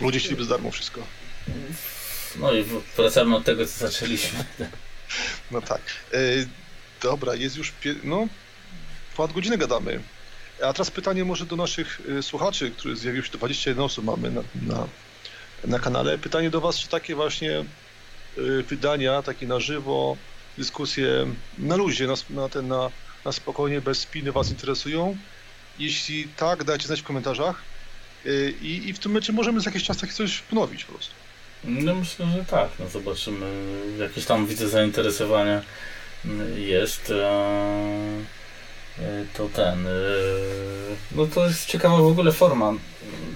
[0.00, 1.00] Ludzie chcieliby za darmo wszystko.
[2.36, 2.64] No i
[2.96, 4.44] wracamy od tego, co zaczęliśmy.
[5.50, 5.80] No tak.
[6.12, 6.18] E,
[7.02, 7.72] dobra, jest już.
[8.04, 8.28] No,
[9.16, 10.00] ponad godzinę gadamy.
[10.62, 14.30] A teraz pytanie może do naszych y, słuchaczy, którzy zjawiły się, to 21 osób mamy
[14.30, 14.86] na, na,
[15.66, 16.18] na kanale.
[16.18, 17.64] Pytanie do Was, czy takie właśnie
[18.38, 20.16] y, wydania, takie na żywo,
[20.58, 21.26] dyskusje
[21.58, 22.90] na luzie, na, na, ten, na,
[23.24, 25.16] na spokojnie, bez spiny Was interesują?
[25.78, 27.62] Jeśli tak, dajcie znać w komentarzach.
[28.26, 31.14] Y, I, I w tym mecie możemy za jakiś czas takie coś ponowić po prostu.
[31.64, 32.68] No myślę, że tak.
[32.78, 33.46] No zobaczymy.
[33.98, 35.62] Jakieś tam widzę zainteresowania
[36.56, 37.12] jest.
[39.34, 39.86] To ten.
[41.12, 42.72] No to jest ciekawa w ogóle forma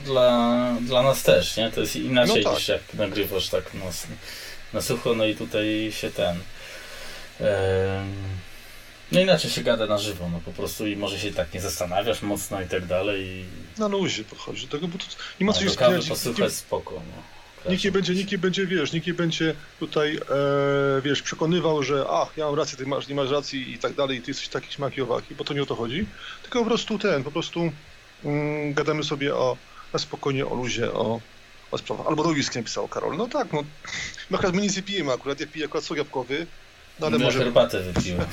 [0.09, 1.71] dla, dla nas też, nie?
[1.71, 2.59] To jest inaczej no tak.
[2.59, 3.85] niż jak nagrywasz tak na,
[4.73, 6.37] na sucho, no i tutaj się ten.
[9.13, 12.23] No inaczej się gada na żywo, no po prostu i może się tak nie zastanawiasz
[12.23, 13.27] mocno i tak dalej.
[13.27, 13.45] I...
[13.81, 15.05] Na luzie podchodzi do tego, bo to
[15.41, 16.09] nie ma co się spinać.
[16.09, 17.23] posłuchać spoko, no.
[17.71, 22.07] Nikt nie będzie, nikt nie będzie, wiesz, nikt nie będzie tutaj, e, wiesz, przekonywał, że
[22.11, 24.73] ach, ja mam rację, ty masz, nie masz racji i tak dalej, ty jesteś taki
[24.73, 26.07] śmaki owaki, bo to nie o to chodzi.
[26.43, 27.73] Tylko po prostu ten, po prostu
[28.25, 29.57] mm, gadamy sobie o,
[29.93, 31.21] na spokojnie o luzie, o,
[31.71, 32.07] o sprawach.
[32.07, 33.17] Albo do whisky napisał Karol.
[33.17, 33.65] No tak, no,
[34.31, 36.47] no akurat my nic nie pijemy akurat, ja piję akurat sok jabłkowy,
[37.01, 37.39] no ale może...
[37.39, 38.27] herbatę wypiłem.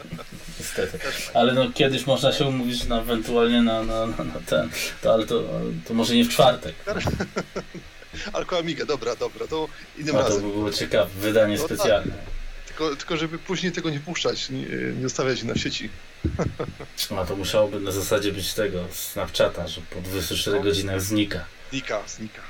[0.58, 0.98] Niestety.
[1.34, 4.70] Ale no kiedyś można się umówić na ewentualnie na, na, na, na ten.
[5.02, 5.42] To, ale to,
[5.88, 6.74] to może nie w czwartek.
[8.32, 9.68] Alko Amiga, dobra, dobra, to
[9.98, 10.40] innym A, razem.
[10.40, 11.76] To by było ciekawe, wydanie no, tak.
[11.76, 12.12] specjalne.
[12.12, 12.37] Tak.
[12.78, 15.90] Tylko, tylko żeby później tego nie puszczać, nie, nie zostawiać na sieci.
[17.18, 20.62] A to musiałoby na zasadzie być tego, Snapchata, że po 24 no.
[20.62, 21.44] godzinach znika.
[21.70, 22.42] Znika, znika.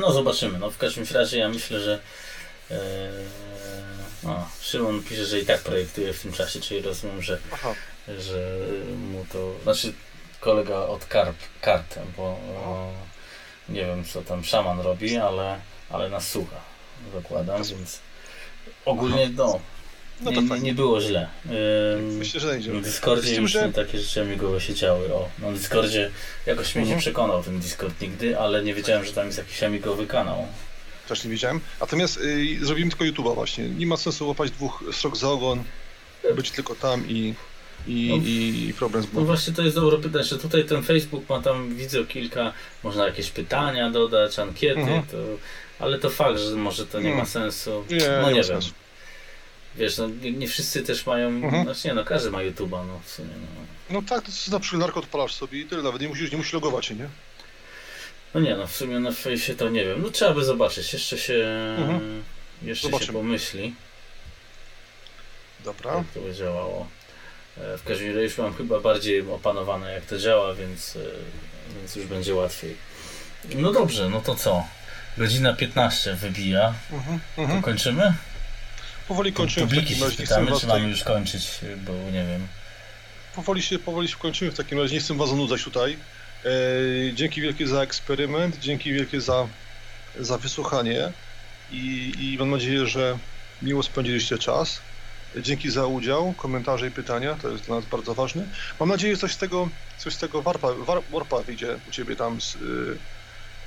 [0.00, 0.58] No zobaczymy.
[0.58, 2.00] No w każdym razie ja myślę, że
[2.70, 2.76] e,
[4.22, 7.38] no, Szymon pisze, że i tak projektuje w tym czasie, czyli rozumiem, że,
[8.18, 8.58] że
[8.96, 9.92] mu to, znaczy
[10.40, 12.92] kolega od Karp, Kart, bo o,
[13.68, 15.60] nie wiem co tam szaman robi, ale,
[15.90, 16.60] ale nas słucha,
[17.14, 18.03] zakładam, więc
[18.84, 19.60] ogólnie no,
[20.20, 21.28] no nie, nie, nie, było źle.
[22.18, 22.72] Myślę, że będzie.
[22.72, 23.72] Na Discordzie już że...
[23.72, 25.14] takie rzeczy migowe się działy.
[25.14, 26.10] O, na Discordzie
[26.46, 27.00] jakoś mnie nie mhm.
[27.00, 30.46] przekonał ten Discord nigdy, ale nie wiedziałem, że tam jest jakiś amigowy kanał.
[31.08, 31.60] Też nie wiedziałem.
[31.80, 33.68] Natomiast y, zrobimy tylko YouTube'a właśnie.
[33.68, 35.64] Nie ma sensu łapać dwóch strok za ogon,
[36.36, 37.34] być tylko tam i
[37.86, 41.28] i, no, i problem z No właśnie to jest dobre pytanie, że tutaj ten Facebook
[41.28, 42.52] ma tam, widzę kilka,
[42.82, 45.02] można jakieś pytania dodać, ankiety, mhm.
[45.02, 45.16] to,
[45.78, 47.26] ale to fakt, że może to nie ma mm.
[47.26, 47.84] sensu.
[47.90, 48.44] Nie, no nie, nie wiem.
[48.44, 48.74] Sensu.
[49.76, 51.64] Wiesz, no nie, nie, wszyscy też mają, mhm.
[51.64, 53.28] znaczy nie no, każdy ma YouTube'a, no w sumie.
[53.28, 56.52] No, no tak, to na przeglądarkę odpalasz sobie i tyle, nawet nie musisz, nie musisz
[56.52, 57.08] logować się, nie?
[58.34, 61.18] No nie no, w sumie na fejsie to nie wiem, no trzeba by zobaczyć, jeszcze
[61.18, 61.46] się,
[61.78, 62.22] mhm.
[62.62, 63.06] jeszcze Zobaczymy.
[63.06, 63.74] się pomyśli.
[65.64, 65.94] Dobra.
[65.94, 66.86] Jak to by działało.
[67.58, 71.00] E, w każdym razie już mam chyba bardziej opanowane jak to działa, więc, e,
[71.78, 72.76] więc już będzie łatwiej.
[73.54, 74.64] No dobrze, no to co?
[75.18, 76.74] Godzina 15 wybija.
[76.92, 77.62] Mhm, to mhm.
[77.62, 78.14] kończymy?
[79.08, 79.66] Powoli kończymy.
[79.66, 82.46] Publiki się spytamy, czy mamy już kończyć, bo nie wiem.
[83.34, 84.94] Powoli się, powoli się kończymy w takim razie.
[84.94, 85.96] Nie chcę was zanudzać tutaj.
[86.44, 89.46] E, dzięki wielkie za eksperyment, dzięki wielkie za,
[90.20, 91.12] za wysłuchanie
[91.70, 93.18] i, i mam nadzieję, że
[93.62, 94.80] miło spędziliście czas.
[95.36, 98.44] Dzięki za udział, komentarze i pytania, to jest dla nas bardzo ważne.
[98.80, 99.68] Mam nadzieję, że coś z tego,
[99.98, 102.58] coś z tego warpa, war, warpa wyjdzie u Ciebie tam z, y,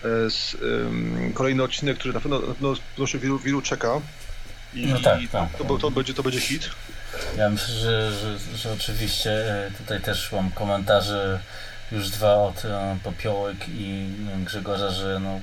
[0.04, 2.76] z um, kolejny odcinek, który na pewno, na pewno
[3.20, 4.02] wielu, wielu czeka.
[4.74, 5.50] I, no tak, tak.
[5.58, 6.70] To, to, będzie, to będzie hit.
[7.38, 11.40] Ja myślę, że, że, że oczywiście e, tutaj też mam komentarze
[11.92, 14.10] już dwa od e, Popiołek i
[14.46, 15.40] Grzegorza, że no,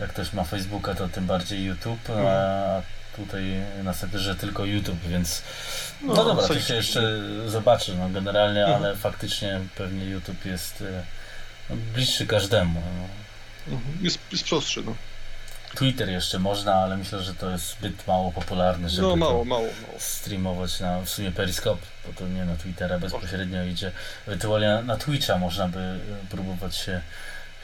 [0.00, 2.82] jak ktoś ma Facebooka, to tym bardziej YouTube, a mhm
[3.16, 3.44] tutaj
[3.84, 5.42] na że tylko YouTube, więc
[6.02, 8.82] no, no dobra, to się jeszcze zobaczy, no generalnie, mhm.
[8.82, 11.02] ale faktycznie pewnie YouTube jest e,
[11.70, 12.80] no, bliższy każdemu.
[12.80, 13.23] No.
[14.02, 14.94] Jest, jest prostszy, no.
[15.74, 19.62] Twitter jeszcze można, ale myślę, że to jest zbyt mało popularne, żeby no, mało, mało,
[19.62, 19.98] mało.
[19.98, 23.92] streamować na w sumie Periscope, bo to nie na Twittera bezpośrednio idzie.
[24.26, 25.98] Ewentualnie na Twitcha można by e,
[26.30, 27.00] próbować się,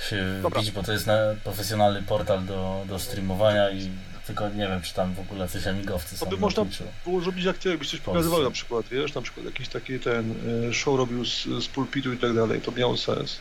[0.09, 3.91] się wbić, bo to jest na, profesjonalny portal do, do streamowania i
[4.27, 6.27] tylko nie wiem, czy tam w ogóle coś amigowcy są.
[6.27, 6.65] To by można
[7.05, 10.35] było zrobić jak ty, jakbyś coś pokazywał na przykład, wiesz, na przykład jakiś taki ten
[10.69, 13.39] e, show robił z, z pulpitu i tak dalej, to miało sens.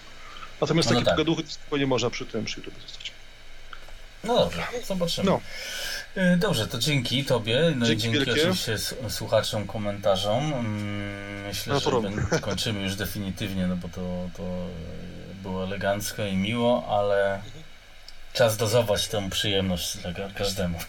[0.62, 1.16] Natomiast no takie tak.
[1.16, 3.12] pogaduchy spokojnie można przy tym, przy YouTube zostać.
[4.24, 5.30] No dobrze, zobaczymy.
[5.30, 5.42] No.
[6.16, 8.42] E, dobrze, to dzięki Tobie, no dzięki i dzięki wielkie.
[8.42, 8.78] oczywiście
[9.10, 10.54] słuchaczom, komentarzom.
[10.54, 14.44] Mm, myślę, no że kończymy już definitywnie, no bo to, to
[15.44, 17.64] było elegancko i miło, ale mhm.
[18.34, 19.98] Czas dozować tę przyjemność
[20.36, 20.80] każdemu.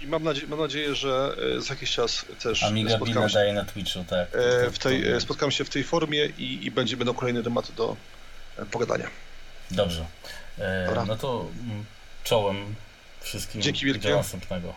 [0.00, 3.52] I mam, nadzie mam nadzieję, że e, za jakiś czas też Amiga Bina się, daje
[3.52, 4.28] na Twitchu, tak.
[4.34, 7.72] E, w tej, e, spotkam się w tej formie i, i będzie, będą kolejne tematy
[7.72, 7.96] do
[8.70, 9.08] pogadania.
[9.70, 10.06] Dobrze.
[10.58, 11.84] E, no to mm,
[12.24, 12.74] czołem
[13.20, 14.08] wszystkim Dzięki wielkie.
[14.08, 14.74] Do następnego.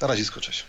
[0.00, 0.64] Na razie skoczyć.